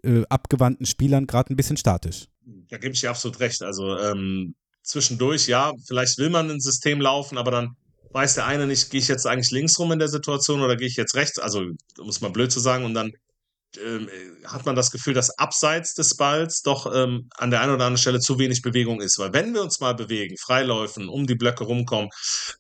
äh, 0.03 0.23
abgewandten 0.29 0.87
Spielern 0.87 1.27
gerade 1.27 1.53
ein 1.53 1.57
bisschen 1.57 1.77
statisch. 1.77 2.27
Da 2.69 2.79
gebe 2.79 2.95
ich 2.95 3.01
dir 3.01 3.11
absolut 3.11 3.41
recht. 3.41 3.63
Also 3.63 3.97
ähm, 3.99 4.55
zwischendurch, 4.83 5.47
ja, 5.47 5.73
vielleicht 5.87 6.19
will 6.19 6.31
man 6.31 6.51
ein 6.51 6.61
System 6.61 7.01
laufen, 7.01 7.39
aber 7.39 7.51
dann 7.51 7.77
weiß 8.13 8.35
der 8.35 8.47
eine 8.47 8.67
nicht, 8.67 8.91
gehe 8.91 9.01
ich 9.01 9.09
jetzt 9.09 9.27
eigentlich 9.27 9.51
links 9.51 9.79
rum 9.79 9.93
in 9.93 9.99
der 9.99 10.09
Situation 10.09 10.61
oder 10.61 10.77
gehe 10.77 10.89
ich 10.89 10.97
jetzt 10.97 11.15
rechts? 11.15 11.39
Also, 11.39 11.67
muss 11.99 12.21
man 12.21 12.33
blöd 12.33 12.51
zu 12.51 12.61
sagen, 12.61 12.85
und 12.85 12.95
dann 12.95 13.13
hat 14.45 14.65
man 14.65 14.77
das 14.77 14.91
Gefühl, 14.91 15.13
dass 15.13 15.39
abseits 15.39 15.95
des 15.95 16.17
Balls 16.17 16.63
doch 16.63 16.93
ähm, 16.95 17.29
an 17.37 17.51
der 17.51 17.61
einen 17.61 17.75
oder 17.75 17.85
anderen 17.85 17.99
Stelle 17.99 18.21
zu 18.21 18.39
wenig 18.39 18.63
Bewegung 18.63 19.01
ist. 19.01 19.19
Weil 19.19 19.33
wenn 19.35 19.53
wir 19.53 19.63
uns 19.63 19.81
mal 19.81 19.95
bewegen, 19.95 20.37
freiläufen, 20.39 21.09
um 21.09 21.27
die 21.27 21.35
Blöcke 21.35 21.65
rumkommen, 21.65 22.09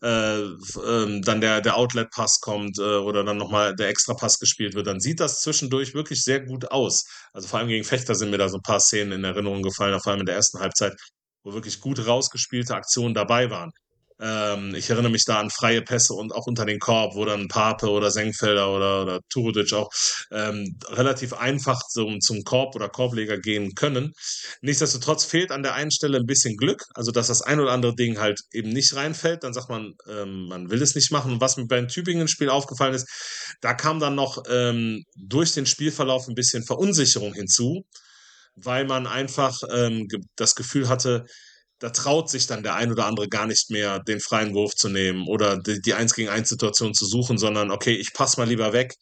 äh, 0.03 0.40
äh, 0.40 1.21
dann 1.23 1.40
der, 1.40 1.61
der 1.62 1.77
Outlet-Pass 1.77 2.40
kommt 2.40 2.79
äh, 2.79 2.83
oder 2.83 3.25
dann 3.25 3.38
nochmal 3.38 3.75
der 3.75 3.88
Extra-Pass 3.88 4.38
gespielt 4.38 4.75
wird, 4.75 4.87
dann 4.87 5.01
sieht 5.01 5.21
das 5.21 5.40
zwischendurch 5.40 5.94
wirklich 5.94 6.23
sehr 6.23 6.40
gut 6.40 6.71
aus. 6.71 7.05
Also 7.33 7.49
vor 7.49 7.59
allem 7.59 7.68
gegen 7.68 7.85
Fechter 7.85 8.14
sind 8.14 8.31
mir 8.31 8.38
da 8.38 8.49
so 8.49 8.59
ein 8.59 8.62
paar 8.62 8.81
Szenen 8.81 9.12
in 9.12 9.25
Erinnerung 9.25 9.62
gefallen, 9.62 9.99
vor 10.01 10.12
allem 10.12 10.21
in 10.21 10.27
der 10.27 10.37
ersten 10.37 10.61
Halbzeit, 10.61 10.94
wo 11.42 11.55
wirklich 11.55 11.81
gut 11.81 12.07
rausgespielte 12.07 12.75
Aktionen 12.75 13.14
dabei 13.14 13.51
waren. 13.51 13.71
Ähm, 14.20 14.74
ich 14.74 14.90
erinnere 14.90 15.12
mich 15.12 15.24
da 15.24 15.38
an 15.38 15.50
freie 15.50 15.83
Pässe 15.83 16.14
und 16.14 16.33
auch 16.33 16.46
unter 16.46 16.64
den 16.64 16.78
Korb, 16.78 17.14
wo 17.14 17.24
dann 17.24 17.48
Pape 17.48 17.88
oder 17.88 18.11
Senkfelder 18.11 18.74
oder, 18.74 19.02
oder 19.02 19.20
Turudic 19.31 19.72
auch 19.72 19.88
ähm, 20.33 20.76
relativ 20.88 21.33
einfach 21.35 21.81
zum, 21.88 22.20
zum 22.20 22.42
Korb 22.42 22.74
oder 22.74 22.88
Korbleger 22.88 23.38
gehen 23.38 23.74
können. 23.74 24.12
Nichtsdestotrotz 24.61 25.24
fehlt 25.24 25.52
an 25.52 25.62
der 25.62 25.74
einen 25.74 25.92
Stelle 25.92 26.18
ein 26.18 26.26
bisschen 26.26 26.57
Glück, 26.57 26.85
also 26.94 27.12
dass 27.12 27.28
das 27.28 27.42
ein 27.42 27.61
oder 27.61 27.72
andere 27.72 27.94
Ding 27.94 28.18
halt 28.18 28.40
eben 28.52 28.70
nicht 28.70 28.94
reinfällt. 28.96 29.44
Dann 29.44 29.52
sagt 29.52 29.68
man, 29.68 29.94
ähm, 30.09 30.46
man 30.48 30.70
will 30.70 30.83
es 30.83 30.94
nicht 30.94 31.12
machen. 31.12 31.33
Und 31.33 31.40
was 31.40 31.57
mir 31.57 31.66
beim 31.66 31.88
Tübingen-Spiel 31.88 32.48
aufgefallen 32.48 32.94
ist, 32.94 33.07
da 33.61 33.74
kam 33.74 34.00
dann 34.00 34.14
noch 34.16 34.42
ähm, 34.48 35.04
durch 35.16 35.52
den 35.52 35.66
Spielverlauf 35.66 36.26
ein 36.28 36.35
bisschen 36.35 36.64
Verunsicherung 36.64 37.35
hinzu, 37.35 37.85
weil 38.57 38.85
man 38.85 39.07
einfach 39.07 39.61
ähm, 39.72 40.09
das 40.37 40.57
Gefühl 40.57 40.88
hatte, 40.88 41.24
da 41.79 41.91
traut 41.91 42.29
sich 42.29 42.47
dann 42.47 42.62
der 42.62 42.75
ein 42.75 42.91
oder 42.91 43.07
andere 43.07 43.29
gar 43.29 43.47
nicht 43.47 43.71
mehr, 43.71 44.01
den 44.01 44.21
freien 44.21 44.55
Wurf 44.55 44.75
zu 44.75 44.88
nehmen 44.88 45.27
oder 45.29 45.57
die, 45.57 45.81
die 45.81 45.95
1 45.95 46.14
gegen 46.14 46.29
1 46.29 46.49
Situation 46.49 46.95
zu 46.95 47.07
suchen, 47.07 47.38
sondern 47.38 47.71
okay, 47.71 47.95
ich 47.95 48.12
passe 48.12 48.41
mal 48.41 48.49
lieber 48.49 48.73
weg, 48.73 48.95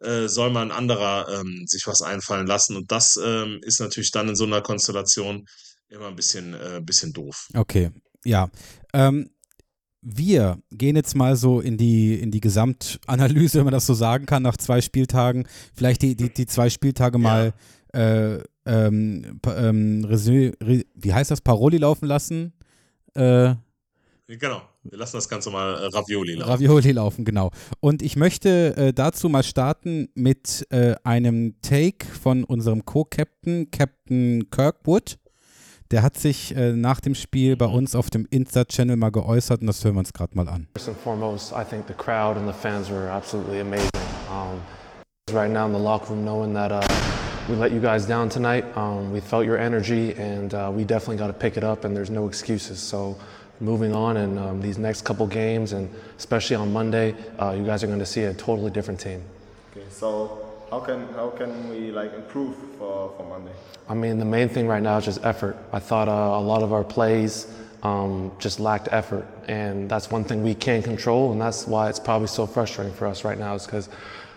äh, 0.00 0.26
soll 0.26 0.50
mal 0.50 0.62
ein 0.62 0.72
anderer 0.72 1.28
ähm, 1.40 1.64
sich 1.66 1.86
was 1.86 2.02
einfallen 2.02 2.46
lassen. 2.46 2.76
Und 2.76 2.90
das 2.90 3.18
ähm, 3.22 3.60
ist 3.62 3.80
natürlich 3.80 4.10
dann 4.10 4.28
in 4.28 4.36
so 4.36 4.44
einer 4.44 4.62
Konstellation 4.62 5.46
immer 5.88 6.08
ein 6.08 6.16
bisschen, 6.16 6.54
äh, 6.54 6.80
bisschen 6.82 7.12
doof. 7.12 7.48
Okay, 7.54 7.90
ja. 8.24 8.50
Ähm, 8.92 9.30
wir 10.06 10.58
gehen 10.70 10.96
jetzt 10.96 11.14
mal 11.14 11.36
so 11.36 11.60
in 11.60 11.78
die, 11.78 12.14
in 12.20 12.30
die 12.30 12.40
Gesamtanalyse, 12.40 13.58
wenn 13.58 13.64
man 13.64 13.72
das 13.72 13.86
so 13.86 13.94
sagen 13.94 14.26
kann, 14.26 14.42
nach 14.42 14.58
zwei 14.58 14.82
Spieltagen. 14.82 15.46
Vielleicht 15.74 16.02
die, 16.02 16.14
die, 16.14 16.28
die 16.32 16.46
zwei 16.46 16.68
Spieltage 16.68 17.16
mal 17.16 17.46
ja. 17.46 17.52
Äh, 17.94 18.42
ähm, 18.66 19.40
ähm, 19.46 20.06
wie 20.08 21.12
heißt 21.14 21.30
das, 21.30 21.40
Paroli 21.40 21.78
laufen 21.78 22.06
lassen. 22.06 22.52
Äh, 23.14 23.54
genau, 24.26 24.62
wir 24.82 24.98
lassen 24.98 25.16
das 25.16 25.28
Ganze 25.28 25.50
mal 25.50 25.74
äh, 25.74 25.86
Ravioli 25.86 26.34
laufen. 26.34 26.50
Ravioli 26.50 26.92
laufen, 26.92 27.24
genau. 27.24 27.50
Und 27.80 28.02
ich 28.02 28.16
möchte 28.16 28.76
äh, 28.76 28.92
dazu 28.92 29.28
mal 29.28 29.42
starten 29.42 30.08
mit 30.14 30.66
äh, 30.70 30.94
einem 31.04 31.54
Take 31.62 32.06
von 32.06 32.44
unserem 32.44 32.84
Co-Captain, 32.84 33.70
Captain 33.70 34.48
Kirkwood. 34.50 35.18
Der 35.90 36.02
hat 36.02 36.16
sich 36.16 36.56
äh, 36.56 36.72
nach 36.72 37.00
dem 37.00 37.14
Spiel 37.14 37.56
bei 37.56 37.66
uns 37.66 37.94
auf 37.94 38.10
dem 38.10 38.26
Insta-Channel 38.30 38.96
mal 38.96 39.10
geäußert 39.10 39.60
und 39.60 39.66
das 39.66 39.84
hören 39.84 39.94
wir 39.94 40.00
uns 40.00 40.12
gerade 40.12 40.34
mal 40.34 40.48
an. 40.48 40.66
First 40.74 40.88
and 40.88 40.98
foremost, 40.98 41.52
I 41.52 41.62
think 41.62 41.86
the 41.86 41.94
crowd 41.94 42.38
and 42.38 42.48
the 42.48 42.58
fans 42.58 42.90
were 42.90 43.10
absolutely 43.10 43.60
amazing. 43.60 43.90
Um, 44.28 44.60
right 45.32 45.50
now 45.50 45.66
in 45.66 45.72
the 45.72 45.78
locker 45.78 46.14
room 46.14 46.24
knowing 46.24 46.54
that 46.54 46.72
uh, 46.72 46.80
we 47.48 47.54
let 47.56 47.72
you 47.72 47.80
guys 47.80 48.06
down 48.06 48.28
tonight. 48.28 48.64
Um, 48.76 49.12
we 49.12 49.20
felt 49.20 49.44
your 49.44 49.58
energy, 49.58 50.14
and 50.14 50.54
uh, 50.54 50.70
we 50.74 50.84
definitely 50.84 51.18
got 51.18 51.26
to 51.26 51.34
pick 51.34 51.56
it 51.56 51.64
up. 51.64 51.84
And 51.84 51.94
there's 51.94 52.10
no 52.10 52.26
excuses. 52.26 52.78
So, 52.78 53.18
moving 53.60 53.94
on, 53.94 54.16
and 54.16 54.38
um, 54.38 54.60
these 54.62 54.78
next 54.78 55.02
couple 55.02 55.26
games, 55.26 55.72
and 55.72 55.90
especially 56.16 56.56
on 56.56 56.72
Monday, 56.72 57.14
uh, 57.38 57.50
you 57.50 57.64
guys 57.64 57.84
are 57.84 57.86
going 57.86 57.98
to 57.98 58.06
see 58.06 58.22
a 58.22 58.34
totally 58.34 58.70
different 58.70 58.98
team. 58.98 59.22
Okay, 59.76 59.84
so 59.90 60.52
how 60.70 60.80
can 60.80 61.06
how 61.14 61.30
can 61.30 61.68
we 61.68 61.90
like 61.90 62.14
improve 62.14 62.56
for, 62.78 63.12
for 63.16 63.28
Monday? 63.28 63.52
I 63.88 63.94
mean, 63.94 64.18
the 64.18 64.24
main 64.24 64.48
thing 64.48 64.66
right 64.66 64.82
now 64.82 64.96
is 64.96 65.04
just 65.04 65.22
effort. 65.22 65.56
I 65.72 65.80
thought 65.80 66.08
uh, 66.08 66.12
a 66.12 66.40
lot 66.40 66.62
of 66.62 66.72
our 66.72 66.84
plays. 66.84 67.52
Um, 67.82 68.32
just 68.38 68.60
lacked 68.60 68.88
effort, 68.92 69.26
and 69.46 69.90
that's 69.90 70.10
one 70.10 70.24
thing 70.24 70.42
we 70.42 70.54
can't 70.54 70.82
control, 70.82 71.32
and 71.32 71.38
that's 71.38 71.66
why 71.66 71.90
it's 71.90 72.00
probably 72.00 72.28
so 72.28 72.46
frustrating 72.46 72.94
for 72.94 73.06
us 73.06 73.24
right 73.24 73.38
now. 73.38 73.54
Is 73.54 73.66
because 73.66 73.90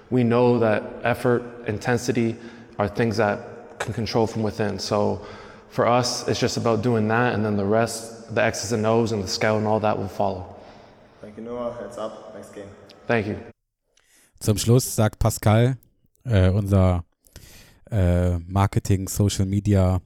we 0.10 0.26
know 0.26 0.60
that 0.60 0.84
effort, 1.04 1.44
intensity, 1.66 2.36
are 2.78 2.88
things 2.88 3.18
that 3.18 3.80
can 3.80 3.94
control 3.94 4.28
from 4.28 4.44
within. 4.44 4.80
So 4.80 5.26
for 5.70 5.88
us, 5.88 6.28
it's 6.28 6.40
just 6.40 6.58
about 6.58 6.82
doing 6.82 7.08
that, 7.10 7.34
and 7.34 7.44
then 7.44 7.58
the 7.58 7.66
rest, 7.66 8.34
the 8.34 8.44
X's 8.44 8.72
and 8.72 8.86
O's 8.86 9.12
and 9.12 9.24
the 9.24 9.28
scout 9.28 9.58
and 9.58 9.68
all 9.68 9.80
that 9.80 9.98
will 9.98 10.08
follow. 10.08 10.56
Thank 11.22 11.38
you, 11.38 11.44
Noah. 11.44 11.76
Heads 11.80 11.98
up. 11.98 12.34
Next 12.36 12.54
game. 12.54 12.70
Thank 13.08 13.28
you. 13.28 13.36
Zum 14.40 14.58
Schluss 14.58 14.96
sagt 14.96 15.18
Pascal, 15.20 15.78
äh, 16.24 16.50
unser 16.50 17.04
äh, 17.90 18.38
Marketing, 18.40 19.08
Social 19.08 19.46
Media, 19.46 20.00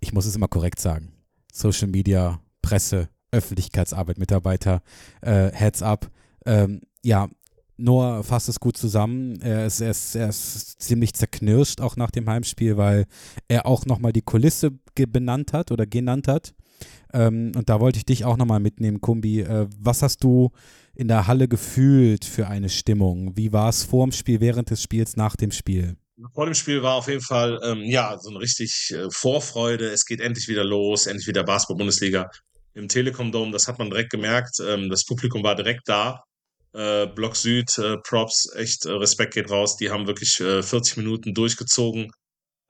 ich 0.00 0.12
muss 0.12 0.26
es 0.26 0.36
immer 0.36 0.48
korrekt 0.48 0.78
sagen, 0.78 1.12
Social 1.52 1.88
Media, 1.88 2.40
Presse, 2.62 3.08
Öffentlichkeitsarbeit, 3.32 4.18
Mitarbeiter, 4.18 4.82
äh, 5.22 5.50
Heads 5.52 5.82
up. 5.82 6.08
Ähm, 6.46 6.82
ja, 7.02 7.28
Noah 7.76 8.22
fasst 8.22 8.48
es 8.48 8.60
gut 8.60 8.76
zusammen. 8.76 9.40
Er 9.40 9.66
ist, 9.66 9.80
er, 9.80 9.90
ist, 9.90 10.14
er 10.14 10.28
ist 10.28 10.80
ziemlich 10.80 11.14
zerknirscht 11.14 11.80
auch 11.80 11.96
nach 11.96 12.10
dem 12.10 12.28
Heimspiel, 12.28 12.76
weil 12.76 13.06
er 13.48 13.66
auch 13.66 13.86
nochmal 13.86 14.12
die 14.12 14.22
Kulisse 14.22 14.72
benannt 14.94 15.52
hat 15.52 15.72
oder 15.72 15.86
genannt 15.86 16.28
hat. 16.28 16.54
Ähm, 17.12 17.52
und 17.54 17.68
da 17.68 17.80
wollte 17.80 17.98
ich 17.98 18.04
dich 18.04 18.24
auch 18.24 18.36
nochmal 18.36 18.60
mitnehmen, 18.60 19.00
Kumbi. 19.00 19.40
Äh, 19.40 19.68
was 19.78 20.02
hast 20.02 20.24
du 20.24 20.50
in 20.94 21.08
der 21.08 21.26
Halle 21.26 21.48
gefühlt 21.48 22.24
für 22.24 22.48
eine 22.48 22.68
Stimmung? 22.68 23.36
Wie 23.36 23.52
war 23.52 23.68
es 23.68 23.84
vor 23.84 24.06
dem 24.06 24.12
Spiel, 24.12 24.40
während 24.40 24.70
des 24.70 24.82
Spiels, 24.82 25.16
nach 25.16 25.36
dem 25.36 25.50
Spiel? 25.50 25.96
Vor 26.34 26.44
dem 26.44 26.54
Spiel 26.54 26.82
war 26.82 26.94
auf 26.94 27.08
jeden 27.08 27.22
Fall, 27.22 27.58
ähm, 27.64 27.82
ja, 27.84 28.16
so 28.18 28.30
eine 28.30 28.40
richtig 28.40 28.92
äh, 28.94 29.08
Vorfreude. 29.10 29.88
Es 29.88 30.04
geht 30.04 30.20
endlich 30.20 30.48
wieder 30.48 30.64
los, 30.64 31.06
endlich 31.06 31.26
wieder 31.26 31.42
Basketball-Bundesliga 31.44 32.30
im 32.74 32.88
Telekom 32.88 33.32
Dome. 33.32 33.52
Das 33.52 33.68
hat 33.68 33.78
man 33.78 33.90
direkt 33.90 34.10
gemerkt. 34.10 34.58
Ähm, 34.66 34.88
das 34.88 35.04
Publikum 35.04 35.42
war 35.42 35.56
direkt 35.56 35.88
da. 35.88 36.22
Äh, 36.74 37.06
Block 37.06 37.36
Süd, 37.36 37.76
äh, 37.78 37.98
Props, 37.98 38.48
echt 38.56 38.86
äh, 38.86 38.92
Respekt 38.92 39.34
geht 39.34 39.50
raus. 39.50 39.76
Die 39.76 39.90
haben 39.90 40.06
wirklich 40.06 40.36
40 40.36 40.96
äh, 40.96 41.00
Minuten 41.00 41.34
durchgezogen. 41.34 42.10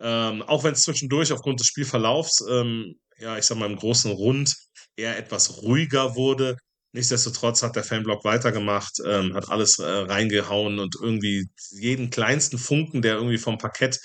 Ähm, 0.00 0.42
auch 0.42 0.64
wenn 0.64 0.72
es 0.72 0.82
zwischendurch 0.82 1.32
aufgrund 1.32 1.60
des 1.60 1.68
Spielverlaufs, 1.68 2.44
ähm, 2.50 2.96
ja, 3.18 3.38
ich 3.38 3.44
sag 3.44 3.58
mal, 3.58 3.70
im 3.70 3.76
großen 3.76 4.10
Rund 4.10 4.54
eher 4.96 5.16
etwas 5.16 5.62
ruhiger 5.62 6.16
wurde. 6.16 6.56
Nichtsdestotrotz 6.92 7.62
hat 7.62 7.76
der 7.76 7.84
Fanblock 7.84 8.24
weitergemacht, 8.24 8.98
ähm, 9.06 9.34
hat 9.34 9.48
alles 9.48 9.78
äh, 9.78 9.84
reingehauen 9.84 10.78
und 10.78 10.96
irgendwie 11.00 11.46
jeden 11.70 12.10
kleinsten 12.10 12.58
Funken, 12.58 13.00
der 13.00 13.14
irgendwie 13.14 13.38
vom 13.38 13.58
Parkett 13.58 13.98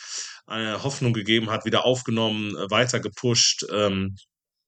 eine 0.46 0.76
äh, 0.76 0.80
Hoffnung 0.80 1.14
gegeben 1.14 1.50
hat, 1.50 1.66
wieder 1.66 1.84
aufgenommen, 1.86 2.56
äh, 2.56 2.70
weiter 2.70 3.00
gepusht. 3.00 3.66
Ähm, 3.72 4.16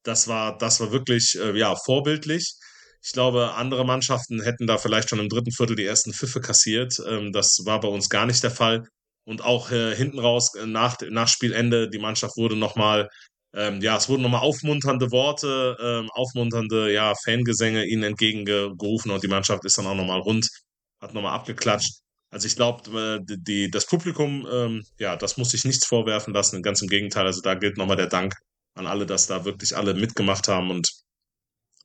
das 0.04 0.28
war, 0.28 0.58
das 0.58 0.80
war 0.80 0.92
wirklich, 0.92 1.38
ja, 1.56 1.76
vorbildlich. 1.76 2.56
Ich 3.02 3.14
glaube, 3.14 3.54
andere 3.54 3.86
Mannschaften 3.86 4.42
hätten 4.42 4.68
da 4.68 4.78
vielleicht 4.78 5.10
schon 5.10 5.20
im 5.20 5.30
dritten 5.30 5.52
Viertel 5.52 5.76
die 5.76 5.86
ersten 5.86 6.14
Pfiffe 6.14 6.42
kassiert. 6.42 7.02
Ähm, 7.08 7.32
das 7.32 7.62
war 7.66 7.80
bei 7.80 7.88
uns 7.88 8.10
gar 8.10 8.26
nicht 8.26 8.44
der 8.44 8.52
Fall. 8.52 8.88
Und 9.26 9.44
auch 9.44 9.72
äh, 9.72 9.96
hinten 9.96 10.20
raus, 10.20 10.54
äh, 10.56 10.66
nach, 10.66 10.98
nach 11.10 11.28
Spielende, 11.28 11.90
die 11.90 12.00
Mannschaft 12.00 12.36
wurde 12.38 12.56
nochmal, 12.56 13.10
ähm, 13.56 13.82
ja, 13.82 13.98
es 13.98 14.10
wurden 14.10 14.24
nochmal 14.24 14.42
aufmunternde 14.42 15.12
Worte, 15.12 15.78
ähm, 15.82 16.10
aufmunternde, 16.14 16.92
ja, 16.92 17.14
Fangesänge 17.24 17.86
ihnen 17.86 18.04
entgegengerufen 18.04 19.12
und 19.12 19.24
die 19.24 19.28
Mannschaft 19.28 19.66
ist 19.66 19.78
dann 19.78 19.88
auch 19.88 19.96
nochmal 19.96 20.20
rund, 20.20 20.50
hat 21.02 21.14
nochmal 21.14 21.34
abgeklatscht. 21.36 22.02
Also 22.32 22.48
ich 22.48 22.56
glaube, 22.56 23.24
äh, 23.28 23.70
das 23.70 23.86
Publikum, 23.88 24.84
ja, 25.00 25.16
das 25.16 25.38
muss 25.38 25.52
sich 25.52 25.66
nichts 25.66 25.86
vorwerfen 25.88 26.34
lassen, 26.34 26.62
ganz 26.62 26.82
im 26.82 26.88
Gegenteil. 26.88 27.26
Also 27.26 27.42
da 27.42 27.56
gilt 27.56 27.78
nochmal 27.78 27.98
der 27.98 28.08
Dank 28.08 28.36
an 28.76 28.88
alle, 28.88 29.06
dass 29.06 29.28
da 29.28 29.46
wirklich 29.46 29.76
alle 29.76 29.94
mitgemacht 29.96 30.48
haben 30.48 30.70
und 30.72 30.90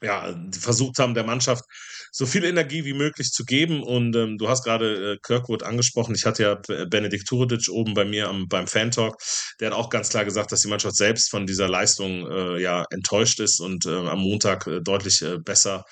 ja, 0.02 0.34
versucht 0.52 0.98
haben, 0.98 1.14
der 1.14 1.24
Mannschaft 1.24 1.64
so 2.12 2.26
viel 2.26 2.44
Energie 2.44 2.84
wie 2.84 2.92
möglich 2.92 3.30
zu 3.30 3.44
geben. 3.44 3.82
Und 3.82 4.14
ähm, 4.16 4.38
du 4.38 4.48
hast 4.48 4.64
gerade 4.64 5.14
äh, 5.14 5.18
Kirkwood 5.22 5.62
angesprochen. 5.62 6.14
Ich 6.14 6.24
hatte 6.24 6.42
ja 6.42 6.84
Benedikt 6.86 7.26
Turedic 7.26 7.68
oben 7.70 7.94
bei 7.94 8.04
mir 8.04 8.28
am, 8.28 8.46
beim 8.48 8.66
Fan-Talk. 8.66 9.16
Der 9.60 9.70
hat 9.70 9.76
auch 9.76 9.90
ganz 9.90 10.10
klar 10.10 10.24
gesagt, 10.24 10.52
dass 10.52 10.60
die 10.60 10.68
Mannschaft 10.68 10.96
selbst 10.96 11.30
von 11.30 11.46
dieser 11.46 11.68
Leistung 11.68 12.30
äh, 12.30 12.60
ja 12.60 12.84
enttäuscht 12.90 13.40
ist 13.40 13.60
und 13.60 13.86
äh, 13.86 13.90
am 13.90 14.20
Montag 14.20 14.66
äh, 14.66 14.80
deutlich 14.80 15.22
äh, 15.22 15.38
besser 15.38 15.84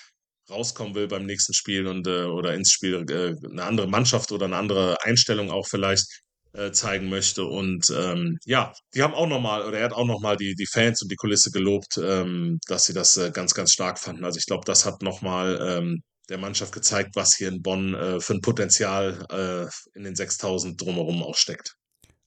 rauskommen 0.50 0.94
will 0.94 1.08
beim 1.08 1.26
nächsten 1.26 1.54
Spiel 1.54 1.86
und 1.86 2.06
äh, 2.06 2.24
oder 2.24 2.54
ins 2.54 2.70
Spiel 2.70 3.04
äh, 3.08 3.34
eine 3.50 3.64
andere 3.64 3.88
Mannschaft 3.88 4.32
oder 4.32 4.46
eine 4.46 4.56
andere 4.56 4.96
Einstellung 5.02 5.50
auch 5.50 5.66
vielleicht 5.68 6.21
äh, 6.54 6.72
zeigen 6.72 7.08
möchte. 7.08 7.44
Und 7.44 7.90
ähm, 7.90 8.38
ja, 8.44 8.72
die 8.94 9.02
haben 9.02 9.14
auch 9.14 9.26
nochmal, 9.26 9.66
oder 9.66 9.78
er 9.78 9.84
hat 9.86 9.92
auch 9.92 10.06
nochmal 10.06 10.36
die, 10.36 10.54
die 10.54 10.66
Fans 10.66 11.02
und 11.02 11.10
die 11.10 11.16
Kulisse 11.16 11.50
gelobt, 11.50 11.98
ähm, 12.02 12.58
dass 12.66 12.84
sie 12.84 12.92
das 12.92 13.16
äh, 13.16 13.30
ganz, 13.32 13.54
ganz 13.54 13.72
stark 13.72 13.98
fanden. 13.98 14.24
Also 14.24 14.38
ich 14.38 14.46
glaube, 14.46 14.64
das 14.66 14.84
hat 14.86 15.02
nochmal 15.02 15.58
ähm, 15.62 16.02
der 16.28 16.38
Mannschaft 16.38 16.72
gezeigt, 16.72 17.10
was 17.14 17.34
hier 17.34 17.48
in 17.48 17.62
Bonn 17.62 17.94
äh, 17.94 18.20
für 18.20 18.34
ein 18.34 18.40
Potenzial 18.40 19.26
äh, 19.30 19.98
in 19.98 20.04
den 20.04 20.14
6000 20.14 20.80
drumherum 20.80 21.22
auch 21.22 21.36
steckt. 21.36 21.76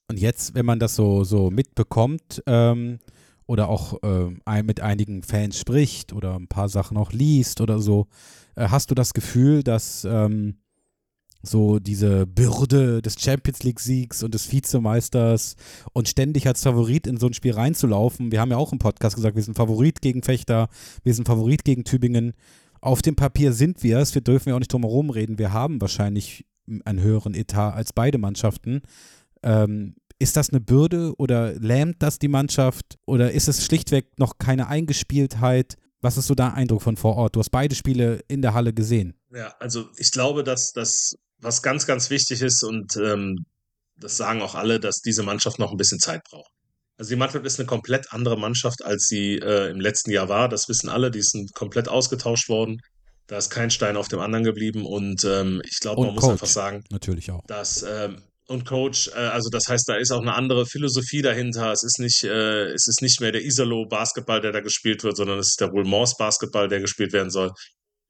Und 0.08 0.20
jetzt, 0.20 0.54
wenn 0.54 0.66
man 0.66 0.80
das 0.80 0.96
so, 0.96 1.24
so 1.24 1.50
mitbekommt 1.50 2.44
ähm, 2.46 3.00
oder 3.48 3.70
auch 3.70 4.02
äh, 4.04 4.64
mit 4.64 4.80
einigen 4.80 5.24
Fans 5.24 5.60
spricht 5.60 6.14
oder 6.14 6.36
ein 6.36 6.48
paar 6.48 6.70
Sachen 6.70 6.98
auch 6.98 7.12
liest 7.12 7.62
oder 7.62 7.80
so, 7.80 8.08
äh, 8.56 8.70
hast 8.70 8.92
du 8.92 8.96
das 8.96 9.14
Gefühl, 9.14 9.64
dass 9.64 10.06
ähm, 10.06 10.60
so 11.46 11.80
diese 11.80 12.26
Bürde 12.26 13.02
des 13.02 13.16
Champions 13.20 13.64
League-Siegs 13.64 14.24
und 14.24 14.34
des 14.34 14.52
Vizemeisters 14.52 15.56
und 15.94 16.10
ständig 16.10 16.48
als 16.48 16.64
Favorit 16.64 17.08
in 17.08 17.18
so 17.18 17.28
ein 17.28 17.34
Spiel 17.34 17.54
reinzulaufen. 17.54 18.32
Wir 18.32 18.42
haben 18.42 18.52
ja 18.52 18.58
auch 18.58 18.72
im 18.72 18.80
Podcast 18.80 19.16
gesagt, 19.16 19.36
wir 19.36 19.44
sind 19.44 19.56
Favorit 19.56 20.02
gegen 20.02 20.24
Fechter, 20.24 20.70
wir 21.04 21.14
sind 21.14 21.28
Favorit 21.28 21.64
gegen 21.64 21.84
Tübingen. 21.84 22.34
Auf 22.82 23.02
dem 23.02 23.16
Papier 23.16 23.54
sind 23.54 23.84
wir 23.84 24.00
es, 24.00 24.14
wir 24.14 24.22
dürfen 24.22 24.50
ja 24.50 24.56
auch 24.56 24.60
nicht 24.60 24.74
drum 24.74 24.84
herum 24.84 25.10
reden. 25.10 25.40
Wir 25.40 25.54
haben 25.54 25.82
wahrscheinlich 25.82 26.46
einen 26.86 27.02
höheren 27.02 27.34
Etat 27.34 27.74
als 27.74 27.94
beide 27.94 28.18
Mannschaften. 28.18 28.82
Ähm, 29.44 29.96
ist 30.18 30.38
das 30.38 30.50
eine 30.50 30.62
Bürde 30.62 31.14
oder 31.18 31.54
lähmt 31.56 32.02
das 32.02 32.20
die 32.20 32.28
Mannschaft 32.28 32.98
oder 33.06 33.32
ist 33.32 33.48
es 33.48 33.66
schlichtweg 33.66 34.18
noch 34.18 34.38
keine 34.38 34.68
Eingespieltheit? 34.68 35.76
Was 36.02 36.18
ist 36.18 36.28
so 36.28 36.36
dein 36.36 36.54
Eindruck 36.54 36.82
von 36.82 36.98
vor 36.98 37.16
Ort? 37.18 37.36
Du 37.36 37.40
hast 37.40 37.50
beide 37.50 37.76
Spiele 37.76 38.22
in 38.28 38.42
der 38.42 38.54
Halle 38.54 38.74
gesehen. 38.74 39.16
Ja, 39.34 39.54
also 39.60 39.90
ich 39.98 40.12
glaube, 40.12 40.44
dass 40.44 40.72
das 40.72 41.18
was 41.46 41.62
ganz, 41.62 41.86
ganz 41.86 42.10
wichtig 42.10 42.42
ist 42.42 42.64
und 42.64 42.98
ähm, 42.98 43.46
das 43.98 44.18
sagen 44.18 44.42
auch 44.42 44.56
alle, 44.56 44.80
dass 44.80 45.00
diese 45.00 45.24
Mannschaft 45.24 45.60
noch 45.60 45.72
ein 45.72 45.78
bisschen 45.78 46.00
Zeit 46.00 46.22
braucht. 46.30 46.52
Also 46.98 47.10
die 47.10 47.16
Mannschaft 47.18 47.46
ist 47.46 47.60
eine 47.60 47.68
komplett 47.68 48.12
andere 48.12 48.38
Mannschaft, 48.38 48.84
als 48.84 49.06
sie 49.08 49.36
äh, 49.36 49.70
im 49.70 49.80
letzten 49.80 50.12
Jahr 50.12 50.30
war. 50.30 50.50
Das 50.50 50.68
wissen 50.70 50.90
alle, 50.90 51.12
die 51.12 51.22
sind 51.22 51.54
komplett 51.54 51.90
ausgetauscht 51.90 52.50
worden. 52.50 52.82
Da 53.28 53.38
ist 53.38 53.50
kein 53.50 53.70
Stein 53.70 53.98
auf 53.98 54.08
dem 54.08 54.20
anderen 54.20 54.44
geblieben 54.44 54.86
und 54.86 55.24
ähm, 55.24 55.62
ich 55.66 55.80
glaube, 55.80 56.02
man 56.02 56.12
Coach, 56.12 56.22
muss 56.22 56.32
einfach 56.32 56.48
sagen, 56.48 56.84
natürlich 56.92 57.32
auch, 57.32 57.42
dass 57.48 57.84
ähm, 57.84 58.22
und 58.48 58.66
Coach, 58.66 59.10
äh, 59.10 59.20
also 59.20 59.50
das 59.50 59.68
heißt, 59.68 59.90
da 59.90 59.96
ist 59.96 60.12
auch 60.12 60.22
eine 60.22 60.36
andere 60.36 60.66
Philosophie 60.68 61.24
dahinter. 61.24 61.72
Es 61.72 61.84
ist 61.84 62.00
nicht, 62.00 62.24
äh, 62.24 62.66
es 62.68 62.88
ist 62.88 63.02
nicht 63.02 63.20
mehr 63.20 63.32
der 63.32 63.44
Isolo 63.44 63.88
Basketball, 63.88 64.42
der 64.42 64.52
da 64.52 64.60
gespielt 64.60 65.04
wird, 65.04 65.18
sondern 65.18 65.40
es 65.40 65.50
ist 65.50 65.62
der 65.62 65.72
Woolmors 65.72 66.16
Basketball, 66.18 66.68
der 66.68 66.80
gespielt 66.80 67.12
werden 67.12 67.32
soll. 67.32 67.52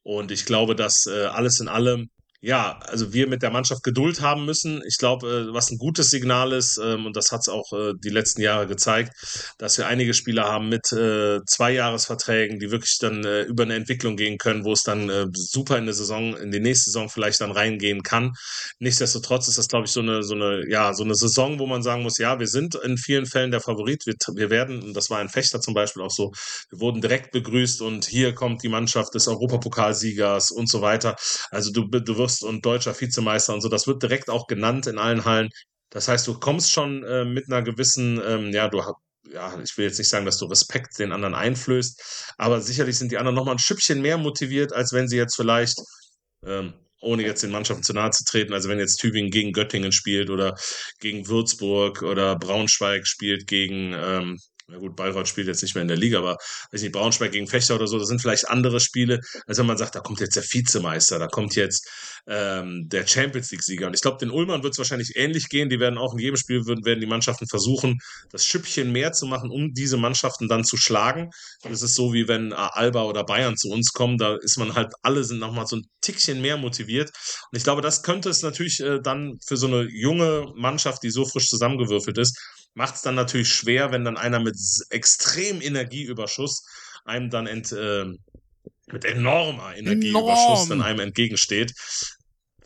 Und 0.03 0.31
ich 0.31 0.45
glaube, 0.45 0.75
dass 0.75 1.05
äh, 1.07 1.25
alles 1.25 1.61
in 1.61 1.69
allem 1.69 2.09
ja, 2.41 2.79
also 2.87 3.13
wir 3.13 3.27
mit 3.27 3.41
der 3.41 3.51
Mannschaft 3.51 3.83
Geduld 3.83 4.21
haben 4.21 4.45
müssen. 4.45 4.81
Ich 4.87 4.97
glaube, 4.97 5.27
äh, 5.27 5.53
was 5.53 5.71
ein 5.71 5.77
gutes 5.77 6.09
Signal 6.09 6.51
ist, 6.51 6.77
ähm, 6.77 7.05
und 7.05 7.15
das 7.15 7.31
hat 7.31 7.41
es 7.41 7.49
auch 7.49 7.71
äh, 7.73 7.93
die 8.03 8.09
letzten 8.09 8.41
Jahre 8.41 8.67
gezeigt, 8.67 9.13
dass 9.57 9.77
wir 9.77 9.87
einige 9.87 10.13
Spieler 10.13 10.45
haben 10.45 10.69
mit 10.69 10.91
äh, 10.91 11.39
Zweijahresverträgen, 11.45 12.59
die 12.59 12.71
wirklich 12.71 12.97
dann 12.99 13.25
über 13.45 13.63
eine 13.63 13.75
Entwicklung 13.75 14.15
gehen 14.15 14.37
können, 14.37 14.63
wo 14.63 14.73
es 14.73 14.83
dann 14.83 15.31
super 15.33 15.77
in 15.77 15.85
der 15.85 15.93
Saison, 15.93 16.35
in 16.37 16.51
die 16.51 16.59
nächste 16.59 16.91
Saison 16.91 17.09
vielleicht 17.09 17.41
dann 17.41 17.51
reingehen 17.51 18.03
kann. 18.03 18.33
Nichtsdestotrotz 18.79 19.47
ist 19.47 19.57
das, 19.57 19.67
glaube 19.67 19.85
ich, 19.85 19.91
so 19.91 20.01
eine, 20.01 20.23
so 20.23 20.35
eine, 20.35 20.63
ja, 20.69 20.93
so 20.93 21.03
eine 21.03 21.15
Saison, 21.15 21.59
wo 21.59 21.65
man 21.65 21.83
sagen 21.83 22.03
muss, 22.03 22.17
ja, 22.17 22.39
wir 22.39 22.47
sind 22.47 22.75
in 22.75 22.97
vielen 22.97 23.25
Fällen 23.25 23.51
der 23.51 23.61
Favorit. 23.61 24.05
Wir, 24.05 24.15
wir 24.35 24.49
werden, 24.49 24.83
und 24.83 24.93
das 24.93 25.09
war 25.09 25.19
ein 25.19 25.29
Fechter 25.29 25.61
zum 25.61 25.73
Beispiel 25.73 26.03
auch 26.03 26.11
so, 26.11 26.31
wir 26.69 26.79
wurden 26.79 27.01
direkt 27.01 27.31
begrüßt 27.31 27.81
und 27.81 28.05
hier 28.05 28.33
kommt 28.33 28.63
die 28.63 28.69
Mannschaft 28.69 29.13
des 29.13 29.27
Europapokalsiegers 29.27 30.51
und 30.51 30.69
so 30.69 30.81
weiter. 30.81 31.15
Also 31.51 31.71
du, 31.71 31.87
du 31.87 32.17
wirst 32.17 32.24
Post 32.25 32.43
und 32.43 32.65
deutscher 32.65 32.99
Vizemeister 32.99 33.53
und 33.53 33.61
so. 33.61 33.69
Das 33.69 33.85
wird 33.85 34.01
direkt 34.01 34.29
auch 34.29 34.47
genannt 34.47 34.87
in 34.87 34.97
allen 34.97 35.25
Hallen. 35.25 35.49
Das 35.91 36.07
heißt, 36.07 36.25
du 36.25 36.39
kommst 36.39 36.71
schon 36.71 37.03
äh, 37.03 37.23
mit 37.23 37.45
einer 37.47 37.61
gewissen, 37.61 38.19
ähm, 38.25 38.51
ja, 38.51 38.67
du 38.67 38.81
ja, 39.31 39.59
ich 39.63 39.77
will 39.77 39.85
jetzt 39.85 39.97
nicht 39.99 40.09
sagen, 40.09 40.25
dass 40.25 40.37
du 40.37 40.45
Respekt 40.45 40.97
den 40.99 41.11
anderen 41.11 41.35
einflößt, 41.35 42.33
aber 42.37 42.61
sicherlich 42.61 42.97
sind 42.97 43.11
die 43.11 43.17
anderen 43.17 43.35
nochmal 43.35 43.55
ein 43.55 43.59
Schüppchen 43.59 44.01
mehr 44.01 44.17
motiviert, 44.17 44.73
als 44.73 44.91
wenn 44.93 45.07
sie 45.07 45.17
jetzt 45.17 45.35
vielleicht, 45.35 45.77
ähm, 46.45 46.73
ohne 47.01 47.23
jetzt 47.23 47.43
den 47.43 47.51
Mannschaften 47.51 47.83
zu 47.83 47.93
nahe 47.93 48.11
zu 48.11 48.23
treten, 48.23 48.53
also 48.53 48.69
wenn 48.69 48.79
jetzt 48.79 48.97
Tübingen 48.97 49.31
gegen 49.31 49.51
Göttingen 49.51 49.91
spielt 49.91 50.29
oder 50.29 50.55
gegen 50.99 51.27
Würzburg 51.27 52.01
oder 52.03 52.35
Braunschweig 52.37 53.07
spielt 53.07 53.47
gegen, 53.47 53.93
ähm, 53.93 54.39
na 54.67 54.77
gut, 54.77 54.95
Bayreuth 54.95 55.27
spielt 55.27 55.47
jetzt 55.47 55.61
nicht 55.61 55.75
mehr 55.75 55.83
in 55.83 55.87
der 55.87 55.97
Liga, 55.97 56.17
aber 56.17 56.37
weiß 56.71 56.81
nicht, 56.81 56.91
Braunschweig 56.91 57.31
gegen 57.31 57.47
Fechter 57.47 57.75
oder 57.75 57.87
so, 57.87 57.99
das 57.99 58.07
sind 58.07 58.19
vielleicht 58.19 58.49
andere 58.49 58.79
Spiele, 58.79 59.19
als 59.45 59.59
wenn 59.59 59.67
man 59.67 59.77
sagt, 59.77 59.95
da 59.95 59.99
kommt 59.99 60.19
jetzt 60.19 60.35
der 60.35 60.43
Vizemeister, 60.43 61.19
da 61.19 61.27
kommt 61.27 61.55
jetzt 61.55 61.87
ähm, 62.27 62.87
der 62.87 63.05
Champions 63.05 63.51
League-Sieger. 63.51 63.87
Und 63.87 63.93
ich 63.93 64.01
glaube, 64.01 64.17
den 64.17 64.31
Ulmern 64.31 64.63
wird 64.63 64.73
es 64.73 64.79
wahrscheinlich 64.79 65.13
ähnlich 65.15 65.49
gehen. 65.49 65.69
Die 65.69 65.79
werden 65.79 65.99
auch 65.99 66.13
in 66.13 66.19
jedem 66.19 66.37
Spiel 66.37 66.65
würden, 66.65 66.83
werden 66.83 66.99
die 66.99 67.05
Mannschaften 67.05 67.47
versuchen, 67.47 67.99
das 68.31 68.45
Schüppchen 68.45 68.91
mehr 68.91 69.11
zu 69.11 69.27
machen, 69.27 69.51
um 69.51 69.71
diese 69.73 69.97
Mannschaften 69.97 70.47
dann 70.47 70.63
zu 70.63 70.77
schlagen. 70.77 71.29
Das 71.61 71.83
ist 71.83 71.93
so, 71.93 72.13
wie 72.13 72.27
wenn 72.27 72.51
Alba 72.53 73.03
oder 73.03 73.23
Bayern 73.23 73.57
zu 73.57 73.69
uns 73.69 73.93
kommen, 73.93 74.17
da 74.17 74.35
ist 74.41 74.57
man 74.57 74.73
halt, 74.73 74.93
alle 75.03 75.23
sind 75.23 75.39
nochmal 75.39 75.67
so 75.67 75.75
ein 75.75 75.83
Tickchen 76.01 76.41
mehr 76.41 76.57
motiviert. 76.57 77.11
Und 77.51 77.57
ich 77.57 77.63
glaube, 77.63 77.83
das 77.83 78.01
könnte 78.01 78.29
es 78.29 78.41
natürlich 78.41 78.79
äh, 78.79 78.99
dann 78.99 79.37
für 79.45 79.57
so 79.57 79.67
eine 79.67 79.83
junge 79.83 80.51
Mannschaft, 80.55 81.03
die 81.03 81.11
so 81.11 81.25
frisch 81.25 81.49
zusammengewürfelt 81.49 82.17
ist, 82.17 82.35
macht 82.75 82.95
es 82.95 83.01
dann 83.01 83.15
natürlich 83.15 83.49
schwer, 83.49 83.91
wenn 83.91 84.05
dann 84.05 84.17
einer 84.17 84.39
mit 84.39 84.57
extrem 84.89 85.61
Energieüberschuss 85.61 86.63
einem 87.05 87.29
dann 87.29 87.47
ent, 87.47 87.71
äh, 87.71 88.05
mit 88.91 89.05
enormer 89.05 89.75
Energieüberschuss 89.75 90.65
Enorm. 90.65 90.69
dann 90.69 90.81
einem 90.81 90.99
entgegensteht. 90.99 91.73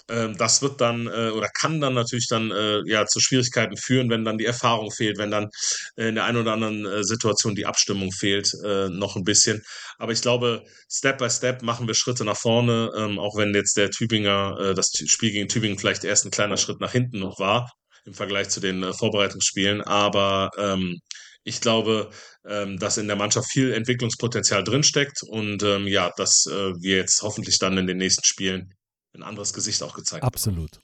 Ähm, 0.10 0.36
das 0.38 0.62
wird 0.62 0.82
dann 0.82 1.07
äh, 1.07 1.30
oder 1.30 1.49
kann 1.49 1.80
dann 1.80 1.93
natürlich 1.93 2.28
dann 2.28 2.51
äh, 2.51 2.82
ja 2.86 3.05
zu 3.05 3.20
Schwierigkeiten 3.20 3.78
führen, 3.78 4.10
wenn 4.10 4.26
dann 4.26 4.39
die 4.39 4.45
Erfahrung 4.45 4.91
fehlt, 4.91 5.20
wenn 5.20 5.30
dann 5.30 5.49
äh, 5.95 6.10
in 6.10 6.16
der 6.16 6.26
einen 6.26 6.38
oder 6.38 6.53
anderen 6.53 7.03
Situation 7.03 7.55
die 7.55 7.66
Abstimmung 7.66 8.12
fehlt, 8.12 8.51
noch 8.89 9.16
ein 9.16 9.24
bisschen. 9.24 9.62
Aber 9.97 10.12
ich 10.12 10.22
glaube, 10.22 10.64
Step 10.89 11.20
by 11.20 11.30
Step 11.30 11.62
machen 11.62 11.88
wir 11.88 11.93
Schritte 11.93 12.26
nach 12.26 12.38
vorne, 12.38 12.91
ähm, 12.97 13.20
auch 13.20 13.38
wenn 13.38 13.53
jetzt 13.53 13.78
der 13.78 13.91
Tübinger, 13.91 14.74
das 14.74 14.91
Spiel 15.05 15.32
gegen 15.32 15.47
Tübingen 15.47 15.78
vielleicht 15.78 16.03
erst 16.03 16.26
ein 16.26 16.32
kleiner 16.32 16.57
Schritt 16.57 16.80
nach 16.80 16.91
hinten 16.91 17.20
noch 17.20 17.39
war 17.39 17.72
im 18.10 18.14
Vergleich 18.16 18.49
zu 18.49 18.60
den 18.60 18.84
äh, 18.84 18.93
Vorbereitungsspielen. 18.93 19.82
Aber 19.82 20.51
ähm, 20.57 20.99
ich 21.43 21.62
glaube, 21.62 22.10
ähm, 22.45 22.78
dass 22.78 22.97
in 22.97 23.07
der 23.07 23.16
Mannschaft 23.16 23.49
viel 23.49 23.72
Entwicklungspotenzial 23.72 24.64
drinsteckt 24.64 25.24
und 25.24 25.64
ähm, 25.64 25.88
ja, 25.88 26.12
dass 26.18 26.45
äh, 26.47 26.74
wir 26.82 26.97
jetzt 26.97 27.22
hoffentlich 27.22 27.60
dann 27.60 27.78
in 27.78 27.88
den 27.88 27.97
nächsten 27.97 28.26
Spielen 28.26 28.74
ein 29.16 29.24
anderes 29.24 29.53
Gesicht 29.53 29.82
auch 29.84 29.95
gezeigt 29.95 30.24
haben. 30.24 30.28
Absolut. 30.28 30.80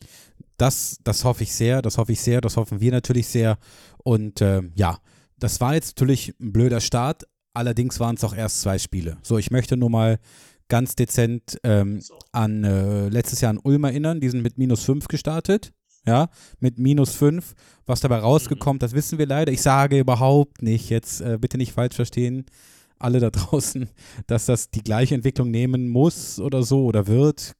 Das, 0.57 0.97
das 1.03 1.23
hoffe 1.23 1.43
ich 1.43 1.53
sehr, 1.53 1.81
das 1.81 1.97
hoffe 1.97 2.13
ich 2.13 2.21
sehr, 2.21 2.41
das 2.41 2.57
hoffen 2.57 2.79
wir 2.79 2.91
natürlich 2.91 3.27
sehr. 3.27 3.57
Und 4.03 4.41
äh, 4.41 4.61
ja, 4.75 4.99
das 5.37 5.59
war 5.59 5.73
jetzt 5.73 5.97
natürlich 5.97 6.33
ein 6.39 6.53
blöder 6.53 6.79
Start, 6.79 7.23
allerdings 7.53 7.99
waren 7.99 8.15
es 8.15 8.23
auch 8.23 8.33
erst 8.33 8.61
zwei 8.61 8.79
Spiele. 8.79 9.17
So, 9.21 9.37
ich 9.37 9.51
möchte 9.51 9.75
nur 9.75 9.89
mal 9.89 10.19
ganz 10.67 10.95
dezent 10.95 11.59
ähm, 11.63 12.01
so. 12.01 12.17
an 12.31 12.63
äh, 12.63 13.09
letztes 13.09 13.41
Jahr 13.41 13.51
an 13.51 13.59
Ulm 13.59 13.83
erinnern, 13.83 14.21
die 14.21 14.29
sind 14.29 14.41
mit 14.41 14.57
minus 14.57 14.83
fünf 14.83 15.07
gestartet 15.07 15.74
ja, 16.07 16.29
mit 16.59 16.79
minus 16.79 17.15
5. 17.15 17.53
Was 17.85 17.99
dabei 17.99 18.17
rausgekommen, 18.17 18.79
das 18.79 18.93
wissen 18.93 19.17
wir 19.19 19.27
leider. 19.27 19.51
Ich 19.51 19.61
sage 19.61 19.99
überhaupt 19.99 20.61
nicht, 20.61 20.89
jetzt 20.89 21.21
äh, 21.21 21.37
bitte 21.39 21.57
nicht 21.57 21.73
falsch 21.73 21.95
verstehen, 21.95 22.45
alle 22.97 23.19
da 23.19 23.29
draußen, 23.31 23.89
dass 24.27 24.45
das 24.45 24.69
die 24.69 24.83
gleiche 24.83 25.15
Entwicklung 25.15 25.51
nehmen 25.51 25.89
muss 25.89 26.39
oder 26.39 26.63
so 26.63 26.85
oder 26.85 27.07
wird. 27.07 27.53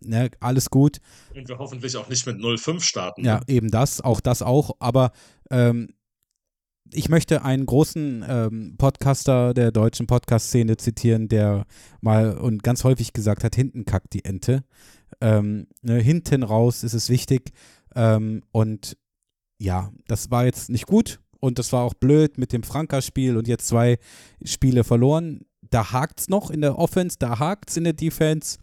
Ne, 0.00 0.30
alles 0.38 0.70
gut. 0.70 0.98
Und 1.34 1.48
wir 1.48 1.58
hoffentlich 1.58 1.96
auch 1.96 2.08
nicht 2.08 2.24
mit 2.26 2.36
0,5 2.36 2.80
starten. 2.82 3.24
Ja, 3.24 3.36
ne? 3.36 3.44
eben 3.48 3.70
das, 3.70 4.00
auch 4.00 4.20
das 4.20 4.42
auch. 4.42 4.76
Aber 4.78 5.10
ähm, 5.50 5.88
ich 6.92 7.08
möchte 7.08 7.44
einen 7.44 7.66
großen 7.66 8.24
ähm, 8.26 8.74
Podcaster 8.78 9.54
der 9.54 9.72
deutschen 9.72 10.06
Podcast-Szene 10.06 10.76
zitieren, 10.76 11.28
der 11.28 11.64
mal 12.00 12.38
und 12.38 12.62
ganz 12.62 12.84
häufig 12.84 13.12
gesagt 13.12 13.44
hat, 13.44 13.54
hinten 13.54 13.84
kackt 13.84 14.12
die 14.12 14.24
Ente. 14.24 14.64
Ähm, 15.20 15.66
ne, 15.82 15.98
hinten 15.98 16.42
raus 16.42 16.84
ist 16.84 16.94
es 16.94 17.08
wichtig. 17.08 17.52
Ähm, 17.94 18.42
und 18.52 18.96
ja, 19.58 19.90
das 20.06 20.30
war 20.30 20.44
jetzt 20.44 20.70
nicht 20.70 20.86
gut 20.86 21.20
und 21.40 21.58
das 21.58 21.72
war 21.72 21.82
auch 21.82 21.94
blöd 21.94 22.38
mit 22.38 22.52
dem 22.52 22.62
Franka-Spiel 22.62 23.36
und 23.36 23.48
jetzt 23.48 23.66
zwei 23.68 23.98
Spiele 24.44 24.84
verloren. 24.84 25.40
Da 25.70 25.92
hakt 25.92 26.20
es 26.20 26.28
noch 26.28 26.50
in 26.50 26.60
der 26.60 26.78
Offense, 26.78 27.16
da 27.18 27.38
hakt 27.38 27.70
es 27.70 27.76
in 27.76 27.84
der 27.84 27.92
Defense. 27.92 28.58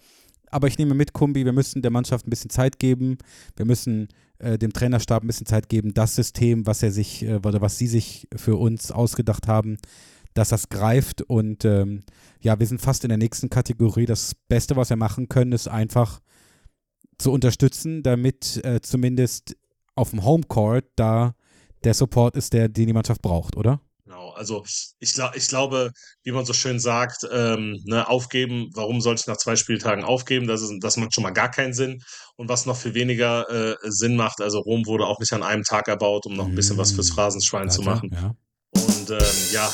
Aber 0.50 0.68
ich 0.68 0.78
nehme 0.78 0.94
mit, 0.94 1.14
Kumbi, 1.14 1.44
wir 1.44 1.54
müssen 1.54 1.82
der 1.82 1.92
Mannschaft 1.92 2.26
ein 2.26 2.30
bisschen 2.30 2.50
Zeit 2.50 2.80
geben. 2.80 3.18
Wir 3.56 3.66
müssen 3.66 4.08
äh, 4.40 4.58
dem 4.58 4.74
Trainerstab 4.74 5.24
ein 5.24 5.28
bisschen 5.28 5.48
Zeit 5.48 5.70
geben, 5.70 5.94
das 5.94 6.16
System, 6.16 6.66
was 6.66 6.82
er 6.84 6.92
sich, 6.92 7.24
äh, 7.24 7.36
oder 7.36 7.62
was 7.62 7.78
sie 7.78 7.88
sich 7.88 8.28
für 8.36 8.56
uns 8.56 8.92
ausgedacht 8.92 9.48
haben, 9.48 9.78
dass 10.34 10.50
das 10.50 10.70
greift. 10.70 11.22
Und 11.22 11.66
ähm, 11.66 12.04
ja, 12.42 12.60
wir 12.60 12.68
sind 12.68 12.82
fast 12.82 13.04
in 13.04 13.10
der 13.10 13.18
nächsten 13.18 13.50
Kategorie. 13.50 14.06
Das 14.06 14.34
Beste, 14.48 14.76
was 14.76 14.90
wir 14.90 14.98
machen 14.98 15.30
können, 15.30 15.52
ist 15.52 15.68
einfach 15.68 16.22
zu 17.18 17.32
unterstützen, 17.32 18.04
damit 18.04 18.64
äh, 18.64 18.82
zumindest 18.82 19.56
auf 19.96 20.12
dem 20.12 20.24
Homecourt 20.24 20.86
da 20.96 21.36
der 21.84 21.94
Support 21.94 22.36
ist, 22.36 22.54
der, 22.54 22.68
den 22.68 22.88
die 22.88 22.94
Mannschaft 22.94 23.22
braucht, 23.22 23.56
oder? 23.56 23.80
Genau, 24.06 24.30
also 24.32 24.64
ich, 25.00 25.14
glaub, 25.16 25.36
ich 25.36 25.48
glaube, 25.48 25.92
wie 26.24 26.32
man 26.32 26.46
so 26.46 26.54
schön 26.54 26.80
sagt, 26.80 27.28
ähm, 27.32 27.82
ne, 27.86 28.08
aufgeben, 28.08 28.70
warum 28.76 29.02
sollte 29.02 29.22
ich 29.22 29.28
nach 29.28 29.38
zwei 29.38 29.56
Spieltagen 29.56 30.04
aufgeben? 30.04 30.46
Das, 30.46 30.62
ist, 30.62 30.72
das 30.80 30.98
macht 30.98 31.14
schon 31.14 31.24
mal 31.24 31.32
gar 31.32 31.50
keinen 31.50 31.74
Sinn. 31.74 32.04
Und 32.36 32.48
was 32.48 32.68
noch 32.68 32.78
viel 32.78 32.94
weniger 32.94 33.50
äh, 33.50 33.76
Sinn 33.84 34.16
macht, 34.16 34.42
also 34.42 34.60
Rom 34.60 34.86
wurde 34.86 35.08
auch 35.08 35.20
nicht 35.20 35.34
an 35.34 35.42
einem 35.42 35.64
Tag 35.64 35.88
erbaut, 35.88 36.28
um 36.28 36.36
noch 36.36 36.46
ein 36.46 36.54
bisschen 36.54 36.78
was 36.78 36.92
fürs 36.92 37.10
mm, 37.10 37.14
Phrasenschwein 37.14 37.72
zu 37.72 37.82
machen. 37.82 38.12
Ja. 38.14 38.36
Und 38.74 39.10
ähm, 39.10 39.38
ja, 39.52 39.72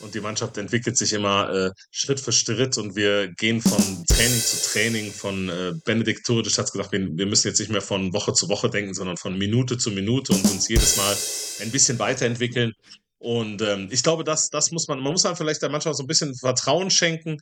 und 0.00 0.14
die 0.14 0.20
Mannschaft 0.20 0.58
entwickelt 0.58 0.96
sich 0.96 1.12
immer 1.12 1.50
äh, 1.52 1.70
Schritt 1.90 2.20
für 2.20 2.32
Schritt 2.32 2.78
und 2.78 2.96
wir 2.96 3.28
gehen 3.28 3.60
von 3.60 4.04
Training 4.08 4.40
zu 4.40 4.70
Training, 4.70 5.12
von 5.12 5.48
äh, 5.48 5.72
Benedikt 5.84 6.26
Turic 6.26 6.58
hat 6.58 6.70
gesagt, 6.70 6.92
wir, 6.92 7.00
wir, 7.00 7.26
müssen 7.26 7.48
jetzt 7.48 7.60
nicht 7.60 7.70
mehr 7.70 7.80
von 7.80 8.12
Woche 8.12 8.32
zu 8.32 8.48
Woche 8.48 8.70
denken, 8.70 8.94
sondern 8.94 9.16
von 9.16 9.36
Minute 9.36 9.78
zu 9.78 9.90
Minute 9.90 10.32
und 10.32 10.44
uns 10.44 10.68
jedes 10.68 10.96
Mal 10.96 11.16
ein 11.60 11.70
bisschen 11.70 11.98
weiterentwickeln. 11.98 12.72
Und 13.18 13.62
ähm, 13.62 13.88
ich 13.90 14.02
glaube, 14.02 14.24
das, 14.24 14.50
das 14.50 14.70
muss 14.70 14.88
man, 14.88 15.00
man 15.00 15.12
muss 15.12 15.24
halt 15.24 15.38
vielleicht 15.38 15.62
der 15.62 15.70
Mannschaft 15.70 15.96
so 15.96 16.04
ein 16.04 16.06
bisschen 16.06 16.34
Vertrauen 16.34 16.90
schenken, 16.90 17.38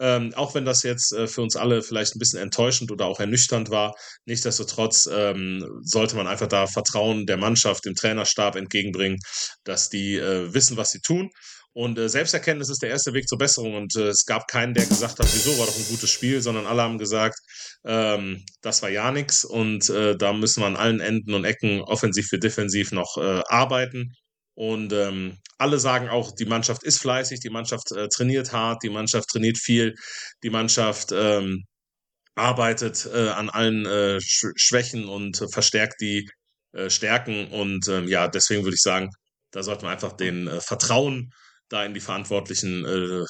ähm, 0.00 0.32
auch 0.34 0.54
wenn 0.54 0.64
das 0.64 0.82
jetzt 0.82 1.12
äh, 1.12 1.26
für 1.26 1.42
uns 1.42 1.56
alle 1.56 1.82
vielleicht 1.82 2.16
ein 2.16 2.18
bisschen 2.18 2.40
enttäuschend 2.40 2.90
oder 2.90 3.04
auch 3.04 3.20
ernüchternd 3.20 3.68
war. 3.68 3.94
Nichtsdestotrotz 4.24 5.08
ähm, 5.12 5.64
sollte 5.82 6.16
man 6.16 6.26
einfach 6.26 6.48
da 6.48 6.66
Vertrauen 6.66 7.26
der 7.26 7.36
Mannschaft, 7.36 7.84
dem 7.84 7.94
Trainerstab 7.94 8.56
entgegenbringen, 8.56 9.18
dass 9.62 9.90
die 9.90 10.16
äh, 10.16 10.52
wissen, 10.54 10.78
was 10.78 10.90
sie 10.90 11.00
tun 11.00 11.30
und 11.72 11.98
äh, 11.98 12.08
Selbsterkenntnis 12.08 12.68
ist 12.68 12.82
der 12.82 12.90
erste 12.90 13.12
Weg 13.12 13.28
zur 13.28 13.38
Besserung. 13.38 13.74
Und 13.76 13.94
äh, 13.96 14.08
es 14.08 14.24
gab 14.26 14.48
keinen, 14.48 14.74
der 14.74 14.86
gesagt 14.86 15.18
hat, 15.18 15.32
wieso 15.32 15.56
war 15.58 15.66
doch 15.66 15.76
ein 15.76 15.88
gutes 15.88 16.10
Spiel, 16.10 16.40
sondern 16.42 16.66
alle 16.66 16.82
haben 16.82 16.98
gesagt, 16.98 17.38
ähm, 17.84 18.44
das 18.60 18.82
war 18.82 18.90
ja 18.90 19.12
nichts. 19.12 19.44
Und 19.44 19.88
äh, 19.88 20.16
da 20.16 20.32
müssen 20.32 20.62
wir 20.62 20.66
an 20.66 20.76
allen 20.76 21.00
Enden 21.00 21.32
und 21.34 21.44
Ecken 21.44 21.80
offensiv 21.82 22.32
wie 22.32 22.40
defensiv 22.40 22.90
noch 22.92 23.16
äh, 23.18 23.42
arbeiten. 23.48 24.12
Und 24.54 24.92
ähm, 24.92 25.38
alle 25.58 25.78
sagen 25.78 26.08
auch, 26.08 26.32
die 26.34 26.44
Mannschaft 26.44 26.82
ist 26.82 27.00
fleißig, 27.00 27.40
die 27.40 27.50
Mannschaft 27.50 27.92
äh, 27.92 28.08
trainiert 28.08 28.52
hart, 28.52 28.82
die 28.82 28.90
Mannschaft 28.90 29.28
trainiert 29.28 29.58
viel, 29.58 29.94
die 30.42 30.50
Mannschaft 30.50 31.12
ähm, 31.12 31.64
arbeitet 32.34 33.08
äh, 33.12 33.28
an 33.28 33.48
allen 33.48 33.86
äh, 33.86 34.20
Sch 34.20 34.46
Schwächen 34.56 35.08
und 35.08 35.46
verstärkt 35.52 36.00
die 36.00 36.28
äh, 36.72 36.90
Stärken. 36.90 37.46
Und 37.48 37.86
ähm, 37.88 38.08
ja, 38.08 38.28
deswegen 38.28 38.64
würde 38.64 38.74
ich 38.74 38.82
sagen, 38.82 39.10
da 39.52 39.62
sollte 39.62 39.84
man 39.84 39.92
einfach 39.92 40.12
den 40.12 40.48
äh, 40.48 40.60
Vertrauen 40.60 41.30
da 41.70 41.84
in 41.84 41.94
die 41.94 42.00
Verantwortlichen 42.00 42.84
äh, 42.84 43.24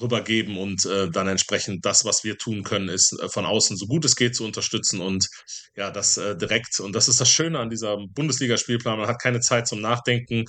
rübergeben 0.00 0.56
und 0.56 0.84
äh, 0.86 1.10
dann 1.10 1.28
entsprechend 1.28 1.84
das, 1.84 2.04
was 2.04 2.24
wir 2.24 2.38
tun 2.38 2.62
können, 2.62 2.88
ist 2.88 3.12
äh, 3.20 3.28
von 3.28 3.44
außen 3.44 3.76
so 3.76 3.86
gut 3.86 4.04
es 4.04 4.16
geht 4.16 4.34
zu 4.34 4.44
unterstützen 4.44 5.00
und 5.00 5.28
ja, 5.76 5.90
das 5.90 6.16
äh, 6.16 6.36
direkt. 6.36 6.80
Und 6.80 6.94
das 6.94 7.08
ist 7.08 7.20
das 7.20 7.30
Schöne 7.30 7.58
an 7.58 7.70
dieser 7.70 7.96
Bundesligaspielplan. 8.14 8.98
Man 8.98 9.08
hat 9.08 9.20
keine 9.20 9.40
Zeit 9.40 9.68
zum 9.68 9.80
Nachdenken. 9.80 10.44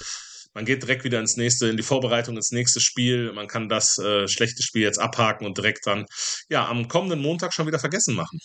Man 0.53 0.65
geht 0.65 0.83
direkt 0.83 1.03
wieder 1.03 1.19
ins 1.19 1.35
nächste, 1.35 1.67
in 1.67 1.77
die 1.77 1.83
Vorbereitung, 1.83 2.35
ins 2.35 2.51
nächste 2.51 2.79
Spiel. 2.79 3.33
Man 3.33 3.47
kann 3.47 3.69
das 3.69 3.97
äh, 3.97 4.27
schlechte 4.27 4.61
Spiel 4.61 4.83
jetzt 4.83 4.99
abhaken 4.99 5.45
und 5.45 5.57
direkt 5.57 5.87
dann 5.87 6.05
ja 6.47 6.67
am 6.67 6.87
kommenden 6.87 7.21
Montag 7.21 7.53
schon 7.53 7.67
wieder 7.67 7.79
vergessen 7.79 8.15
machen. 8.15 8.39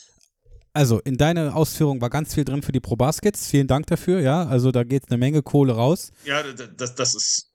Also 0.72 1.00
in 1.00 1.16
deiner 1.16 1.54
Ausführung 1.54 2.00
war 2.00 2.08
ganz 2.08 2.34
viel 2.34 2.44
drin 2.44 2.62
für 2.62 2.72
die 2.72 2.80
Pro 2.80 2.96
Baskets. 2.96 3.48
Vielen 3.48 3.66
Dank 3.66 3.86
dafür, 3.88 4.20
ja. 4.20 4.46
Also 4.46 4.70
da 4.70 4.84
geht 4.84 5.04
eine 5.08 5.18
Menge 5.18 5.42
Kohle 5.42 5.74
raus. 5.74 6.12
Ja, 6.24 6.42
das, 6.42 6.94
das 6.94 7.14
ist 7.14 7.47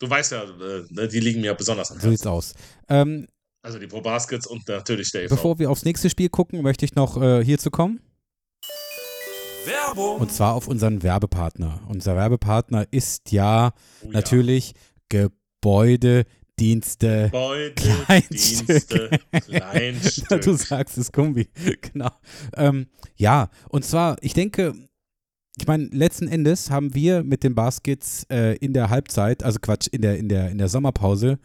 Du 0.00 0.08
weißt 0.08 0.32
ja, 0.32 0.44
äh, 0.44 1.08
die 1.08 1.20
liegen 1.20 1.42
mir 1.42 1.54
besonders 1.54 1.90
am 1.90 1.98
Herzen. 1.98 2.08
So 2.08 2.10
sieht's 2.10 2.26
aus. 2.26 2.54
Ähm, 2.88 3.28
also 3.62 3.78
die 3.78 3.86
Pro 3.86 4.00
Baskets 4.00 4.46
und 4.46 4.66
natürlich 4.66 5.12
der 5.12 5.24
EV. 5.24 5.30
Bevor 5.30 5.58
wir 5.58 5.70
aufs 5.70 5.84
nächste 5.84 6.08
Spiel 6.08 6.30
gucken, 6.30 6.62
möchte 6.62 6.86
ich 6.86 6.94
noch 6.94 7.20
äh, 7.20 7.44
hierzu 7.44 7.70
kommen. 7.70 8.00
Werbung. 9.66 10.16
Und 10.16 10.32
zwar 10.32 10.54
auf 10.54 10.68
unseren 10.68 11.02
Werbepartner. 11.02 11.82
Unser 11.86 12.16
Werbepartner 12.16 12.86
ist 12.90 13.30
ja, 13.30 13.72
oh, 14.02 14.06
ja. 14.06 14.12
natürlich 14.12 14.74
Gebäude. 15.08 16.24
Dienste, 16.58 17.30
Gebäude, 17.32 17.72
Kleinstücke. 17.72 19.18
Kleinstücke. 19.30 20.40
du 20.44 20.52
sagst 20.52 20.98
es, 20.98 21.10
Kumbi. 21.10 21.48
genau. 21.80 22.10
Ähm, 22.54 22.88
ja, 23.16 23.48
und 23.70 23.86
zwar, 23.86 24.18
ich 24.20 24.34
denke, 24.34 24.74
ich 25.58 25.66
meine, 25.66 25.84
letzten 25.86 26.28
Endes 26.28 26.70
haben 26.70 26.94
wir 26.94 27.22
mit 27.22 27.42
den 27.42 27.54
Baskets 27.54 28.24
äh, 28.30 28.56
in 28.56 28.72
der 28.72 28.90
Halbzeit, 28.90 29.42
also 29.42 29.58
Quatsch, 29.60 29.88
in 29.90 30.02
der, 30.02 30.18
in 30.18 30.28
der, 30.28 30.50
in 30.50 30.58
der 30.58 30.68
Sommerpause, 30.68 31.38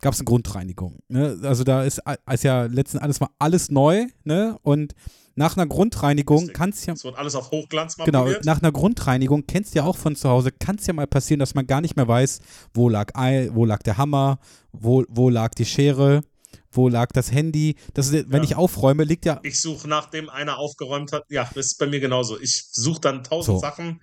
gab 0.00 0.12
es 0.14 0.20
eine 0.20 0.26
Grundreinigung. 0.26 0.98
Ne? 1.08 1.38
Also 1.42 1.64
da 1.64 1.82
ist, 1.82 2.00
ist 2.30 2.44
ja 2.44 2.64
letzten 2.64 2.98
Endes 2.98 3.20
mal 3.20 3.30
alles 3.38 3.70
neu, 3.70 4.06
ne? 4.24 4.56
Und 4.62 4.94
nach 5.34 5.56
einer 5.56 5.66
Grundreinigung 5.66 6.48
kann 6.48 6.70
es 6.70 6.84
ja. 6.86 6.94
Es 6.94 7.04
wird 7.04 7.16
alles 7.16 7.34
auf 7.36 7.50
Hochglanz 7.52 7.96
mal 7.96 8.04
Genau, 8.04 8.24
probiert. 8.24 8.44
nach 8.44 8.60
einer 8.60 8.72
Grundreinigung, 8.72 9.46
kennst 9.46 9.74
du 9.74 9.78
ja 9.78 9.84
auch 9.84 9.96
von 9.96 10.16
zu 10.16 10.28
Hause, 10.28 10.50
kann 10.52 10.76
es 10.76 10.86
ja 10.86 10.92
mal 10.92 11.06
passieren, 11.06 11.38
dass 11.38 11.54
man 11.54 11.66
gar 11.66 11.80
nicht 11.80 11.96
mehr 11.96 12.08
weiß, 12.08 12.40
wo 12.74 12.88
lag 12.88 13.14
Ei, 13.14 13.48
wo 13.52 13.64
lag 13.64 13.82
der 13.82 13.98
Hammer, 13.98 14.38
wo, 14.72 15.04
wo 15.08 15.30
lag 15.30 15.54
die 15.54 15.64
Schere, 15.64 16.22
wo 16.70 16.88
lag 16.88 17.12
das 17.12 17.32
Handy. 17.32 17.76
Das 17.94 18.08
ist, 18.10 18.30
wenn 18.30 18.42
Ja. 18.42 18.48
ich 18.48 18.56
aufräume, 18.56 19.04
liegt 19.04 19.24
ja. 19.24 19.40
Ich 19.42 19.60
suche, 19.60 19.88
nachdem 19.88 20.28
einer 20.28 20.58
aufgeräumt 20.58 21.12
hat. 21.12 21.24
Ja, 21.28 21.48
das 21.54 21.66
ist 21.66 21.78
bei 21.78 21.86
mir 21.86 22.00
genauso. 22.00 22.38
Ich 22.40 22.66
suche 22.72 23.00
dann 23.00 23.24
tausend 23.24 23.56
So. 23.56 23.60
Sachen, 23.60 24.00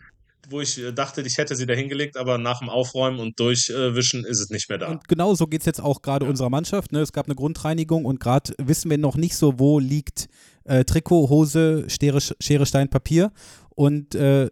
wo 0.50 0.62
ich 0.62 0.78
äh, 0.80 0.92
dachte, 0.92 1.22
ich 1.22 1.38
hätte 1.38 1.56
sie 1.56 1.66
da 1.66 1.74
hingelegt, 1.74 2.18
aber 2.18 2.38
nach 2.38 2.60
dem 2.60 2.70
Aufräumen 2.70 3.20
und 3.20 3.40
Durchwischen 3.40 4.24
ist 4.26 4.40
es 4.40 4.50
nicht 4.50 4.70
mehr 4.70 4.78
da. 4.78 4.90
Und 4.92 5.08
genau 5.08 5.34
so 5.36 5.48
geht 5.48 5.62
es 5.62 5.66
jetzt 5.66 5.82
auch 5.82 6.02
gerade 6.02 6.26
unserer 6.26 6.50
Mannschaft. 6.50 6.92
Ne? 6.92 7.00
Es 7.02 7.12
gab 7.14 7.26
eine 7.26 7.36
Grundreinigung 7.36 8.06
und 8.06 8.20
gerade 8.20 8.54
wissen 8.60 8.90
wir 8.92 8.98
noch 8.98 9.16
nicht 9.16 9.36
so, 9.36 9.60
wo 9.60 9.80
liegt 9.80 10.28
äh, 10.66 10.84
Trikot, 10.86 11.30
Hose, 11.30 11.86
Schere, 11.90 12.20
Schere, 12.22 12.66
Stein, 12.66 12.90
Papier. 12.90 13.32
Und 13.70 14.16
äh, 14.16 14.50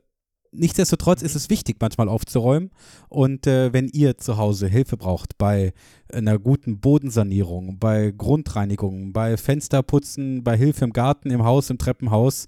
nichtsdestotrotz 0.54 1.22
ist 1.22 1.36
es 1.36 1.50
wichtig, 1.50 1.78
manchmal 1.80 2.10
aufzuräumen. 2.10 2.72
Und 3.10 3.48
äh, 3.48 3.74
wenn 3.74 3.88
ihr 3.88 4.18
zu 4.18 4.38
Hause 4.38 4.68
Hilfe 4.68 4.98
braucht 4.98 5.38
bei 5.38 5.74
einer 6.12 6.40
guten 6.40 6.80
Bodensanierung, 6.80 7.80
bei 7.80 8.12
Grundreinigung, 8.16 9.14
bei 9.14 9.38
Fensterputzen, 9.38 10.44
bei 10.44 10.58
Hilfe 10.58 10.86
im 10.86 10.94
Garten, 10.94 11.32
im 11.32 11.44
Haus, 11.44 11.70
im 11.70 11.78
Treppenhaus, 11.78 12.48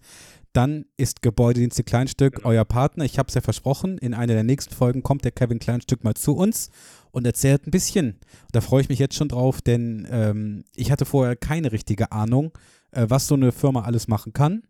dann 0.54 0.86
ist 0.96 1.22
Gebäudedienste 1.22 1.84
Kleinstück 1.84 2.36
Genau. 2.36 2.50
euer 2.50 2.66
Partner. 2.66 3.04
Ich 3.04 3.20
habe 3.20 3.28
es 3.28 3.36
ja 3.36 3.42
versprochen, 3.42 3.98
in 3.98 4.14
einer 4.14 4.34
der 4.34 4.44
nächsten 4.44 4.74
Folgen 4.74 5.04
kommt 5.04 5.26
der 5.26 5.32
Kevin 5.32 5.60
Kleinstück 5.60 6.04
mal 6.04 6.14
zu 6.14 6.34
uns 6.36 6.70
und 7.12 7.26
erzählt 7.26 7.68
ein 7.68 7.72
bisschen. 7.72 8.20
Da 8.54 8.62
freue 8.62 8.82
ich 8.82 8.90
mich 8.90 9.00
jetzt 9.00 9.16
schon 9.16 9.28
drauf, 9.28 9.62
denn 9.62 10.08
ähm, 10.10 10.64
ich 10.76 10.92
hatte 10.92 11.06
vorher 11.06 11.36
keine 11.36 11.72
richtige 11.74 12.12
Ahnung, 12.14 12.52
äh, 12.92 13.06
was 13.10 13.28
so 13.28 13.36
eine 13.36 13.52
Firma 13.52 13.82
alles 13.82 14.08
machen 14.08 14.32
kann. 14.32 14.64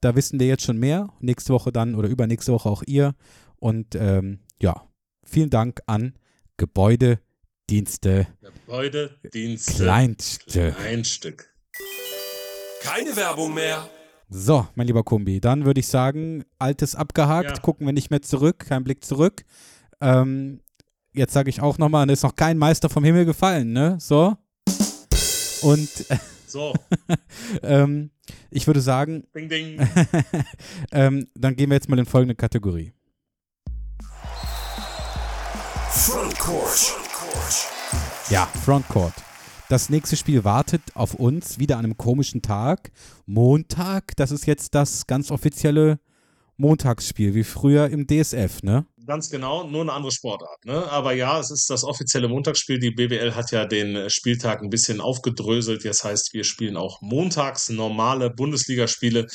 Da 0.00 0.14
wissen 0.14 0.38
wir 0.40 0.46
jetzt 0.46 0.62
schon 0.64 0.78
mehr. 0.78 1.08
Nächste 1.20 1.52
Woche 1.52 1.72
dann 1.72 1.94
oder 1.94 2.08
übernächste 2.08 2.52
Woche 2.52 2.68
auch 2.68 2.82
ihr. 2.86 3.14
Und 3.56 3.94
ähm, 3.94 4.40
ja, 4.60 4.86
vielen 5.24 5.50
Dank 5.50 5.80
an 5.86 6.14
Gebäudedienste 6.56 8.26
Gebäude, 8.40 9.18
Dienste, 9.32 9.84
Kleinstück. 9.84 10.76
Kleinstück. 10.76 11.52
Keine 12.82 13.16
Werbung 13.16 13.54
mehr. 13.54 13.88
So, 14.28 14.66
mein 14.74 14.86
lieber 14.86 15.04
Kumbi, 15.04 15.40
dann 15.40 15.64
würde 15.64 15.80
ich 15.80 15.86
sagen, 15.86 16.44
altes 16.58 16.94
abgehakt, 16.94 17.50
Ja. 17.50 17.58
gucken 17.62 17.86
wir 17.86 17.92
nicht 17.92 18.10
mehr 18.10 18.22
zurück, 18.22 18.58
kein 18.68 18.82
Blick 18.84 19.04
zurück. 19.04 19.44
Ähm, 20.00 20.60
jetzt 21.12 21.32
sage 21.32 21.48
ich 21.50 21.60
auch 21.62 21.78
nochmal, 21.78 22.08
ist 22.10 22.22
noch 22.24 22.34
kein 22.36 22.58
Meister 22.58 22.88
vom 22.88 23.04
Himmel 23.04 23.24
gefallen, 23.24 23.72
ne? 23.72 23.96
So. 24.00 24.36
Und 25.62 25.88
So, 26.46 26.74
ähm, 27.62 28.10
ich 28.50 28.66
würde 28.66 28.80
sagen, 28.80 29.24
ding, 29.34 29.48
ding. 29.48 29.88
ähm, 30.92 31.28
dann 31.34 31.56
gehen 31.56 31.70
wir 31.70 31.74
jetzt 31.74 31.88
mal 31.88 31.98
in 31.98 32.06
folgende 32.06 32.34
Kategorie. 32.34 32.92
Frontcourt. 35.90 36.94
Ja, 38.30 38.46
Frontcourt. 38.64 39.14
Das 39.68 39.90
nächste 39.90 40.16
Spiel 40.16 40.44
wartet 40.44 40.82
auf 40.94 41.14
uns 41.14 41.58
wieder 41.58 41.78
an 41.78 41.84
einem 41.84 41.96
komischen 41.96 42.42
Tag. 42.42 42.92
Montag, 43.26 44.14
das 44.16 44.30
ist 44.30 44.46
jetzt 44.46 44.74
das 44.74 45.06
ganz 45.06 45.30
offizielle 45.32 45.98
Montagsspiel, 46.56 47.34
wie 47.34 47.44
früher 47.44 47.88
im 47.88 48.06
DSF, 48.06 48.62
ne? 48.62 48.86
Ganz 49.06 49.30
genau, 49.30 49.68
nur 49.68 49.82
eine 49.82 49.92
andere 49.92 50.10
Sportart. 50.10 50.64
Ne? 50.64 50.90
Aber 50.90 51.12
ja, 51.12 51.38
es 51.38 51.52
ist 51.52 51.70
das 51.70 51.84
offizielle 51.84 52.28
Montagsspiel. 52.28 52.80
Die 52.80 52.90
BBL 52.90 53.34
hat 53.36 53.52
ja 53.52 53.64
den 53.64 53.94
äh, 53.94 54.10
Spieltag 54.10 54.62
ein 54.62 54.68
bisschen 54.68 55.00
aufgedröselt. 55.00 55.84
Das 55.84 56.02
heißt, 56.02 56.34
wir 56.34 56.42
spielen 56.42 56.76
auch 56.76 57.00
montags 57.02 57.68
normale 57.68 58.30
Bundesligaspiele. 58.30 59.26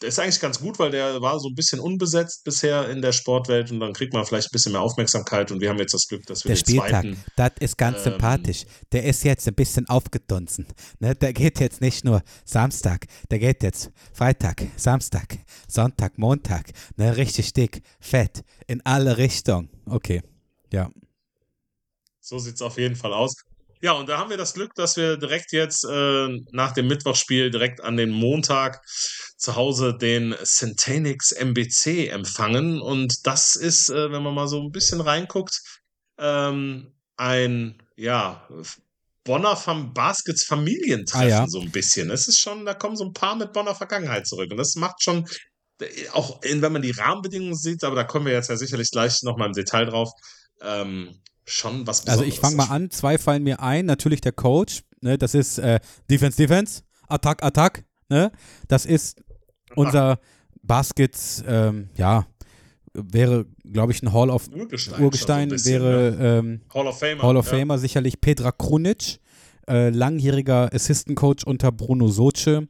Das 0.00 0.08
ist 0.08 0.18
eigentlich 0.18 0.40
ganz 0.40 0.58
gut, 0.58 0.78
weil 0.80 0.90
der 0.90 1.20
war 1.22 1.38
so 1.38 1.48
ein 1.48 1.54
bisschen 1.54 1.78
unbesetzt 1.78 2.42
bisher 2.44 2.90
in 2.90 3.00
der 3.00 3.12
Sportwelt 3.12 3.70
und 3.70 3.78
dann 3.78 3.92
kriegt 3.92 4.12
man 4.12 4.26
vielleicht 4.26 4.48
ein 4.48 4.52
bisschen 4.52 4.72
mehr 4.72 4.80
Aufmerksamkeit 4.80 5.52
und 5.52 5.60
wir 5.60 5.68
haben 5.68 5.78
jetzt 5.78 5.94
das 5.94 6.08
Glück, 6.08 6.26
dass 6.26 6.44
wir 6.44 6.48
Der 6.48 6.56
den 6.56 6.60
Spieltag, 6.60 6.90
zweiten 6.90 7.24
das 7.36 7.52
ist 7.60 7.78
ganz 7.78 7.98
ähm, 7.98 8.02
sympathisch. 8.04 8.66
Der 8.90 9.04
ist 9.04 9.22
jetzt 9.22 9.46
ein 9.46 9.54
bisschen 9.54 9.88
aufgedunsen. 9.88 10.66
Ne? 10.98 11.14
Der 11.14 11.32
geht 11.32 11.60
jetzt 11.60 11.80
nicht 11.80 12.04
nur 12.04 12.22
Samstag, 12.44 13.06
der 13.30 13.38
geht 13.38 13.62
jetzt 13.62 13.92
Freitag, 14.12 14.66
Samstag, 14.76 15.38
Sonntag, 15.68 16.18
Montag. 16.18 16.72
Ne? 16.96 17.16
Richtig 17.16 17.52
dick, 17.52 17.82
fett, 18.00 18.42
in 18.66 18.84
alle 18.84 19.16
Richtungen. 19.16 19.70
Okay, 19.86 20.22
ja. 20.72 20.90
So 22.20 22.38
sieht's 22.38 22.62
auf 22.62 22.78
jeden 22.78 22.96
Fall 22.96 23.12
aus. 23.12 23.36
Ja, 23.84 23.92
und 23.92 24.08
da 24.08 24.16
haben 24.16 24.30
wir 24.30 24.38
das 24.38 24.54
Glück, 24.54 24.74
dass 24.76 24.96
wir 24.96 25.18
direkt 25.18 25.52
jetzt 25.52 25.84
äh, 25.84 26.28
nach 26.52 26.72
dem 26.72 26.86
Mittwochsspiel 26.86 27.50
direkt 27.50 27.82
an 27.82 27.98
den 27.98 28.08
Montag 28.08 28.80
zu 29.36 29.56
Hause 29.56 29.94
den 29.94 30.34
Centenix 30.42 31.32
MBC 31.32 32.08
empfangen. 32.08 32.80
Und 32.80 33.26
das 33.26 33.56
ist, 33.56 33.90
äh, 33.90 34.10
wenn 34.10 34.22
man 34.22 34.32
mal 34.32 34.48
so 34.48 34.58
ein 34.62 34.72
bisschen 34.72 35.02
reinguckt, 35.02 35.60
ähm, 36.16 36.94
ein, 37.18 37.82
ja, 37.94 38.48
Bonner 39.22 39.54
vom 39.54 39.92
Baskets 39.92 40.46
Familientreffen 40.46 41.26
Ah, 41.26 41.40
ja. 41.42 41.46
so 41.46 41.60
ein 41.60 41.70
bisschen. 41.70 42.10
Es 42.10 42.26
ist 42.26 42.38
schon, 42.38 42.64
da 42.64 42.72
kommen 42.72 42.96
so 42.96 43.04
ein 43.04 43.12
paar 43.12 43.36
mit 43.36 43.52
Bonner 43.52 43.74
Vergangenheit 43.74 44.26
zurück. 44.26 44.50
Und 44.50 44.56
das 44.56 44.76
macht 44.76 45.02
schon, 45.02 45.28
äh, 45.82 46.08
auch 46.08 46.40
wenn 46.42 46.72
man 46.72 46.80
die 46.80 46.92
Rahmenbedingungen 46.92 47.54
sieht, 47.54 47.84
aber 47.84 47.96
da 47.96 48.04
kommen 48.04 48.24
wir 48.24 48.32
jetzt 48.32 48.48
ja 48.48 48.56
sicherlich 48.56 48.90
gleich 48.90 49.20
nochmal 49.24 49.48
im 49.48 49.52
Detail 49.52 49.84
drauf, 49.84 50.10
ähm, 50.62 51.20
schon 51.44 51.86
was 51.86 52.06
Also 52.06 52.24
ich 52.24 52.40
fange 52.40 52.56
mal 52.56 52.68
an, 52.70 52.90
zwei 52.90 53.18
fallen 53.18 53.42
mir 53.42 53.60
ein. 53.60 53.86
Natürlich 53.86 54.20
der 54.20 54.32
Coach, 54.32 54.82
ne? 55.00 55.18
das 55.18 55.34
ist 55.34 55.58
äh, 55.58 55.80
Defense, 56.10 56.36
Defense, 56.36 56.82
Attack, 57.08 57.42
Attack. 57.42 57.84
Ne? 58.08 58.32
Das 58.68 58.86
ist 58.86 59.22
unser 59.74 60.18
Baskets, 60.62 61.44
ähm, 61.46 61.90
ja, 61.96 62.26
wäre, 62.94 63.46
glaube 63.64 63.92
ich, 63.92 64.02
ein 64.02 64.12
Hall 64.12 64.30
of 64.30 64.48
Urgestein. 64.52 65.02
Urgestein, 65.02 65.48
bisschen, 65.48 65.82
wäre 65.82 66.38
ähm, 66.38 66.60
Hall 66.72 66.86
of 66.86 66.98
Famer. 66.98 67.22
Hall 67.22 67.36
of 67.36 67.50
ja. 67.50 67.58
Famer 67.58 67.78
sicherlich 67.78 68.20
Petra 68.20 68.52
Krunic, 68.52 69.18
äh, 69.68 69.90
langjähriger 69.90 70.72
Assistant 70.72 71.16
Coach 71.16 71.44
unter 71.44 71.72
Bruno 71.72 72.08
Soce, 72.08 72.62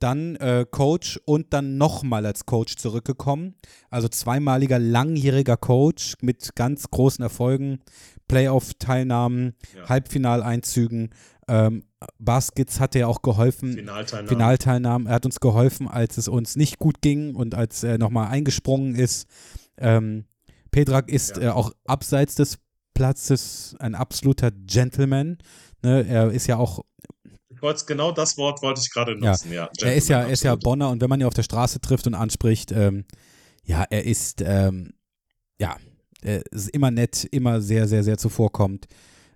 dann 0.00 0.36
äh, 0.36 0.66
Coach 0.70 1.18
und 1.24 1.52
dann 1.52 1.76
nochmal 1.76 2.26
als 2.26 2.46
Coach 2.46 2.76
zurückgekommen. 2.76 3.54
Also 3.90 4.08
zweimaliger 4.08 4.78
langjähriger 4.78 5.56
Coach 5.56 6.14
mit 6.20 6.54
ganz 6.54 6.90
großen 6.90 7.22
Erfolgen, 7.22 7.80
Playoff-Teilnahmen, 8.28 9.54
Ja. 9.76 9.88
Halbfinaleinzügen. 9.88 11.10
Ähm, 11.48 11.84
Baskets 12.18 12.78
hat 12.78 12.94
er 12.94 13.08
auch 13.08 13.22
geholfen. 13.22 13.72
Finalteilnahme. 13.74 14.28
Finalteilnahmen. 14.28 15.06
Er 15.06 15.14
hat 15.14 15.24
uns 15.26 15.40
geholfen, 15.40 15.88
als 15.88 16.18
es 16.18 16.28
uns 16.28 16.54
nicht 16.56 16.78
gut 16.78 17.00
ging 17.00 17.34
und 17.34 17.54
als 17.54 17.82
er 17.82 17.98
nochmal 17.98 18.28
eingesprungen 18.28 18.94
ist. 18.94 19.26
Ähm, 19.78 20.26
Pedrak 20.70 21.10
ist 21.10 21.36
Ja. 21.38 21.42
äh, 21.42 21.48
auch 21.48 21.72
abseits 21.86 22.34
des 22.34 22.58
Platzes 22.94 23.74
ein 23.78 23.94
absoluter 23.94 24.50
Gentleman. 24.50 25.38
Ne, 25.82 26.04
er 26.06 26.30
ist 26.30 26.46
ja 26.48 26.56
auch, 26.56 26.84
wollte 27.60 27.84
genau 27.86 28.12
das 28.12 28.36
Wort 28.36 28.60
wollte 28.62 28.80
ich 28.82 28.90
gerade 28.92 29.12
Ja. 29.12 29.30
nutzen. 29.30 29.52
Ja, 29.52 29.68
er 29.80 29.94
ist 29.94 30.08
ja, 30.08 30.22
ist 30.22 30.42
ja. 30.44 30.54
Bonner 30.56 30.90
und 30.90 31.00
wenn 31.00 31.08
man 31.08 31.20
ihn 31.20 31.26
auf 31.26 31.34
der 31.34 31.42
Straße 31.44 31.80
trifft 31.80 32.06
und 32.06 32.14
anspricht, 32.14 32.72
ähm, 32.72 33.04
ja, 33.64 33.84
er 33.88 34.04
ist, 34.04 34.42
ähm, 34.44 34.92
ja, 35.60 35.76
er 36.22 36.42
ist 36.50 36.68
immer 36.70 36.90
nett, 36.90 37.26
immer 37.30 37.60
sehr, 37.60 37.86
sehr, 37.88 38.02
sehr 38.02 38.18
zuvorkommend. 38.18 38.86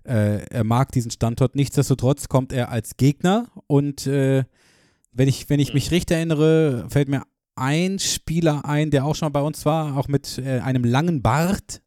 Äh, 0.03 0.45
er 0.49 0.63
mag 0.63 0.91
diesen 0.91 1.11
Standort. 1.11 1.55
Nichtsdestotrotz 1.55 2.27
kommt 2.27 2.51
er 2.51 2.69
als 2.69 2.97
Gegner 2.97 3.49
und 3.67 4.05
äh, 4.07 4.43
wenn 5.11 5.27
ich, 5.27 5.49
wenn 5.49 5.59
ich 5.59 5.69
Hm. 5.69 5.75
mich 5.75 5.91
richtig 5.91 6.17
erinnere, 6.17 6.87
fällt 6.89 7.07
mir 7.07 7.23
ein 7.55 7.99
Spieler 7.99 8.65
ein, 8.65 8.91
der 8.91 9.05
auch 9.05 9.15
schon 9.15 9.31
bei 9.31 9.41
uns 9.41 9.65
war, 9.65 9.95
auch 9.97 10.07
mit 10.07 10.39
äh, 10.39 10.59
einem 10.59 10.83
langen 10.83 11.21
Bart. 11.21 11.81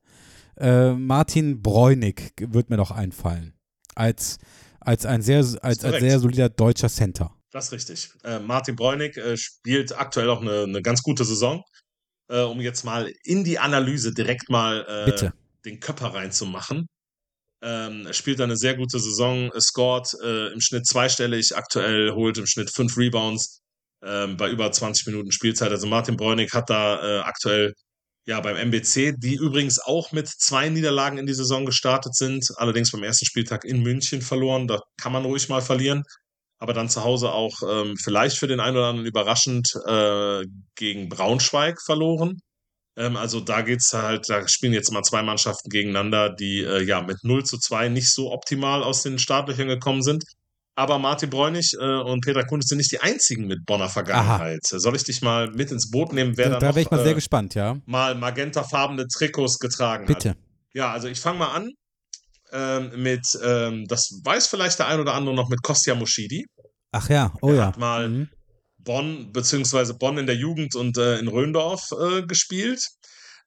Äh, 0.57 0.93
Martin 0.93 1.61
Bräunig 1.61 2.33
wird 2.41 2.71
mir 2.71 2.77
noch 2.77 2.93
einfallen. 2.93 3.53
Als, 3.95 4.39
als 4.81 5.05
ein 5.05 5.23
sehr, 5.23 5.39
als, 5.39 5.85
als 5.85 6.01
sehr 6.01 6.19
solider 6.19 6.49
deutscher 6.49 6.89
Center. 6.89 7.33
Das 7.51 7.67
ist 7.67 7.73
richtig. 7.73 8.11
Äh, 8.25 8.39
Martin 8.39 8.77
Bräunig 8.77 9.17
äh, 9.17 9.37
spielt 9.37 9.99
aktuell 9.99 10.31
auch 10.31 10.41
eine, 10.41 10.63
eine 10.63 10.83
ganz 10.83 11.03
gute 11.03 11.25
Saison. 11.25 11.65
Äh, 12.29 12.43
um 12.43 12.61
jetzt 12.61 12.85
mal 12.85 13.13
in 13.23 13.45
die 13.45 13.59
Analyse 13.59 14.13
direkt 14.13 14.51
mal 14.51 14.85
äh, 14.89 15.31
den 15.65 15.81
Körper 15.81 16.15
reinzumachen. 16.15 16.87
Ähm, 17.63 18.07
er 18.07 18.13
spielt 18.13 18.41
eine 18.41 18.57
sehr 18.57 18.77
gute 18.77 18.99
Saison, 18.99 19.51
äh, 19.53 19.61
scored 19.61 20.09
äh, 20.23 20.53
im 20.53 20.61
Schnitt 20.61 20.87
zweistellig, 20.87 21.57
aktuell 21.57 22.13
holt 22.13 22.37
im 22.39 22.47
Schnitt 22.47 22.71
fünf 22.71 22.97
Rebounds 22.97 23.61
ähm, 24.05 24.37
bei 24.37 24.51
über 24.51 24.71
20 24.71 25.07
Minuten 25.07 25.33
Spielzeit. 25.33 25.71
Also 25.71 25.87
Martin 25.87 26.17
Bräunig 26.17 26.53
hat 26.53 26.69
da 26.69 27.03
äh, 27.03 27.21
aktuell 27.21 27.73
ja 28.27 28.41
beim 28.41 28.57
MBC, 28.57 29.15
die 29.17 29.37
übrigens 29.37 29.79
auch 29.79 30.13
mit 30.13 30.29
zwei 30.29 30.69
Niederlagen 30.69 31.19
in 31.19 31.27
die 31.27 31.35
Saison 31.35 31.65
gestartet 31.65 32.15
sind, 32.15 32.47
allerdings 32.57 32.91
beim 32.91 33.05
ersten 33.05 33.25
Spieltag 33.25 33.65
in 33.65 33.83
München 33.83 34.21
verloren. 34.21 34.67
Da 34.67 34.81
kann 35.01 35.13
man 35.13 35.25
ruhig 35.25 35.49
mal 35.49 35.63
verlieren. 35.63 36.03
Aber 36.59 36.73
dann 36.73 36.89
zu 36.89 37.05
Hause 37.05 37.33
auch 37.33 37.55
ähm, 37.69 37.97
vielleicht 38.03 38.39
für 38.39 38.47
den 38.47 38.61
einen 38.61 38.77
oder 38.77 38.87
anderen 38.87 39.07
überraschend 39.07 39.69
äh, 39.87 40.45
gegen 40.75 41.09
Braunschweig 41.09 41.83
verloren. 41.83 42.41
Ähm, 42.97 43.17
also 43.17 43.41
da 43.41 43.61
geht's 43.61 43.93
halt, 43.93 44.29
da 44.29 44.49
spielen 44.49 44.73
jetzt 44.73 44.91
mal 44.91 45.03
zwei 45.03 45.23
Mannschaften 45.23 45.69
gegeneinander, 45.69 46.31
die 46.31 46.61
äh, 46.61 46.83
ja 46.83 47.03
mit 47.03 47.19
0 47.23 47.45
zu 47.45 47.59
2 47.59 47.89
nicht 47.91 48.11
so 48.13 48.33
optimal 48.33 48.83
aus 48.83 49.03
den 49.03 49.19
Startlöchern 49.19 49.69
gekommen 49.69 50.03
sind. 50.03 50.25
Aber 50.79 50.99
Martin 50.99 51.31
Bräunig 51.31 51.73
äh, 51.81 51.85
und 51.85 52.21
Peter 52.23 52.45
Kunz 52.45 52.69
sind 52.69 52.79
nicht 52.79 52.93
die 52.93 53.01
einzigen 53.01 53.47
mit 53.47 53.65
Bonner 53.65 53.89
Vergangenheit. 53.89 54.61
Soll 54.63 54.95
ich 54.95 55.05
dich 55.05 55.23
mal 55.23 55.51
mit 55.51 55.71
ins 55.71 55.91
Boot 55.91 56.13
nehmen, 56.13 56.37
wer 56.37 56.51
Da, 56.51 56.53
da, 56.55 56.59
da 56.59 56.67
noch 56.67 56.75
wäre 56.75 56.83
ich 56.83 56.91
mal 56.91 57.03
sehr 57.03 57.13
äh, 57.13 57.15
gespannt, 57.15 57.55
ja. 57.55 57.79
mal 57.87 58.15
magentafarbene 58.15 59.07
Trikots 59.09 59.59
getragen 59.59 60.07
Bitte. 60.07 60.31
hat? 60.31 60.39
Ja, 60.75 60.93
also 60.93 61.09
ich 61.09 61.19
fange 61.19 61.39
mal 61.39 61.55
an 61.55 61.73
ähm, 62.53 63.03
mit, 63.03 63.27
ähm, 63.43 63.87
das 63.87 64.21
weiß 64.25 64.47
vielleicht 64.47 64.79
der 64.79 64.87
ein 64.89 65.01
oder 65.01 65.15
andere 65.15 65.35
noch, 65.35 65.49
mit 65.49 65.63
Kostja 65.63 65.95
Moschidi. 65.95 66.47
Ach 66.93 67.09
ja, 67.09 67.33
oh 67.43 67.51
Er 67.51 67.55
ja. 67.55 67.67
hat 67.67 67.79
mal 67.79 68.09
Mhm. 68.09 68.29
Bonn, 68.79 69.33
beziehungsweise 69.33 69.95
Bonn 69.95 70.17
in 70.17 70.27
der 70.27 70.37
Jugend 70.37 70.77
und 70.77 70.97
äh, 70.97 71.19
in 71.19 71.29
Röndorf 71.29 71.91
äh, 71.93 72.23
gespielt. 72.23 72.89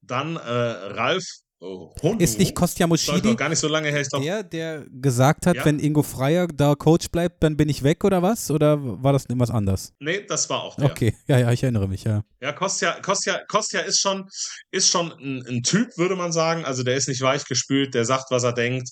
Dann 0.01 0.35
äh, 0.35 0.39
Ralf 0.39 1.23
Honu. 1.61 2.17
Ist 2.19 2.39
nicht 2.39 2.55
Kostja 2.55 2.87
Moschidi 2.87 3.35
gar 3.35 3.49
nicht 3.49 3.59
so 3.59 3.67
lange 3.67 3.89
her. 3.89 3.99
Ich 4.01 4.09
glaub, 4.09 4.21
der, 4.23 4.43
der 4.43 4.85
gesagt 4.89 5.45
hat, 5.45 5.57
Ja. 5.57 5.65
wenn 5.65 5.79
Ingo 5.79 6.03
Freier 6.03 6.47
da 6.47 6.73
Coach 6.75 7.09
bleibt, 7.09 7.43
dann 7.43 7.57
bin 7.57 7.67
ich 7.67 7.83
weg 7.83 8.03
oder 8.05 8.21
was? 8.21 8.49
Oder 8.49 8.77
war 9.03 9.11
das 9.13 9.25
irgendwas 9.25 9.49
anders? 9.51 9.93
nee, 9.99 10.25
das 10.25 10.49
war 10.49 10.63
auch 10.63 10.75
der. 10.75 10.85
Okay, 10.85 11.15
ja, 11.27 11.37
ja, 11.37 11.51
ich 11.51 11.61
erinnere 11.63 11.87
mich, 11.87 12.05
ja. 12.05 12.23
Ja, 12.41 12.53
Kostja, 12.53 12.99
Kostja, 13.01 13.41
Kostja 13.49 13.81
ist 13.81 13.99
schon, 13.99 14.25
ist 14.71 14.89
schon 14.89 15.11
ein, 15.11 15.45
ein 15.47 15.63
Typ, 15.63 15.89
würde 15.97 16.15
man 16.15 16.31
sagen. 16.31 16.63
Also 16.63 16.83
der 16.83 16.95
ist 16.95 17.09
nicht 17.09 17.21
weichgespült, 17.21 17.93
der 17.93 18.05
sagt, 18.05 18.31
was 18.31 18.43
er 18.43 18.53
denkt. 18.53 18.89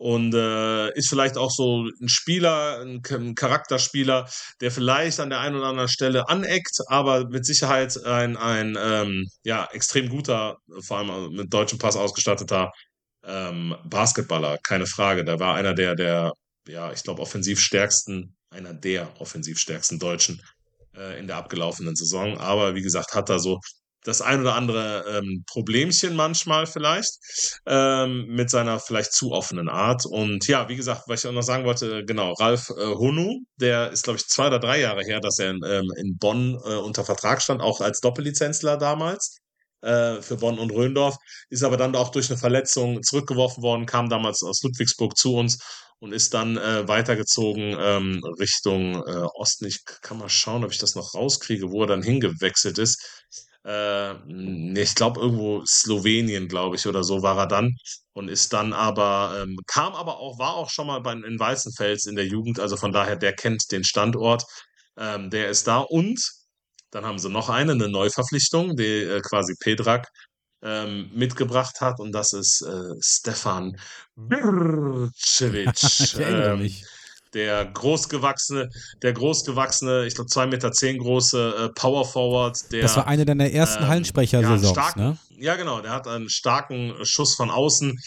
Und 0.00 0.32
äh, 0.32 0.96
ist 0.96 1.10
vielleicht 1.10 1.36
auch 1.36 1.50
so 1.50 1.84
ein 2.00 2.08
Spieler, 2.08 2.80
ein, 2.80 3.02
ein 3.10 3.34
Charakterspieler, 3.34 4.30
der 4.62 4.70
vielleicht 4.70 5.20
an 5.20 5.28
der 5.28 5.40
einen 5.40 5.56
oder 5.56 5.66
anderen 5.66 5.90
Stelle 5.90 6.26
aneckt, 6.26 6.78
aber 6.86 7.28
mit 7.28 7.44
Sicherheit 7.44 8.02
ein, 8.06 8.38
ein 8.38 8.78
ähm, 8.82 9.26
ja, 9.44 9.68
extrem 9.72 10.08
guter, 10.08 10.56
vor 10.80 10.96
allem 10.96 11.34
mit 11.34 11.52
deutschem 11.52 11.78
Pass 11.78 11.96
ausgestatteter 11.96 12.72
ähm, 13.26 13.76
Basketballer, 13.84 14.56
keine 14.66 14.86
Frage. 14.86 15.22
Da 15.22 15.38
war 15.38 15.54
einer 15.56 15.74
der, 15.74 15.94
der, 15.94 16.32
ja, 16.66 16.90
ich 16.92 17.02
glaube, 17.02 17.20
offensivstärksten, 17.20 18.34
einer 18.48 18.72
der 18.72 19.20
offensivstärksten 19.20 19.98
Deutschen 19.98 20.40
äh, 20.96 21.18
in 21.18 21.26
der 21.26 21.36
abgelaufenen 21.36 21.94
Saison. 21.94 22.38
Aber 22.38 22.74
wie 22.74 22.82
gesagt, 22.82 23.14
hat 23.14 23.28
da 23.28 23.38
so 23.38 23.60
das 24.04 24.22
ein 24.22 24.40
oder 24.40 24.54
andere 24.54 25.04
ähm, 25.08 25.44
Problemchen 25.46 26.16
manchmal 26.16 26.66
vielleicht 26.66 27.18
ähm, 27.66 28.26
mit 28.28 28.50
seiner 28.50 28.78
vielleicht 28.78 29.12
zu 29.12 29.32
offenen 29.32 29.68
Art. 29.68 30.06
Und 30.06 30.46
ja, 30.46 30.68
wie 30.68 30.76
gesagt, 30.76 31.02
was 31.06 31.22
ich 31.22 31.28
auch 31.28 31.34
noch 31.34 31.42
sagen 31.42 31.64
wollte, 31.64 32.04
genau, 32.04 32.32
Ralf 32.32 32.70
äh, 32.70 32.94
Honu, 32.94 33.40
der 33.56 33.90
ist, 33.90 34.04
glaube 34.04 34.18
ich, 34.18 34.26
zwei 34.26 34.46
oder 34.46 34.58
drei 34.58 34.80
Jahre 34.80 35.02
her, 35.02 35.20
dass 35.20 35.38
er 35.38 35.50
in, 35.50 35.60
ähm, 35.64 35.88
in 35.96 36.16
Bonn 36.18 36.54
äh, 36.64 36.76
unter 36.76 37.04
Vertrag 37.04 37.42
stand, 37.42 37.60
auch 37.60 37.80
als 37.80 38.00
Doppellizenzler 38.00 38.78
damals 38.78 39.38
äh, 39.82 40.20
für 40.22 40.36
Bonn 40.36 40.58
und 40.58 40.72
Röndorf, 40.72 41.16
ist 41.50 41.62
aber 41.62 41.76
dann 41.76 41.94
auch 41.94 42.10
durch 42.10 42.30
eine 42.30 42.38
Verletzung 42.38 43.02
zurückgeworfen 43.02 43.62
worden, 43.62 43.86
kam 43.86 44.08
damals 44.08 44.42
aus 44.42 44.62
Ludwigsburg 44.62 45.16
zu 45.16 45.34
uns 45.34 45.58
und 45.98 46.12
ist 46.12 46.32
dann 46.32 46.56
äh, 46.56 46.88
weitergezogen 46.88 47.76
ähm, 47.78 48.22
Richtung 48.38 48.94
äh, 48.94 49.26
Osten. 49.34 49.66
Ich 49.66 49.84
kann 50.02 50.18
mal 50.18 50.28
schauen, 50.30 50.64
ob 50.64 50.72
ich 50.72 50.78
das 50.78 50.94
noch 50.94 51.14
rauskriege, 51.14 51.70
wo 51.70 51.82
er 51.82 51.88
dann 51.88 52.02
hingewechselt 52.02 52.78
ist. 52.78 53.26
Äh, 53.64 54.14
ich 54.80 54.94
glaube 54.94 55.20
irgendwo 55.20 55.64
Slowenien, 55.66 56.48
glaube 56.48 56.76
ich, 56.76 56.86
oder 56.86 57.04
so 57.04 57.22
war 57.22 57.38
er 57.38 57.46
dann 57.46 57.76
und 58.12 58.28
ist 58.28 58.52
dann 58.52 58.72
aber, 58.72 59.42
ähm, 59.42 59.58
kam 59.66 59.94
aber 59.94 60.18
auch, 60.18 60.38
war 60.38 60.54
auch 60.54 60.70
schon 60.70 60.86
mal 60.86 61.00
bei, 61.00 61.12
in 61.12 61.38
Weißenfels 61.38 62.06
in 62.06 62.16
der 62.16 62.26
Jugend, 62.26 62.58
also 62.58 62.76
von 62.76 62.92
daher, 62.92 63.16
der 63.16 63.34
kennt 63.34 63.70
den 63.70 63.84
Standort, 63.84 64.44
ähm, 64.96 65.30
der 65.30 65.48
ist 65.50 65.66
da 65.66 65.78
und 65.78 66.20
dann 66.90 67.04
haben 67.04 67.18
sie 67.18 67.28
noch 67.28 67.48
eine, 67.48 67.72
eine 67.72 67.88
Neuverpflichtung, 67.88 68.76
die 68.76 69.02
äh, 69.02 69.20
quasi 69.20 69.54
Pedrak 69.60 70.08
ähm, 70.62 71.10
mitgebracht 71.14 71.80
hat 71.80 72.00
und 72.00 72.12
das 72.12 72.32
ist 72.32 72.62
äh, 72.62 72.94
Stefan 73.00 73.76
Bircevic. 74.16 75.82
ich 75.82 76.14
erinnere 76.18 76.52
ähm, 76.52 76.58
mich. 76.60 76.84
Der 77.34 77.64
großgewachsene, 77.66 78.70
der 79.02 79.12
großgewachsene, 79.12 80.06
ich 80.06 80.14
glaube 80.14 80.28
zwei 80.28 80.46
Meter 80.46 80.72
zehn 80.72 80.98
große 80.98 81.54
äh, 81.56 81.68
Power 81.74 82.04
Forward, 82.04 82.72
der 82.72 82.82
Das 82.82 82.96
war 82.96 83.06
eine 83.06 83.24
deiner 83.24 83.50
ersten 83.50 83.84
ähm, 83.84 83.88
Hallensprecher-Saisons, 83.88 84.76
ja, 84.76 84.92
ne? 84.96 85.18
Ja, 85.38 85.56
genau, 85.56 85.80
der 85.80 85.92
hat 85.92 86.06
einen 86.06 86.28
starken 86.28 86.94
Schuss 87.04 87.34
von 87.34 87.50
außen, 87.50 87.98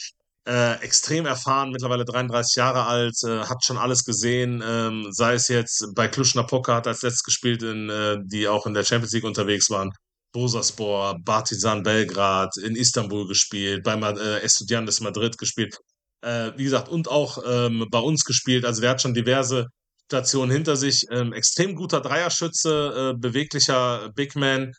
äh, 0.45 0.73
extrem 0.81 1.25
erfahren, 1.25 1.71
mittlerweile 1.71 2.05
33 2.05 2.55
Jahre 2.55 2.85
alt, 2.85 3.15
äh, 3.23 3.45
hat 3.45 3.63
schon 3.63 3.77
alles 3.77 4.03
gesehen, 4.03 4.61
ähm, 4.65 5.07
sei 5.11 5.35
es 5.35 5.47
jetzt 5.47 5.87
bei 5.95 6.07
Kluschner 6.07 6.43
Poker, 6.43 6.75
hat 6.75 6.87
als 6.87 7.01
letztes 7.01 7.23
gespielt, 7.23 7.63
in, 7.63 7.89
äh, 7.89 8.17
die 8.25 8.47
auch 8.47 8.65
in 8.65 8.73
der 8.73 8.83
Champions 8.83 9.13
League 9.13 9.23
unterwegs 9.23 9.69
waren, 9.69 9.91
Bursaspor, 10.33 11.17
Partizan 11.23 11.83
Belgrad, 11.83 12.57
in 12.57 12.75
Istanbul 12.75 13.27
gespielt, 13.27 13.83
bei 13.83 13.93
äh, 13.93 14.41
Estudiantes 14.41 14.99
Madrid 14.99 15.37
gespielt, 15.37 15.77
äh, 16.23 16.51
wie 16.55 16.63
gesagt, 16.63 16.89
und 16.89 17.09
auch 17.09 17.37
ähm, 17.45 17.85
bei 17.91 17.99
uns 17.99 18.23
gespielt, 18.23 18.65
also 18.65 18.81
der 18.81 18.91
hat 18.91 19.01
schon 19.01 19.13
diverse 19.13 19.67
Stationen 20.07 20.51
hinter 20.51 20.75
sich, 20.75 21.05
ähm, 21.11 21.33
extrem 21.33 21.75
guter 21.75 22.01
Dreierschütze, 22.01 23.13
äh, 23.13 23.19
beweglicher 23.19 24.11
Big 24.15 24.35
Man, 24.35 24.73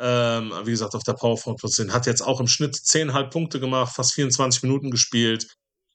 ähm, 0.00 0.52
wie 0.64 0.70
gesagt, 0.70 0.94
auf 0.94 1.02
der 1.02 1.14
Powerforward-Position. 1.14 1.92
Hat 1.92 2.06
jetzt 2.06 2.22
auch 2.22 2.40
im 2.40 2.46
Schnitt 2.46 2.74
10,5 2.74 3.30
Punkte 3.30 3.60
gemacht, 3.60 3.94
fast 3.94 4.14
24 4.14 4.62
Minuten 4.62 4.90
gespielt, 4.90 5.46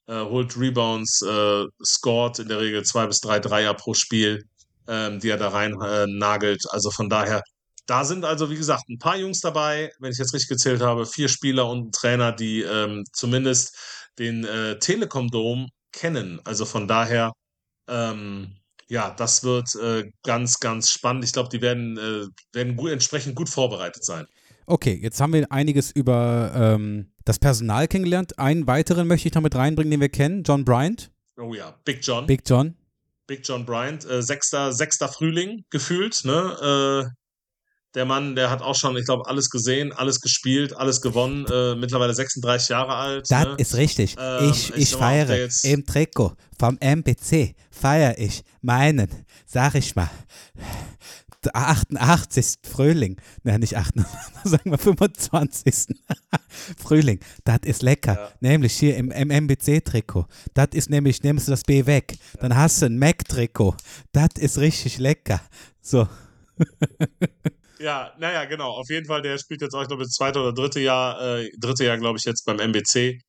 äh, 0.06 0.20
holt 0.20 0.56
Rebounds, 0.58 1.22
äh, 1.22 1.64
scored 1.84 2.38
in 2.38 2.48
der 2.48 2.60
Regel 2.60 2.82
zwei 2.84 3.06
bis 3.06 3.20
drei 3.20 3.40
Dreier 3.40 3.74
pro 3.74 3.94
Spiel, 3.94 4.44
ähm, 4.86 5.20
die 5.20 5.30
er 5.30 5.38
da 5.38 5.48
rein 5.48 5.74
äh, 5.80 6.06
nagelt. 6.06 6.62
Also 6.70 6.90
von 6.90 7.08
daher, 7.08 7.42
da 7.86 8.04
sind 8.04 8.24
also, 8.24 8.50
wie 8.50 8.56
gesagt, 8.56 8.84
ein 8.88 8.98
paar 8.98 9.16
Jungs 9.16 9.40
dabei, 9.40 9.90
wenn 9.98 10.12
ich 10.12 10.18
jetzt 10.18 10.34
richtig 10.34 10.48
gezählt 10.48 10.82
habe, 10.82 11.06
vier 11.06 11.28
Spieler 11.28 11.68
und 11.68 11.88
ein 11.88 11.92
Trainer, 11.92 12.32
die 12.32 12.62
ähm, 12.62 13.04
zumindest 13.12 13.76
den 14.18 14.44
äh, 14.44 14.78
Telekom 14.78 15.28
Dome 15.28 15.68
kennen. 15.92 16.40
Also 16.44 16.64
von 16.64 16.88
daher, 16.88 17.32
ähm, 17.88 18.56
ja, 18.88 19.10
das 19.10 19.44
wird 19.44 19.74
äh, 19.76 20.10
ganz, 20.22 20.60
ganz 20.60 20.90
spannend. 20.90 21.24
Ich 21.24 21.32
glaube, 21.32 21.48
die 21.50 21.62
werden, 21.62 21.96
äh, 21.96 22.26
werden 22.52 22.76
gut, 22.76 22.90
entsprechend 22.90 23.34
gut 23.34 23.48
vorbereitet 23.48 24.04
sein. 24.04 24.26
Okay, 24.66 24.98
jetzt 25.02 25.20
haben 25.20 25.32
wir 25.32 25.50
einiges 25.52 25.90
über 25.90 26.52
ähm, 26.54 27.12
das 27.24 27.38
Personal 27.38 27.86
kennengelernt. 27.86 28.38
Einen 28.38 28.66
weiteren 28.66 29.06
möchte 29.06 29.28
ich 29.28 29.34
noch 29.34 29.42
mit 29.42 29.54
reinbringen, 29.54 29.90
den 29.90 30.00
wir 30.00 30.08
kennen, 30.08 30.42
John 30.42 30.64
Bryant, 30.64 31.10
Oh 31.36 31.52
ja, 31.54 31.74
Big 31.84 32.00
John. 32.02 32.26
Big 32.26 32.42
John. 32.46 32.76
Big 33.26 33.46
John 33.46 33.66
Bryant, 33.66 34.04
äh, 34.04 34.22
sechster, 34.22 34.72
sechster 34.72 35.08
Frühling 35.08 35.64
gefühlt, 35.70 36.24
ne? 36.24 37.14
Der 37.94 38.04
Mann, 38.04 38.34
der 38.34 38.50
hat 38.50 38.60
auch 38.60 38.74
schon, 38.74 38.96
ich 38.96 39.04
glaube, 39.04 39.26
alles 39.26 39.50
gesehen, 39.50 39.92
alles 39.92 40.20
gespielt, 40.20 40.76
alles 40.76 41.00
gewonnen, 41.00 41.46
äh, 41.46 41.76
mittlerweile 41.76 42.12
36 42.12 42.70
Jahre 42.70 42.94
alt. 42.94 43.30
Das 43.30 43.46
ne? 43.46 43.54
ist 43.58 43.76
richtig. 43.76 44.16
Ähm, 44.18 44.50
ich 44.50 44.70
ich 44.70 44.76
ich 44.76 44.92
mal, 44.94 45.26
feiere 45.26 45.48
im 45.62 45.86
Trikot 45.86 46.32
vom 46.58 46.76
MPC, 46.80 47.54
feiere 47.70 48.18
ich 48.18 48.42
meinen, 48.62 49.08
sag 49.46 49.76
ich 49.76 49.94
mal, 49.94 50.10
88. 51.52 52.58
Frühling. 52.62 53.16
Nein, 53.42 53.60
nicht 53.60 53.76
88, 53.76 54.12
sagen 54.44 54.70
wir 54.70 54.78
25. 54.78 55.96
Frühling. 56.78 57.20
Das 57.44 57.60
ist 57.64 57.82
lecker. 57.82 58.14
Ja. 58.14 58.32
Nämlich 58.40 58.74
hier 58.74 58.96
im, 58.96 59.10
im 59.10 59.30
MBC-Trikot. 59.30 60.26
Das 60.54 60.68
ist 60.72 60.90
nämlich, 60.90 61.22
nimmst 61.22 61.48
du 61.48 61.52
das 61.52 61.62
B 61.62 61.86
weg. 61.86 62.16
Dann 62.40 62.56
hast 62.56 62.82
du 62.82 62.86
ein 62.86 62.98
Mac-Trikot. 62.98 63.76
Das 64.12 64.30
ist 64.38 64.58
richtig 64.58 64.98
lecker. 64.98 65.40
So. 65.80 66.08
Ja, 67.78 68.12
naja, 68.18 68.44
genau. 68.44 68.70
Auf 68.70 68.88
jeden 68.88 69.06
Fall, 69.06 69.22
der 69.22 69.38
spielt 69.38 69.62
jetzt 69.62 69.74
auch, 69.74 69.82
ich 69.82 69.88
glaube, 69.88 70.02
das 70.04 70.12
zweite 70.12 70.40
oder 70.40 70.52
dritte 70.52 70.80
Jahr, 70.80 71.20
äh, 71.38 71.50
dritte 71.58 71.84
Jahr, 71.84 71.98
glaube 71.98 72.18
ich, 72.18 72.24
jetzt 72.24 72.44
beim 72.44 72.58
MBC. 72.58 73.20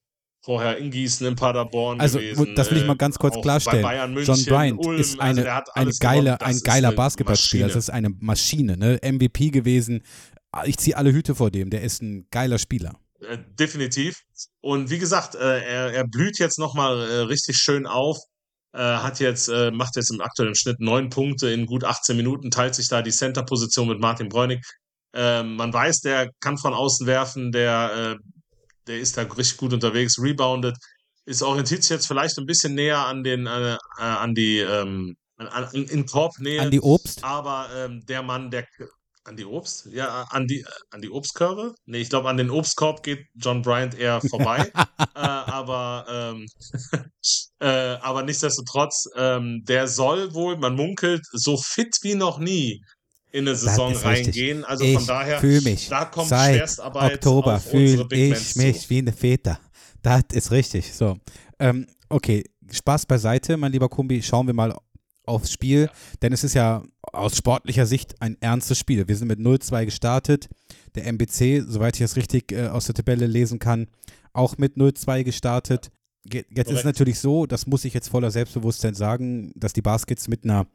Vorher 0.44 0.78
in 0.78 0.92
Gießen, 0.92 1.26
in 1.26 1.36
Paderborn 1.36 2.00
Also, 2.00 2.20
gewesen. 2.20 2.54
das 2.56 2.70
will 2.70 2.78
ich 2.78 2.86
mal 2.86 2.94
äh, 2.94 2.98
ganz 2.98 3.18
kurz 3.18 3.36
auch 3.36 3.42
klarstellen. 3.42 4.14
München, 4.14 4.36
John 4.36 4.46
Bryant 4.46 4.86
Ulm, 4.86 5.00
ist 5.00 5.20
also 5.20 5.42
eine, 5.42 5.52
hat 5.52 5.76
eine 5.76 5.92
geile, 6.00 6.40
ein 6.40 6.60
geiler 6.60 6.92
Basketballspieler. 6.92 7.66
Das 7.66 7.76
ist 7.76 7.90
eine 7.90 8.10
Maschine, 8.20 8.78
ne? 8.78 9.00
MVP 9.02 9.50
gewesen. 9.50 10.04
Ich 10.66 10.78
ziehe 10.78 10.96
alle 10.96 11.12
Hüte 11.12 11.34
vor 11.34 11.50
dem. 11.50 11.72
Der 11.72 11.82
ist 11.82 12.04
ein 12.04 12.28
geiler 12.30 12.60
Spieler. 12.60 12.94
Äh, 13.22 13.40
definitiv. 13.58 14.22
Und 14.62 14.92
wie 14.92 15.00
gesagt, 15.00 15.34
äh, 15.34 15.62
er, 15.64 15.94
er 15.94 16.08
blüht 16.08 16.38
jetzt 16.38 16.60
nochmal 16.60 17.02
äh, 17.02 17.14
richtig 17.22 17.58
schön 17.58 17.88
auf. 17.88 18.18
Äh, 18.76 18.98
hat 18.98 19.22
jetzt, 19.22 19.48
äh, 19.48 19.72
macht 19.72 19.96
jetzt 19.96 20.12
im 20.12 20.20
aktuellen 20.20 20.54
Schnitt 20.54 20.82
neun 20.82 21.10
Punkte 21.10 21.50
in 21.50 21.66
gut 21.66 21.86
18 21.86 22.18
Minuten, 22.18 22.52
teilt 22.52 22.76
sich 22.76 22.90
da 22.90 23.02
die 23.02 23.12
Center-Position 23.12 23.88
mit 23.88 24.02
Martin 24.02 24.28
Bräunig. 24.28 24.66
Ähm, 25.14 25.56
man 25.56 25.72
weiß, 25.72 26.02
der 26.02 26.30
kann 26.42 26.58
von 26.58 26.74
außen 26.74 27.08
werfen, 27.08 27.54
der, 27.54 28.18
äh, 28.20 28.56
der 28.88 29.00
ist 29.00 29.18
da 29.18 29.22
richtig 29.22 29.56
gut 29.56 29.72
unterwegs, 29.72 30.20
reboundet, 30.22 30.76
ist 31.26 31.42
orientiert 31.42 31.84
sich 31.84 31.92
jetzt 31.92 32.06
vielleicht 32.06 32.38
ein 32.38 32.46
bisschen 32.46 32.76
näher 32.76 33.06
an 33.06 33.24
den, 33.24 33.48
äh, 33.48 33.78
an 33.98 34.36
die, 34.36 34.60
ähm, 34.60 35.16
an, 35.38 35.48
an, 35.48 35.72
in 35.72 36.06
Korbnähe. 36.06 36.60
An 36.60 36.72
die 36.72 36.82
Obst. 36.82 37.24
Aber 37.24 37.70
ähm, 37.74 38.06
der 38.06 38.24
Mann, 38.24 38.52
der 38.52 38.68
an 39.26 39.36
die 39.36 39.46
Obst? 39.46 39.88
Ja, 39.92 40.24
an 40.30 40.48
die, 40.48 40.66
an 40.92 41.02
die 41.02 41.10
Obstkörbe? 41.10 41.76
Nee, 41.86 42.00
ich 42.00 42.10
glaube, 42.10 42.30
an 42.30 42.38
den 42.38 42.50
Obstkorb 42.50 43.04
geht 43.04 43.28
John 43.36 43.62
Bryant 43.62 43.98
eher 43.98 44.22
vorbei. 44.30 44.72
äh, 44.98 45.20
aber, 45.20 46.06
ähm, 46.10 46.48
äh, 47.60 47.68
aber 47.68 48.24
nichtsdestotrotz, 48.24 49.10
ähm, 49.16 49.64
der 49.68 49.88
soll 49.88 50.34
wohl, 50.34 50.58
man 50.58 50.76
munkelt, 50.76 51.26
so 51.32 51.58
fit 51.58 51.98
wie 52.02 52.16
noch 52.16 52.40
nie 52.40 52.84
in 53.32 53.48
eine 53.48 53.56
Saison 53.56 53.92
richtig. 53.92 54.06
reingehen. 54.06 54.64
Also 54.64 54.86
ich 54.86 54.94
von 54.94 55.08
daher, 55.08 55.40
fühl 55.40 55.62
mich 55.62 55.90
da 55.90 56.06
kommt 56.06 56.30
seit 56.30 56.56
Schwerstarbeit 56.56 57.16
Oktober 57.16 57.56
auf 57.56 57.66
unsere 57.66 57.80
fühle 57.80 58.06
Big 58.06 58.20
ich 58.20 58.30
Mans 58.30 58.56
mich 58.56 58.82
zu. 58.82 58.90
wie 58.92 58.98
eine 59.00 59.12
Väter. 59.12 59.60
Das 60.02 60.24
ist 60.32 60.52
richtig. 60.52 60.94
So, 60.94 61.18
ähm, 61.60 61.88
okay, 62.08 62.46
Spaß 62.72 63.06
beiseite, 63.06 63.58
mein 63.58 63.72
lieber 63.72 63.90
Kumbi. 63.90 64.22
Schauen 64.22 64.48
wir 64.48 64.54
mal 64.54 64.74
aufs 65.26 65.52
Spiel, 65.52 65.90
denn 66.22 66.32
es 66.32 66.44
ist 66.44 66.54
ja 66.54 66.84
aus 67.16 67.38
sportlicher 67.38 67.86
Sicht 67.86 68.22
ein 68.22 68.38
ernstes 68.42 68.78
Spiel. 68.80 69.08
Wir 69.08 69.16
sind 69.16 69.28
mit 69.28 69.40
0-2 69.40 69.86
gestartet. 69.86 70.48
Der 70.96 71.06
MBC, 71.08 71.64
soweit 71.68 71.96
ich 71.96 72.02
das 72.02 72.16
richtig 72.16 72.52
äh, 72.52 72.68
aus 72.68 72.86
der 72.86 72.96
Tabelle 72.96 73.28
lesen 73.28 73.60
kann, 73.60 73.88
auch 74.34 74.58
mit 74.58 74.76
0-2 74.78 75.24
gestartet. 75.24 75.90
Ge- 76.26 76.46
Jetzt 76.50 76.68
ist 76.72 76.78
es 76.78 76.82
Korrekt. 76.82 76.86
natürlich 76.86 77.20
so, 77.20 77.46
das 77.46 77.68
muss 77.68 77.86
ich 77.86 77.94
jetzt 77.94 78.10
voller 78.10 78.32
Selbstbewusstsein 78.32 78.96
sagen, 78.96 79.52
dass 79.56 79.74
die 79.74 79.82
Baskets 79.82 80.28
mit 80.28 80.44
einer 80.44 80.68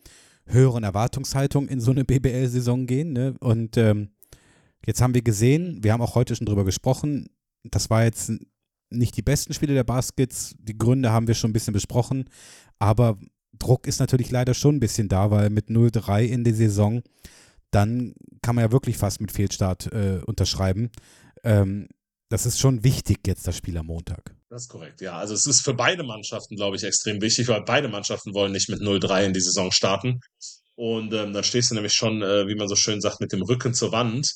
höheren 0.47 0.85
Erwartungshaltung 0.85 1.69
in 1.69 1.81
so 1.81 1.91
eine 1.91 2.05
BBL-Saison 2.05 2.87
gehen. 2.87 3.13
Ne? 3.13 3.35
Und 3.41 3.77
ähm, 3.77 4.09
jetzt 4.87 5.01
haben 5.03 5.15
wir 5.15 5.23
gesehen, 5.23 5.83
wir 5.83 5.93
haben 5.93 6.01
auch 6.03 6.15
heute 6.15 6.35
schon 6.37 6.47
drüber 6.47 6.65
gesprochen, 6.65 7.29
das 7.65 7.91
war 7.91 8.05
jetzt 8.05 8.33
nicht 8.91 9.17
die 9.17 9.23
besten 9.23 9.53
Spiele 9.55 9.75
der 9.75 9.85
Baskets. 9.85 10.55
Die 10.59 10.77
Gründe 10.77 11.13
haben 11.13 11.29
wir 11.29 11.35
schon 11.35 11.51
ein 11.51 11.53
bisschen 11.53 11.75
besprochen. 11.75 12.25
Aber 12.79 13.19
Druck 13.61 13.87
ist 13.87 14.01
natürlich 14.01 14.31
leider 14.33 14.55
schon 14.55 14.77
ein 14.77 14.81
bisschen 14.81 15.09
da, 15.09 15.31
weil 15.31 15.51
mit 15.51 15.69
0-3 15.69 16.25
in 16.25 16.43
der 16.43 16.55
Saison, 16.55 17.03
dann 17.71 18.15
kann 18.43 18.57
man 18.57 18.65
ja 18.65 18.73
wirklich 18.73 18.97
fast 18.97 19.21
mit 19.21 19.31
Fehlstart 19.31 19.93
äh, 19.93 20.21
unterschreiben. 20.27 20.91
Ähm, 21.45 21.89
das 22.29 22.47
ist 22.47 22.59
schon 22.59 22.83
wichtig 22.85 23.19
jetzt, 23.27 23.47
das 23.47 23.57
Spiel 23.57 23.77
am 23.79 23.87
Montag. 23.87 24.35
Das 24.49 24.63
ist 24.63 24.69
korrekt, 24.69 25.01
ja. 25.01 25.17
Also 25.17 25.35
es 25.35 25.47
ist 25.47 25.63
für 25.63 25.75
beide 25.75 26.03
Mannschaften, 26.03 26.57
glaube 26.57 26.77
ich, 26.77 26.83
extrem 26.85 27.21
wichtig, 27.21 27.47
weil 27.49 27.63
beide 27.63 27.89
Mannschaften 27.89 28.35
wollen 28.35 28.53
nicht 28.53 28.69
mit 28.69 28.81
0-3 28.81 29.27
in 29.27 29.33
die 29.33 29.41
Saison 29.41 29.71
starten. 29.71 30.21
Und 30.75 31.13
ähm, 31.13 31.33
dann 31.33 31.45
stehst 31.45 31.71
du 31.71 31.75
nämlich 31.75 31.93
schon, 31.93 32.23
äh, 32.23 32.49
wie 32.49 32.55
man 32.55 32.69
so 32.69 32.75
schön 32.77 33.01
sagt, 33.01 33.21
mit 33.21 33.33
dem 33.33 33.43
Rücken 33.43 33.75
zur 33.75 33.93
Wand 33.93 34.33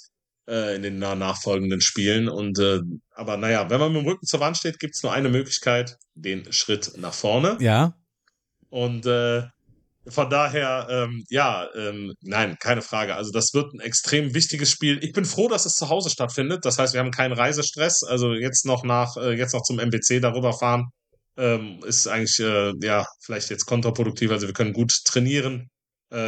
äh, 0.48 0.76
in 0.76 0.82
den 0.82 0.98
na- 0.98 1.14
nachfolgenden 1.14 1.80
Spielen. 1.80 2.28
Und 2.28 2.58
äh, 2.58 2.80
aber 3.14 3.36
naja, 3.36 3.70
wenn 3.70 3.80
man 3.80 3.92
mit 3.92 4.02
dem 4.02 4.08
Rücken 4.08 4.26
zur 4.26 4.40
Wand 4.40 4.56
steht, 4.56 4.78
gibt 4.78 4.94
es 4.94 5.02
nur 5.02 5.12
eine 5.12 5.28
Möglichkeit, 5.30 5.96
den 6.14 6.52
Schritt 6.52 6.92
nach 6.98 7.14
vorne. 7.14 7.56
Ja, 7.60 7.96
Und 8.74 9.06
äh, 9.06 9.44
von 10.08 10.28
daher, 10.30 10.88
ähm, 10.90 11.22
ja, 11.30 11.68
ähm, 11.76 12.12
nein, 12.22 12.56
keine 12.58 12.82
Frage. 12.82 13.14
Also 13.14 13.30
das 13.30 13.54
wird 13.54 13.72
ein 13.72 13.78
extrem 13.78 14.34
wichtiges 14.34 14.68
Spiel. 14.68 14.98
Ich 15.04 15.12
bin 15.12 15.24
froh, 15.24 15.46
dass 15.46 15.64
es 15.64 15.76
zu 15.76 15.90
Hause 15.90 16.10
stattfindet. 16.10 16.64
Das 16.64 16.76
heißt, 16.76 16.92
wir 16.92 16.98
haben 16.98 17.12
keinen 17.12 17.34
Reisestress. 17.34 18.02
Also 18.02 18.34
jetzt 18.34 18.66
noch 18.66 18.82
nach, 18.82 19.16
äh, 19.16 19.34
jetzt 19.38 19.54
noch 19.54 19.62
zum 19.62 19.78
MBC 19.78 20.18
darüber 20.20 20.52
fahren, 20.52 20.86
ähm, 21.36 21.78
ist 21.86 22.08
eigentlich 22.08 22.40
äh, 22.40 22.72
ja 22.82 23.06
vielleicht 23.24 23.48
jetzt 23.50 23.66
kontraproduktiv. 23.66 24.32
Also 24.32 24.48
wir 24.48 24.54
können 24.54 24.72
gut 24.72 24.90
trainieren, 25.04 25.68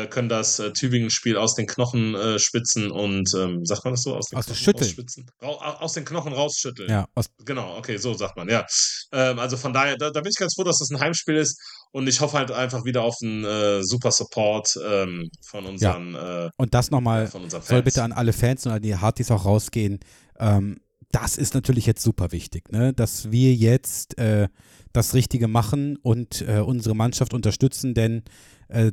können 0.09 0.29
das 0.29 0.59
äh, 0.59 0.73
Tübingen-Spiel 0.73 1.37
aus 1.37 1.55
den 1.55 1.67
Knochen 1.67 2.15
äh, 2.15 2.39
spitzen 2.39 2.91
und 2.91 3.33
ähm, 3.37 3.65
sagt 3.65 3.85
man 3.85 3.95
das 3.95 4.03
so 4.03 4.15
aus 4.17 4.27
den 4.27 4.39
Aus 4.39 4.47
Knochen 4.47 4.59
Schütteln. 4.59 4.85
rausspitzen? 4.85 5.31
Ra 5.41 5.77
aus 5.81 5.93
den 5.93 6.05
Knochen 6.05 6.33
rausschütteln. 6.33 6.91
ja. 6.91 7.07
Genau, 7.45 7.77
okay, 7.79 7.97
so 7.97 8.15
sagt 8.15 8.37
man, 8.37 8.49
ja. 8.49 8.67
Ähm, 9.13 9.39
also 9.39 9.57
von 9.57 9.73
daher, 9.73 9.97
da, 9.97 10.11
da 10.11 10.21
bin 10.21 10.31
ich 10.31 10.39
ganz 10.39 10.55
froh, 10.55 10.65
dass 10.65 10.79
das 10.79 10.91
ein 10.91 11.01
Heimspiel 11.01 11.37
ist 11.37 11.61
und 11.93 12.09
ich 12.09 12.21
hoffe 12.21 12.37
halt 12.37 12.51
einfach 12.51 12.85
wieder 12.85 13.03
auf 13.03 13.17
einen 13.23 13.45
äh, 13.45 13.83
super 13.83 14.11
Support 14.11 14.79
ähm, 14.85 15.29
von 15.49 15.67
unseren, 15.67 16.15
äh, 16.15 16.51
und 16.57 16.75
das 16.75 16.91
nochmal 16.91 17.31
soll 17.61 17.83
bitte 17.83 18.03
an 18.03 18.13
alle 18.13 18.33
Fans 18.33 18.67
und 18.67 18.73
an 18.73 18.83
die 18.83 18.97
Hartis 18.97 19.31
auch 19.31 19.45
rausgehen. 19.45 20.01
Ähm, 20.39 20.81
das 21.13 21.37
ist 21.37 21.55
natürlich 21.55 21.87
jetzt 21.87 22.03
super 22.03 22.33
wichtig, 22.33 22.71
ne? 22.73 22.93
dass 22.93 23.31
wir 23.31 23.55
jetzt 23.55 24.19
äh, 24.19 24.49
das 24.93 25.15
Richtige 25.15 25.49
machen 25.49 25.97
und 25.97 26.43
äh, 26.43 26.61
unsere 26.61 26.97
Mannschaft 26.97 27.33
unterstützen, 27.33 27.95
denn 27.95 28.23
äh, 28.69 28.93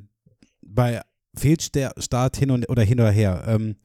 bei 0.73 1.01
Fehlstart 1.35 2.37
hin 2.37 2.51
und 2.51 2.69
oder 2.69 2.83
hin 2.83 2.99
oder 2.99 3.11
her, 3.11 3.43
ähm, 3.47 3.75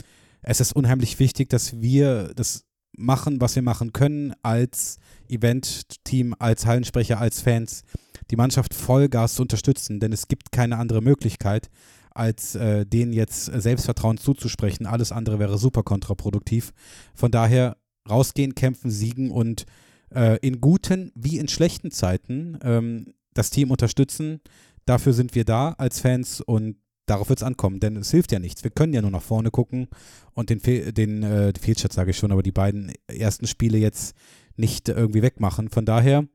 es 0.43 0.61
ist 0.61 0.73
unheimlich 0.73 1.19
wichtig, 1.19 1.49
dass 1.49 1.81
wir 1.81 2.33
das 2.35 2.65
machen, 2.97 3.41
was 3.41 3.55
wir 3.55 3.63
machen 3.63 3.93
können 3.93 4.35
als 4.43 4.99
Event-Team, 5.29 6.35
als 6.39 6.67
Hallensprecher, 6.67 7.21
als 7.21 7.41
Fans, 7.41 7.83
die 8.31 8.37
Mannschaft 8.37 8.75
Vollgas 8.75 9.35
zu 9.35 9.43
unterstützen, 9.43 10.01
denn 10.01 10.13
es 10.13 10.29
gibt 10.29 10.53
keine 10.53 10.79
andere 10.79 11.01
Möglichkeit, 11.01 11.71
als 12.11 12.55
äh, 12.57 12.85
denen 12.85 13.13
jetzt 13.13 13.45
Selbstvertrauen 13.47 14.19
zuzusprechen. 14.19 14.87
Alles 14.87 15.13
andere 15.13 15.39
wäre 15.39 15.57
super 15.57 15.83
kontraproduktiv. 15.83 16.73
Von 17.15 17.31
daher 17.31 17.77
rausgehen, 18.09 18.55
kämpfen, 18.55 18.91
siegen 18.91 19.31
und 19.31 19.67
äh, 20.15 20.39
in 20.41 20.61
guten 20.61 21.13
wie 21.15 21.39
in 21.39 21.49
schlechten 21.49 21.91
Zeiten 21.91 22.59
ähm, 22.63 23.15
das 23.35 23.51
Team 23.51 23.71
unterstützen. 23.71 24.41
Dafür 24.89 25.13
sind 25.13 25.35
wir 25.35 25.45
da 25.45 25.73
als 25.73 26.01
Fans 26.01 26.41
und 26.41 26.77
darauf 27.05 27.29
wird 27.29 27.41
es 27.41 27.43
ankommen, 27.43 27.79
denn 27.79 27.97
es 27.97 28.11
hilft 28.11 28.33
ja 28.33 28.39
nichts. 28.39 28.65
Wir 28.65 28.71
können 28.71 28.95
ja 28.95 29.03
nur 29.03 29.11
nach 29.11 29.23
vorne 29.23 29.51
gucken 29.51 29.89
und 30.33 30.49
den, 30.49 30.61
Fehl, 30.61 30.95
den, 30.95 31.23
äh, 31.23 31.53
Fehlstart 31.61 31.93
sage 31.93 32.13
ich 32.13 32.17
schon, 32.17 32.33
aber 32.33 32.43
die 32.43 32.53
beiden 32.53 32.93
ersten 33.07 33.47
Spiele 33.47 33.77
jetzt 33.77 34.17
nicht 34.57 34.89
irgendwie 34.89 35.21
wegmachen. 35.21 35.69
Von 35.69 35.85
daher 35.85 36.27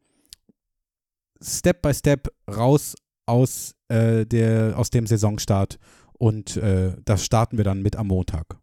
Step 1.41 1.81
by 1.81 1.95
Step 1.95 2.27
raus 2.47 2.95
aus, 3.25 3.73
äh, 3.87 4.27
der, 4.27 4.77
aus 4.77 4.91
dem 4.91 5.07
Saisonstart 5.07 5.79
und 6.13 6.55
äh, 6.57 6.95
das 7.05 7.25
starten 7.25 7.57
wir 7.57 7.63
dann 7.63 7.81
mit 7.81 7.95
am 7.95 8.07
Montag. 8.07 8.59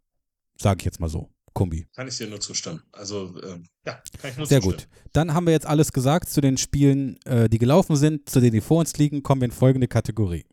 Sage 0.57 0.79
ich 0.81 0.85
jetzt 0.85 1.01
mal 1.01 1.09
so. 1.09 1.31
Kumbi. 1.53 1.87
Kann 1.95 2.09
ich 2.09 2.17
dir 2.17 2.29
nur 2.29 2.41
zustimmen. 2.41 2.83
Also, 2.93 3.35
ähm, 3.43 3.67
ja, 3.85 4.01
kann 4.21 4.31
ich 4.31 4.37
nur 4.37 4.47
Sehr 4.47 4.61
zustimmen. 4.61 4.89
gut. 4.89 5.13
Dann 5.13 5.35
haben 5.35 5.47
wir 5.47 5.53
jetzt 5.53 5.67
alles 5.67 5.93
gesagt 5.93 6.31
zu 6.31 6.41
den 6.41 6.57
Spielen, 6.57 7.19
äh, 7.25 7.49
die 7.49 7.59
gelaufen 7.59 7.97
sind, 7.97 8.29
zu 8.29 8.41
denen 8.41 8.53
die 8.53 8.61
vor 8.61 8.79
uns 8.79 8.97
liegen. 8.97 9.23
Kommen 9.23 9.41
wir 9.41 9.47
in 9.47 9.53
folgende 9.53 9.89
Kategorie. 9.89 10.47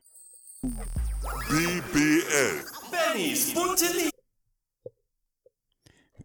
BBL. 1.50 2.66
Bennys 2.92 3.54
bunte 3.54 3.86
Liga. 3.96 4.10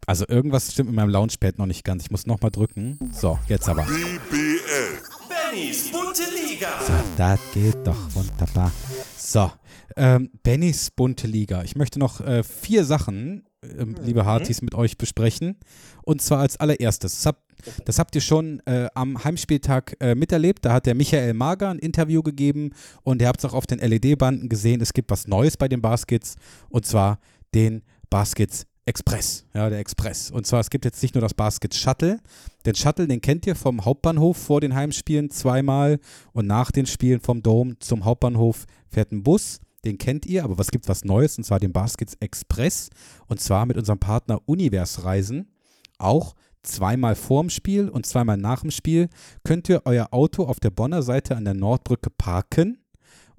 Also 0.06 0.26
irgendwas 0.26 0.72
stimmt 0.72 0.88
mit 0.88 0.96
meinem 0.96 1.10
Launchpad 1.10 1.58
noch 1.58 1.66
nicht 1.66 1.84
ganz. 1.84 2.04
Ich 2.04 2.10
muss 2.10 2.26
nochmal 2.26 2.50
drücken. 2.50 2.98
So, 3.12 3.38
jetzt 3.48 3.68
aber. 3.68 3.84
BBL. 3.84 4.98
Bennys 5.28 5.92
bunte 5.92 6.22
Liga. 6.34 6.68
So, 6.84 6.92
das 7.16 7.40
geht 7.54 7.86
doch 7.86 8.14
wunderbar. 8.14 8.72
So, 9.16 9.52
ähm, 9.96 10.30
Bennys 10.42 10.90
bunte 10.90 11.26
Liga. 11.28 11.62
Ich 11.62 11.76
möchte 11.76 11.98
noch 11.98 12.20
äh, 12.20 12.42
vier 12.42 12.84
Sachen, 12.84 13.44
ähm, 13.78 13.96
liebe 14.02 14.24
Hartis, 14.24 14.62
mit 14.62 14.74
euch 14.74 14.98
besprechen. 14.98 15.56
Und 16.02 16.22
zwar 16.22 16.40
als 16.40 16.58
allererstes. 16.58 17.16
Das 17.16 17.26
habt, 17.26 17.42
das 17.84 17.98
habt 17.98 18.14
ihr 18.14 18.20
schon 18.20 18.60
äh, 18.66 18.88
am 18.94 19.22
Heimspieltag 19.22 19.96
äh, 20.00 20.14
miterlebt. 20.14 20.64
Da 20.64 20.72
hat 20.72 20.86
der 20.86 20.94
Michael 20.94 21.34
Mager 21.34 21.70
ein 21.70 21.78
Interview 21.78 22.22
gegeben 22.22 22.70
und 23.02 23.22
ihr 23.22 23.28
habt 23.28 23.40
es 23.40 23.50
auch 23.50 23.54
auf 23.54 23.66
den 23.66 23.78
LED-Banden 23.78 24.48
gesehen. 24.48 24.80
Es 24.80 24.92
gibt 24.92 25.10
was 25.10 25.28
Neues 25.28 25.56
bei 25.56 25.68
den 25.68 25.80
Baskets 25.80 26.36
und 26.68 26.86
zwar 26.86 27.18
den 27.54 27.82
Baskets 28.10 28.66
Express, 28.84 29.46
ja, 29.54 29.70
der 29.70 29.78
Express. 29.78 30.32
Und 30.32 30.44
zwar, 30.44 30.58
es 30.58 30.68
gibt 30.68 30.84
jetzt 30.84 31.00
nicht 31.02 31.14
nur 31.14 31.22
das 31.22 31.34
Basket 31.34 31.72
Shuttle. 31.72 32.18
Den 32.66 32.74
Shuttle, 32.74 33.06
den 33.06 33.20
kennt 33.20 33.46
ihr 33.46 33.54
vom 33.54 33.84
Hauptbahnhof 33.84 34.36
vor 34.36 34.60
den 34.60 34.74
Heimspielen 34.74 35.30
zweimal 35.30 36.00
und 36.32 36.48
nach 36.48 36.72
den 36.72 36.86
Spielen 36.86 37.20
vom 37.20 37.44
Dom 37.44 37.78
zum 37.78 38.04
Hauptbahnhof 38.04 38.66
fährt 38.88 39.12
ein 39.12 39.22
Bus. 39.22 39.60
Den 39.84 39.98
kennt 39.98 40.26
ihr, 40.26 40.44
aber 40.44 40.58
was 40.58 40.70
gibt 40.70 40.88
was 40.88 41.04
Neues? 41.04 41.38
Und 41.38 41.44
zwar 41.44 41.58
den 41.60 41.72
Baskets 41.72 42.14
Express. 42.20 42.90
Und 43.26 43.40
zwar 43.40 43.66
mit 43.66 43.76
unserem 43.76 43.98
Partner 43.98 44.40
Univers 44.46 45.04
Reisen. 45.04 45.50
Auch 45.98 46.34
zweimal 46.62 47.14
vorm 47.14 47.50
Spiel 47.50 47.88
und 47.88 48.06
zweimal 48.06 48.36
nach 48.36 48.60
dem 48.60 48.70
Spiel 48.70 49.08
könnt 49.44 49.68
ihr 49.68 49.82
euer 49.84 50.08
Auto 50.12 50.44
auf 50.44 50.60
der 50.60 50.70
Bonner 50.70 51.02
Seite 51.02 51.36
an 51.36 51.44
der 51.44 51.54
Nordbrücke 51.54 52.10
parken. 52.10 52.78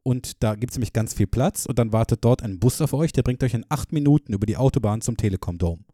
Und 0.04 0.44
da 0.44 0.56
gibt 0.56 0.72
es 0.72 0.78
nämlich 0.78 0.92
ganz 0.92 1.14
viel 1.14 1.28
Platz 1.28 1.66
und 1.66 1.80
dann 1.80 1.94
wartet 1.94 2.26
dort 2.26 2.44
ein 2.44 2.60
Bus 2.60 2.82
auf 2.82 2.92
euch, 2.92 3.14
der 3.14 3.24
bringt 3.24 3.42
euch 3.42 3.54
in 3.54 3.66
acht 3.70 3.94
Minuten 3.94 4.34
über 4.34 4.46
die 4.46 4.58
Autobahn 4.58 5.00
zum 5.00 5.16
Telekom 5.16 5.58
Dome. 5.58 5.86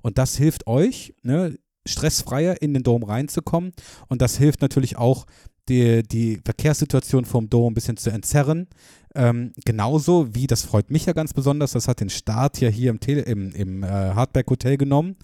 Und 0.00 0.16
das 0.16 0.36
hilft 0.36 0.66
euch, 0.66 1.14
ne, 1.22 1.58
stressfreier 1.86 2.60
in 2.60 2.74
den 2.74 2.82
Dom 2.82 3.02
reinzukommen. 3.02 3.72
Und 4.08 4.22
das 4.22 4.36
hilft 4.36 4.62
natürlich 4.62 4.96
auch, 4.96 5.26
die, 5.68 6.02
die 6.02 6.40
Verkehrssituation 6.44 7.24
vom 7.24 7.50
Dom 7.50 7.72
ein 7.72 7.74
bisschen 7.74 7.96
zu 7.96 8.10
entzerren. 8.10 8.68
Ähm, 9.14 9.52
genauso 9.64 10.34
wie, 10.34 10.46
das 10.46 10.62
freut 10.62 10.90
mich 10.90 11.06
ja 11.06 11.12
ganz 11.12 11.32
besonders, 11.34 11.72
das 11.72 11.88
hat 11.88 12.00
den 12.00 12.10
Start 12.10 12.60
ja 12.60 12.68
hier 12.68 12.90
im, 12.90 13.00
Tele, 13.00 13.22
im, 13.22 13.52
im 13.52 13.82
äh, 13.82 13.86
Hardback 13.86 14.48
Hotel 14.50 14.76
genommen. 14.76 15.16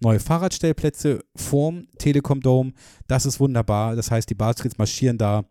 Neue 0.00 0.20
Fahrradstellplätze 0.20 1.20
vorm 1.34 1.88
Telekom 1.98 2.42
Dome, 2.42 2.72
das 3.06 3.24
ist 3.24 3.40
wunderbar. 3.40 3.96
Das 3.96 4.10
heißt, 4.10 4.28
die 4.28 4.34
Baskets 4.34 4.76
marschieren 4.76 5.16
da 5.16 5.44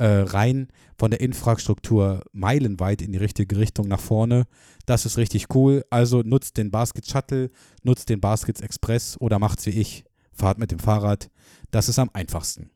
äh, 0.00 0.22
rein 0.22 0.68
von 0.98 1.10
der 1.10 1.20
Infrastruktur 1.20 2.24
meilenweit 2.32 3.02
in 3.02 3.12
die 3.12 3.18
richtige 3.18 3.58
Richtung 3.58 3.86
nach 3.86 4.00
vorne. 4.00 4.46
Das 4.86 5.04
ist 5.04 5.18
richtig 5.18 5.54
cool. 5.54 5.84
Also 5.90 6.22
nutzt 6.22 6.56
den 6.56 6.70
Basket 6.70 7.06
Shuttle, 7.06 7.50
nutzt 7.82 8.08
den 8.08 8.20
Baskets 8.20 8.60
Express 8.62 9.20
oder 9.20 9.38
macht's 9.38 9.66
wie 9.66 9.70
ich. 9.70 10.04
Fahrt 10.32 10.58
mit 10.58 10.70
dem 10.70 10.78
Fahrrad. 10.78 11.30
Das 11.70 11.88
ist 11.90 11.98
am 11.98 12.08
einfachsten. 12.14 12.70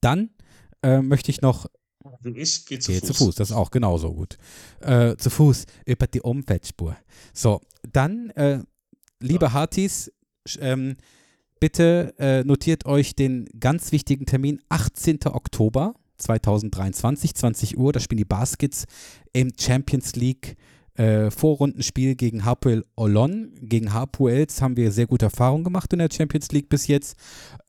Dann 0.00 0.30
äh, 0.82 1.02
möchte 1.02 1.30
ich 1.30 1.40
noch. 1.42 1.66
Ich 2.22 2.64
gehe 2.66 2.78
zu 2.78 2.92
Geh 2.92 3.00
Fuß. 3.00 3.08
zu 3.08 3.14
Fuß, 3.14 3.34
das 3.34 3.50
ist 3.50 3.56
auch 3.56 3.70
genauso 3.70 4.14
gut. 4.14 4.38
Äh, 4.80 5.16
zu 5.16 5.28
Fuß 5.30 5.66
über 5.84 6.06
die 6.06 6.20
Umfeldspur. 6.22 6.96
So, 7.34 7.60
dann, 7.92 8.30
äh, 8.30 8.60
liebe 9.18 9.52
Hartis, 9.52 10.10
sch- 10.48 10.60
ähm, 10.60 10.96
bitte 11.58 12.14
äh, 12.18 12.42
notiert 12.44 12.86
euch 12.86 13.16
den 13.16 13.48
ganz 13.58 13.92
wichtigen 13.92 14.24
Termin, 14.26 14.62
18. 14.70 15.18
Oktober 15.26 15.94
2023, 16.20 17.34
20 17.34 17.78
Uhr. 17.78 17.92
Da 17.92 18.00
spielen 18.00 18.18
die 18.18 18.24
Baskets 18.24 18.84
im 19.32 19.50
Champions 19.58 20.14
League 20.16 20.56
äh, 20.94 21.30
Vorrundenspiel 21.30 22.14
gegen 22.14 22.44
Hapoel 22.44 22.84
Olon. 22.96 23.52
Gegen 23.60 23.92
Hapoels 23.92 24.60
haben 24.60 24.76
wir 24.76 24.92
sehr 24.92 25.06
gute 25.06 25.26
Erfahrungen 25.26 25.64
gemacht 25.64 25.92
in 25.92 25.98
der 25.98 26.08
Champions 26.12 26.52
League 26.52 26.68
bis 26.68 26.86
jetzt. 26.86 27.16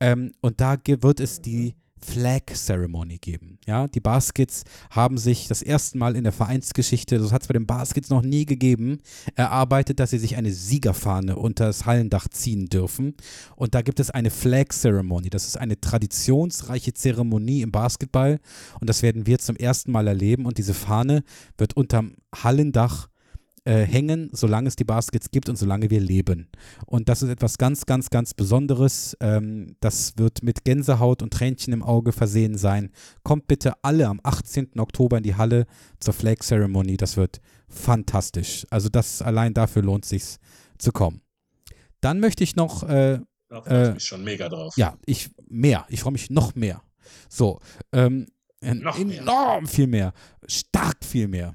Ähm, 0.00 0.32
und 0.40 0.60
da 0.60 0.76
wird 0.84 1.20
es 1.20 1.40
die 1.40 1.74
Flag 2.04 2.52
Ceremony 2.54 3.18
geben. 3.18 3.58
Ja, 3.66 3.88
die 3.88 4.00
Baskets 4.00 4.64
haben 4.90 5.18
sich 5.18 5.48
das 5.48 5.62
erste 5.62 5.98
Mal 5.98 6.16
in 6.16 6.24
der 6.24 6.32
Vereinsgeschichte, 6.32 7.18
das 7.18 7.32
hat 7.32 7.42
es 7.42 7.48
bei 7.48 7.54
den 7.54 7.66
Baskets 7.66 8.10
noch 8.10 8.22
nie 8.22 8.44
gegeben, 8.44 9.00
erarbeitet, 9.34 10.00
dass 10.00 10.10
sie 10.10 10.18
sich 10.18 10.36
eine 10.36 10.52
Siegerfahne 10.52 11.36
unter 11.36 11.66
das 11.66 11.86
Hallendach 11.86 12.28
ziehen 12.28 12.66
dürfen. 12.66 13.14
Und 13.56 13.74
da 13.74 13.82
gibt 13.82 14.00
es 14.00 14.10
eine 14.10 14.30
Flag 14.30 14.72
Ceremony. 14.72 15.30
Das 15.30 15.46
ist 15.46 15.56
eine 15.56 15.80
traditionsreiche 15.80 16.92
Zeremonie 16.92 17.62
im 17.62 17.72
Basketball. 17.72 18.40
Und 18.80 18.88
das 18.88 19.02
werden 19.02 19.26
wir 19.26 19.38
zum 19.38 19.56
ersten 19.56 19.92
Mal 19.92 20.06
erleben. 20.08 20.46
Und 20.46 20.58
diese 20.58 20.74
Fahne 20.74 21.22
wird 21.56 21.76
unterm 21.76 22.14
Hallendach 22.34 23.08
äh, 23.64 23.84
hängen, 23.84 24.28
solange 24.32 24.68
es 24.68 24.76
die 24.76 24.84
Baskets 24.84 25.30
gibt 25.30 25.48
und 25.48 25.56
solange 25.56 25.90
wir 25.90 26.00
leben. 26.00 26.48
Und 26.86 27.08
das 27.08 27.22
ist 27.22 27.28
etwas 27.28 27.58
ganz, 27.58 27.86
ganz, 27.86 28.10
ganz 28.10 28.34
Besonderes. 28.34 29.16
Ähm, 29.20 29.76
das 29.80 30.18
wird 30.18 30.42
mit 30.42 30.64
Gänsehaut 30.64 31.22
und 31.22 31.32
Tränchen 31.32 31.72
im 31.72 31.82
Auge 31.82 32.12
versehen 32.12 32.58
sein. 32.58 32.90
Kommt 33.22 33.46
bitte 33.46 33.74
alle 33.82 34.08
am 34.08 34.20
18. 34.22 34.78
Oktober 34.78 35.18
in 35.18 35.22
die 35.22 35.36
Halle 35.36 35.66
zur 36.00 36.14
Flag 36.14 36.38
Ceremony. 36.42 36.96
Das 36.96 37.16
wird 37.16 37.40
fantastisch. 37.68 38.66
Also 38.70 38.88
das 38.88 39.22
allein 39.22 39.54
dafür 39.54 39.82
lohnt 39.82 40.04
sich 40.04 40.36
zu 40.78 40.90
kommen. 40.90 41.22
Dann 42.00 42.18
möchte 42.20 42.42
ich 42.44 42.56
noch. 42.56 42.82
Äh, 42.82 43.20
da 43.48 43.62
freue 43.62 43.82
ich 43.82 43.88
äh, 43.90 43.94
mich 43.94 44.04
schon 44.04 44.24
mega 44.24 44.48
drauf. 44.48 44.76
Ja, 44.76 44.96
ich 45.06 45.30
mehr. 45.48 45.86
Ich 45.88 46.00
freue 46.00 46.12
mich 46.12 46.30
noch 46.30 46.54
mehr. 46.54 46.82
So, 47.28 47.60
ähm, 47.92 48.26
noch 48.60 48.98
enorm 48.98 49.64
mehr. 49.64 49.70
viel 49.70 49.86
mehr. 49.86 50.12
Stark 50.46 51.04
viel 51.04 51.28
mehr. 51.28 51.54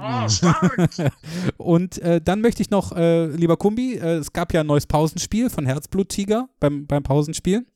Oh, 0.00 0.28
stark! 0.28 1.12
und 1.56 1.98
äh, 1.98 2.20
dann 2.20 2.40
möchte 2.40 2.62
ich 2.62 2.70
noch, 2.70 2.92
äh, 2.92 3.26
lieber 3.26 3.56
Kumbi, 3.56 3.94
äh, 3.94 4.16
es 4.16 4.32
gab 4.32 4.52
ja 4.52 4.60
ein 4.60 4.66
neues 4.66 4.86
Pausenspiel 4.86 5.50
von 5.50 5.66
Herzblut-Tiger 5.66 6.48
beim, 6.60 6.86
beim 6.86 7.02
Pausenspiel. 7.02 7.66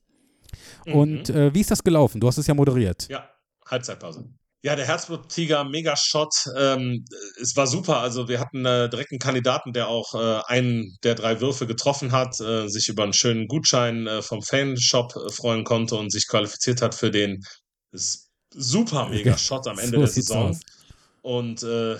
Mhm. 0.86 0.94
Und 0.94 1.30
äh, 1.30 1.54
wie 1.54 1.60
ist 1.60 1.70
das 1.70 1.82
gelaufen? 1.84 2.20
Du 2.20 2.26
hast 2.26 2.38
es 2.38 2.46
ja 2.46 2.54
moderiert. 2.54 3.08
Ja, 3.08 3.28
Halbzeitpause. 3.66 4.28
Ja, 4.64 4.76
der 4.76 4.86
Herzblut-Tiger, 4.86 5.64
mega 5.64 5.96
Shot. 5.96 6.32
Ähm, 6.56 7.04
es 7.40 7.56
war 7.56 7.66
super. 7.66 7.98
Also 7.98 8.28
wir 8.28 8.38
hatten 8.38 8.64
äh, 8.64 8.88
direkt 8.88 9.10
einen 9.10 9.18
Kandidaten, 9.18 9.72
der 9.72 9.88
auch 9.88 10.14
äh, 10.14 10.40
einen 10.46 10.96
der 11.02 11.16
drei 11.16 11.40
Würfe 11.40 11.66
getroffen 11.66 12.12
hat, 12.12 12.40
äh, 12.40 12.68
sich 12.68 12.88
über 12.88 13.02
einen 13.02 13.12
schönen 13.12 13.48
Gutschein 13.48 14.06
äh, 14.06 14.22
vom 14.22 14.40
Fanshop 14.40 15.16
äh, 15.16 15.32
freuen 15.32 15.64
konnte 15.64 15.96
und 15.96 16.12
sich 16.12 16.28
qualifiziert 16.28 16.80
hat 16.80 16.94
für 16.94 17.10
den 17.10 17.42
super 18.50 19.08
mega 19.10 19.36
Shot 19.36 19.66
am 19.66 19.80
Ende 19.80 19.96
so 19.96 19.98
der 19.98 20.06
Saison. 20.06 20.50
Aus. 20.50 20.60
Und 21.22 21.64
äh, 21.64 21.96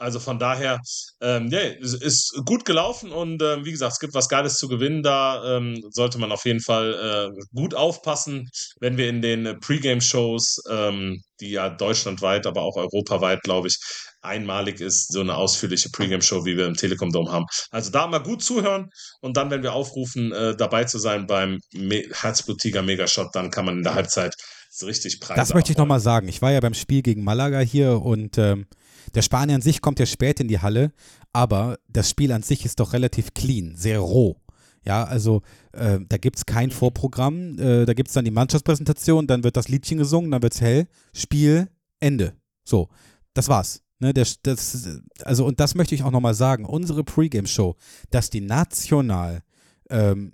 also 0.00 0.18
von 0.18 0.38
daher, 0.38 0.80
ähm, 1.20 1.48
ja, 1.48 1.60
ist 1.60 2.32
gut 2.46 2.64
gelaufen 2.64 3.12
und 3.12 3.42
ähm, 3.42 3.64
wie 3.64 3.70
gesagt, 3.70 3.92
es 3.92 3.98
gibt 3.98 4.14
was 4.14 4.28
Geiles 4.28 4.54
zu 4.54 4.66
gewinnen. 4.66 5.02
Da 5.02 5.56
ähm, 5.56 5.82
sollte 5.90 6.18
man 6.18 6.32
auf 6.32 6.44
jeden 6.46 6.60
Fall 6.60 7.32
äh, 7.34 7.44
gut 7.54 7.74
aufpassen, 7.74 8.48
wenn 8.80 8.96
wir 8.96 9.08
in 9.08 9.20
den 9.20 9.60
Pre-Game-Shows, 9.60 10.62
ähm, 10.70 11.20
die 11.40 11.50
ja 11.50 11.68
deutschlandweit, 11.68 12.46
aber 12.46 12.62
auch 12.62 12.76
europaweit, 12.76 13.42
glaube 13.42 13.68
ich, 13.68 13.76
einmalig 14.22 14.80
ist, 14.80 15.12
so 15.12 15.20
eine 15.20 15.34
ausführliche 15.34 15.90
Pre-Game-Show, 15.90 16.44
wie 16.44 16.56
wir 16.56 16.66
im 16.66 16.74
Telekom 16.74 17.10
Dome 17.10 17.30
haben. 17.30 17.44
Also 17.70 17.90
da 17.90 18.06
mal 18.06 18.22
gut 18.22 18.42
zuhören 18.42 18.88
und 19.20 19.36
dann, 19.36 19.50
wenn 19.50 19.62
wir 19.62 19.74
aufrufen, 19.74 20.32
äh, 20.32 20.56
dabei 20.56 20.84
zu 20.84 20.98
sein 20.98 21.26
beim 21.26 21.58
Me 21.74 22.04
Herzblutiger 22.12 22.82
Megashot, 22.82 23.28
dann 23.34 23.50
kann 23.50 23.66
man 23.66 23.78
in 23.78 23.84
der 23.84 23.94
Halbzeit 23.94 24.34
richtig 24.82 25.20
Preise 25.20 25.40
Das 25.40 25.52
möchte 25.52 25.72
ich 25.72 25.78
nochmal 25.78 26.00
sagen. 26.00 26.28
Ich 26.28 26.40
war 26.42 26.52
ja 26.52 26.60
beim 26.60 26.74
Spiel 26.74 27.02
gegen 27.02 27.24
Malaga 27.24 27.60
hier 27.60 28.00
und 28.00 28.38
ähm, 28.38 28.66
der 29.14 29.22
Spanier 29.22 29.56
an 29.56 29.62
sich 29.62 29.80
kommt 29.80 29.98
ja 29.98 30.06
spät 30.06 30.40
in 30.40 30.48
die 30.48 30.60
Halle, 30.60 30.92
aber 31.32 31.78
das 31.88 32.10
Spiel 32.10 32.32
an 32.32 32.42
sich 32.42 32.64
ist 32.64 32.80
doch 32.80 32.92
relativ 32.92 33.34
clean, 33.34 33.74
sehr 33.76 34.00
roh. 34.00 34.36
Ja, 34.84 35.04
also 35.04 35.42
äh, 35.72 35.98
da 36.08 36.16
gibt 36.16 36.38
es 36.38 36.46
kein 36.46 36.70
Vorprogramm, 36.70 37.58
äh, 37.58 37.84
da 37.84 37.92
gibt 37.92 38.08
es 38.08 38.14
dann 38.14 38.24
die 38.24 38.30
Mannschaftspräsentation, 38.30 39.26
dann 39.26 39.44
wird 39.44 39.56
das 39.56 39.68
Liedchen 39.68 39.98
gesungen, 39.98 40.30
dann 40.30 40.42
wird 40.42 40.54
es 40.54 40.60
hell, 40.60 40.86
Spiel, 41.12 41.68
Ende. 42.00 42.34
So, 42.64 42.88
das 43.34 43.48
war's. 43.48 43.82
Ne, 43.98 44.14
der, 44.14 44.26
das, 44.42 45.02
also, 45.24 45.44
und 45.44 45.60
das 45.60 45.74
möchte 45.74 45.94
ich 45.94 46.02
auch 46.02 46.10
nochmal 46.10 46.32
sagen, 46.32 46.64
unsere 46.64 47.04
Pre-Game-Show, 47.04 47.76
dass 48.08 48.30
die 48.30 48.40
national 48.40 49.42
ähm, 49.90 50.32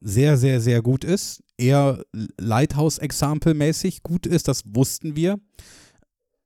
sehr, 0.00 0.36
sehr, 0.36 0.60
sehr 0.60 0.80
gut 0.80 1.02
ist, 1.02 1.42
eher 1.58 2.04
Lighthouse-Example-mäßig 2.38 4.04
gut 4.04 4.24
ist, 4.26 4.46
das 4.46 4.62
wussten 4.66 5.16
wir. 5.16 5.40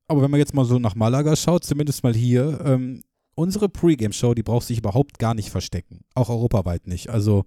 Aber 0.09 0.23
wenn 0.23 0.31
man 0.31 0.41
jetzt 0.41 0.55
mal 0.55 0.65
so 0.65 0.79
nach 0.79 0.95
Malaga 0.95 1.35
schaut, 1.37 1.65
zumindest 1.65 2.03
mal 2.03 2.15
hier, 2.15 2.61
ähm, 2.65 3.03
unsere 3.35 3.69
Pre-Game-Show, 3.69 4.35
die 4.35 4.43
braucht 4.43 4.67
sich 4.67 4.79
überhaupt 4.79 5.19
gar 5.19 5.35
nicht 5.35 5.51
verstecken. 5.51 6.01
Auch 6.15 6.29
europaweit 6.29 6.87
nicht. 6.87 7.11
Also, 7.11 7.45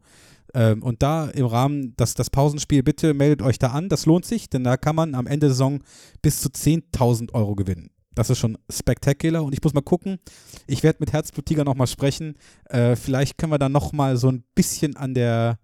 ähm, 0.53 0.81
und 0.83 1.03
da 1.03 1.29
im 1.29 1.45
Rahmen, 1.45 1.93
dass 1.97 2.13
das 2.13 2.29
Pausenspiel, 2.29 2.83
bitte 2.83 3.13
meldet 3.13 3.41
euch 3.41 3.59
da 3.59 3.67
an, 3.67 3.89
das 3.89 4.05
lohnt 4.05 4.25
sich, 4.25 4.49
denn 4.49 4.63
da 4.63 4.77
kann 4.77 4.95
man 4.95 5.15
am 5.15 5.27
Ende 5.27 5.47
der 5.47 5.49
Saison 5.51 5.79
bis 6.21 6.41
zu 6.41 6.49
10.000 6.49 7.33
Euro 7.33 7.55
gewinnen. 7.55 7.91
Das 8.15 8.31
ist 8.31 8.39
schon 8.39 8.57
spektakulär 8.71 9.43
und 9.43 9.53
ich 9.53 9.61
muss 9.61 9.75
mal 9.75 9.81
gucken. 9.81 10.17
Ich 10.65 10.81
werde 10.81 10.97
mit 10.99 11.13
Herzblutiger 11.13 11.63
nochmal 11.63 11.85
sprechen. 11.85 12.35
Äh, 12.65 12.95
vielleicht 12.95 13.37
können 13.37 13.51
wir 13.51 13.59
dann 13.59 13.71
nochmal 13.71 14.17
so 14.17 14.29
ein 14.31 14.43
bisschen 14.55 14.95
an 14.95 15.13
der 15.13 15.59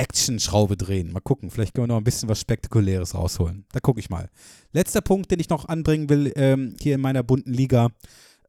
Action-Schraube 0.00 0.78
drehen. 0.78 1.12
Mal 1.12 1.20
gucken, 1.20 1.50
vielleicht 1.50 1.74
können 1.74 1.84
wir 1.84 1.94
noch 1.94 2.00
ein 2.00 2.04
bisschen 2.04 2.28
was 2.30 2.40
Spektakuläres 2.40 3.14
rausholen. 3.14 3.66
Da 3.72 3.80
gucke 3.80 4.00
ich 4.00 4.08
mal. 4.08 4.30
Letzter 4.72 5.02
Punkt, 5.02 5.30
den 5.30 5.40
ich 5.40 5.50
noch 5.50 5.66
anbringen 5.66 6.08
will, 6.08 6.32
ähm, 6.36 6.74
hier 6.80 6.94
in 6.94 7.02
meiner 7.02 7.22
bunten 7.22 7.52
Liga. 7.52 7.90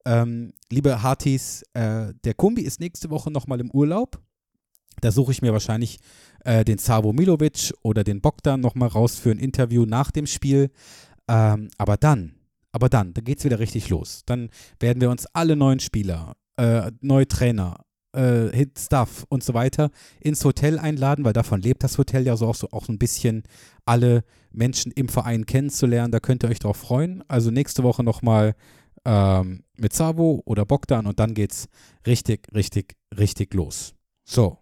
Ähm, 0.05 0.53
liebe 0.69 1.03
Hartis, 1.03 1.63
äh, 1.73 2.13
der 2.23 2.33
Kumbi 2.35 2.61
ist 2.61 2.79
nächste 2.79 3.09
Woche 3.09 3.31
nochmal 3.31 3.59
im 3.59 3.69
Urlaub. 3.69 4.21
Da 5.01 5.11
suche 5.11 5.33
ich 5.33 5.41
mir 5.41 5.51
wahrscheinlich 5.51 5.99
äh, 6.45 6.63
den 6.63 6.77
Savo 6.77 7.11
Milovic 7.11 7.73
oder 7.83 8.05
den 8.05 8.21
Bogdan 8.21 8.61
nochmal 8.61 8.87
raus 8.87 9.19
für 9.19 9.31
ein 9.31 9.39
Interview 9.39 9.85
nach 9.85 10.11
dem 10.11 10.27
Spiel. 10.27 10.71
Ähm, 11.27 11.69
aber 11.77 11.97
dann, 11.97 12.35
aber 12.71 12.87
dann, 12.87 13.13
da 13.13 13.21
geht 13.21 13.39
es 13.39 13.43
wieder 13.43 13.59
richtig 13.59 13.89
los. 13.89 14.23
Dann 14.25 14.49
werden 14.79 15.01
wir 15.01 15.09
uns 15.09 15.25
alle 15.33 15.57
neuen 15.57 15.81
Spieler, 15.81 16.37
äh, 16.55 16.91
neue 17.01 17.27
Trainer, 17.27 17.83
äh, 18.13 18.49
Hit 18.55 18.77
Stuff 18.79 19.25
und 19.29 19.43
so 19.43 19.53
weiter 19.53 19.91
ins 20.19 20.43
Hotel 20.45 20.79
einladen, 20.79 21.25
weil 21.25 21.33
davon 21.33 21.61
lebt 21.61 21.83
das 21.83 21.97
Hotel 21.97 22.25
ja 22.25 22.35
so 22.35 22.47
auch 22.47 22.55
so, 22.55 22.69
auch 22.71 22.85
so 22.85 22.93
ein 22.93 22.99
bisschen 22.99 23.43
alle 23.85 24.23
Menschen 24.51 24.91
im 24.91 25.09
Verein 25.09 25.45
kennenzulernen. 25.45 26.11
Da 26.11 26.19
könnt 26.19 26.43
ihr 26.43 26.49
euch 26.49 26.59
drauf 26.59 26.77
freuen. 26.77 27.23
Also 27.27 27.51
nächste 27.51 27.83
Woche 27.83 28.03
nochmal 28.03 28.55
ähm, 29.05 29.63
mit 29.77 29.93
Savo 29.93 30.41
oder 30.45 30.65
Bogdan 30.65 31.07
und 31.07 31.19
dann 31.19 31.33
geht's 31.33 31.67
richtig, 32.05 32.47
richtig, 32.53 32.95
richtig 33.17 33.53
los. 33.53 33.93
So, 34.23 34.57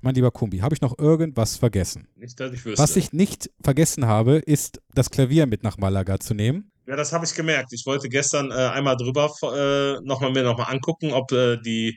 mein 0.00 0.14
lieber 0.14 0.30
Kumbi, 0.30 0.58
habe 0.58 0.74
ich 0.74 0.80
noch 0.80 0.98
irgendwas 0.98 1.56
vergessen? 1.56 2.08
Nicht, 2.16 2.38
dass 2.40 2.52
ich 2.52 2.64
wüsste. 2.64 2.82
Was 2.82 2.96
ich 2.96 3.12
nicht 3.12 3.50
vergessen 3.62 4.06
habe, 4.06 4.36
ist 4.36 4.80
das 4.94 5.10
Klavier 5.10 5.46
mit 5.46 5.62
nach 5.62 5.76
Malaga 5.76 6.18
zu 6.18 6.34
nehmen. 6.34 6.70
Ja, 6.86 6.96
das 6.96 7.12
habe 7.12 7.24
ich 7.24 7.34
gemerkt. 7.34 7.72
Ich 7.72 7.84
wollte 7.86 8.08
gestern 8.08 8.50
äh, 8.50 8.54
einmal 8.54 8.96
drüber 8.96 9.30
äh, 9.42 10.00
nochmal 10.02 10.32
mir 10.32 10.42
nochmal 10.42 10.72
angucken, 10.72 11.12
ob 11.12 11.30
äh, 11.32 11.58
die 11.58 11.96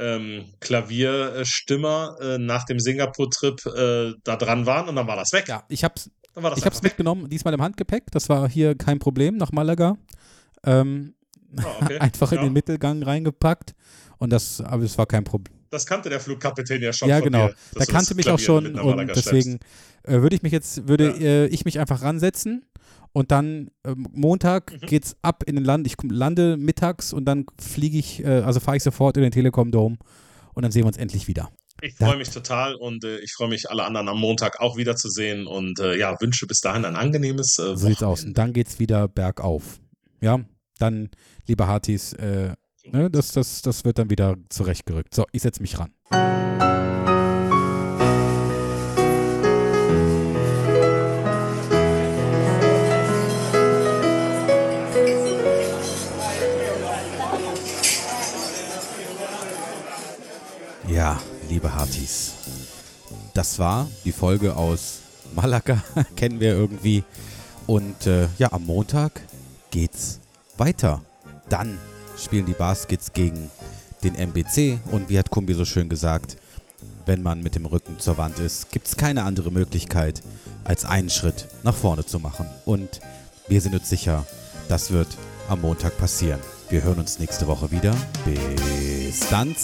ähm, 0.00 0.46
Klavierstimmer 0.60 2.16
äh, 2.20 2.38
nach 2.38 2.64
dem 2.64 2.80
Singapur-Trip 2.80 3.66
äh, 3.66 4.14
da 4.24 4.36
dran 4.36 4.66
waren 4.66 4.88
und 4.88 4.96
dann 4.96 5.06
war 5.06 5.16
das 5.16 5.32
weg. 5.32 5.48
Ja, 5.48 5.64
ich 5.68 5.84
habe 5.84 5.94
es 5.96 6.10
ich 6.56 6.64
hab's 6.64 6.82
mitgenommen, 6.82 7.28
diesmal 7.28 7.54
im 7.54 7.62
Handgepäck. 7.62 8.04
Das 8.12 8.28
war 8.28 8.48
hier 8.48 8.76
kein 8.76 8.98
Problem 8.98 9.36
nach 9.36 9.52
Malaga. 9.52 9.96
Ähm, 10.64 11.14
oh, 11.56 11.62
okay. 11.82 11.98
einfach 12.00 12.32
in 12.32 12.40
den 12.40 12.52
Mittelgang 12.52 13.02
reingepackt 13.02 13.74
und 14.18 14.30
das, 14.30 14.60
aber 14.60 14.84
es 14.84 14.96
war 14.96 15.06
kein 15.06 15.24
Problem. 15.24 15.56
Das 15.70 15.86
kannte 15.86 16.08
der 16.08 16.20
Flugkapitän 16.20 16.82
ja 16.82 16.92
schon. 16.92 17.08
Ja, 17.08 17.20
genau. 17.20 17.48
Dir, 17.48 17.54
da 17.74 17.84
kannte 17.84 18.14
mich 18.14 18.28
auch 18.28 18.38
schon 18.38 18.76
und 18.76 19.08
deswegen 19.08 19.60
äh, 20.02 20.20
würde 20.20 20.36
ich 20.36 20.42
mich 20.42 20.52
jetzt, 20.52 20.88
würde 20.88 21.08
ja. 21.10 21.44
äh, 21.44 21.46
ich 21.46 21.64
mich 21.64 21.78
einfach 21.78 22.02
ransetzen 22.02 22.64
und 23.12 23.30
dann 23.30 23.70
äh, 23.82 23.94
Montag 23.94 24.72
mhm. 24.72 24.86
geht's 24.86 25.16
ab 25.22 25.42
in 25.46 25.56
den 25.56 25.64
Land. 25.64 25.86
Ich 25.86 25.96
lande 26.02 26.56
mittags 26.56 27.12
und 27.12 27.24
dann 27.24 27.46
fliege 27.60 27.98
ich, 27.98 28.24
äh, 28.24 28.42
also 28.42 28.60
fahre 28.60 28.76
ich 28.76 28.82
sofort 28.82 29.16
in 29.16 29.22
den 29.22 29.32
Telekom 29.32 29.70
Dome 29.70 29.96
und 30.54 30.62
dann 30.62 30.72
sehen 30.72 30.82
wir 30.82 30.88
uns 30.88 30.96
endlich 30.96 31.26
wieder. 31.28 31.50
Ich 31.82 31.94
freue 31.94 32.16
mich 32.16 32.28
total 32.28 32.74
und 32.74 33.04
äh, 33.04 33.18
ich 33.20 33.32
freue 33.32 33.48
mich, 33.48 33.70
alle 33.70 33.84
anderen 33.84 34.08
am 34.08 34.18
Montag 34.20 34.60
auch 34.60 34.76
wiederzusehen 34.76 35.46
und 35.46 35.80
äh, 35.80 35.96
ja, 35.96 36.14
wünsche 36.20 36.46
bis 36.46 36.60
dahin 36.60 36.84
ein 36.84 36.94
angenehmes 36.94 37.58
äh, 37.58 37.76
So 37.76 37.88
sieht's 37.88 38.02
aus. 38.02 38.24
Und 38.24 38.36
dann 38.36 38.52
geht's 38.52 38.78
wieder 38.78 39.08
bergauf. 39.08 39.80
Ja, 40.20 40.40
dann, 40.78 41.08
liebe 41.46 41.66
Hartis, 41.66 42.12
äh, 42.14 42.54
ne, 42.84 43.10
das, 43.10 43.32
das, 43.32 43.62
das 43.62 43.84
wird 43.84 43.98
dann 43.98 44.10
wieder 44.10 44.36
zurechtgerückt. 44.50 45.14
So, 45.14 45.24
ich 45.32 45.42
setze 45.42 45.62
mich 45.62 45.78
ran. 45.78 45.90
Ja, 61.00 61.18
liebe 61.48 61.74
Hartis, 61.74 62.32
das 63.32 63.58
war 63.58 63.88
die 64.04 64.12
Folge 64.12 64.54
aus 64.54 64.98
Malaga, 65.34 65.82
kennen 66.14 66.40
wir 66.40 66.52
irgendwie. 66.52 67.04
Und 67.66 68.06
äh, 68.06 68.28
ja, 68.36 68.52
am 68.52 68.66
Montag 68.66 69.22
geht's 69.70 70.20
weiter. 70.58 71.00
Dann 71.48 71.78
spielen 72.18 72.44
die 72.44 72.52
Baskets 72.52 73.14
gegen 73.14 73.50
den 74.04 74.14
MBC 74.14 74.78
und 74.92 75.08
wie 75.08 75.18
hat 75.18 75.30
Kumbi 75.30 75.54
so 75.54 75.64
schön 75.64 75.88
gesagt, 75.88 76.36
wenn 77.06 77.22
man 77.22 77.42
mit 77.42 77.54
dem 77.54 77.64
Rücken 77.64 77.98
zur 77.98 78.18
Wand 78.18 78.38
ist, 78.38 78.70
gibt 78.70 78.86
es 78.86 78.98
keine 78.98 79.22
andere 79.22 79.50
Möglichkeit, 79.50 80.20
als 80.64 80.84
einen 80.84 81.08
Schritt 81.08 81.48
nach 81.62 81.74
vorne 81.74 82.04
zu 82.04 82.18
machen. 82.18 82.44
Und 82.66 83.00
wir 83.48 83.62
sind 83.62 83.74
uns 83.74 83.88
sicher, 83.88 84.26
das 84.68 84.90
wird 84.90 85.08
am 85.48 85.62
Montag 85.62 85.96
passieren. 85.96 86.40
Wir 86.70 86.84
hören 86.84 87.00
uns 87.00 87.18
nächste 87.18 87.48
Woche 87.48 87.72
wieder. 87.72 87.92
Bis 88.24 89.18
dann. 89.28 89.56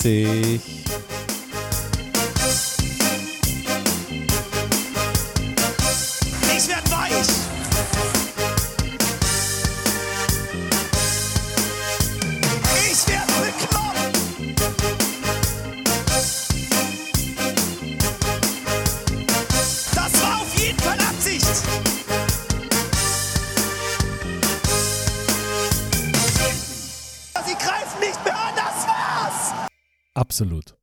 Absolut. 30.17 30.73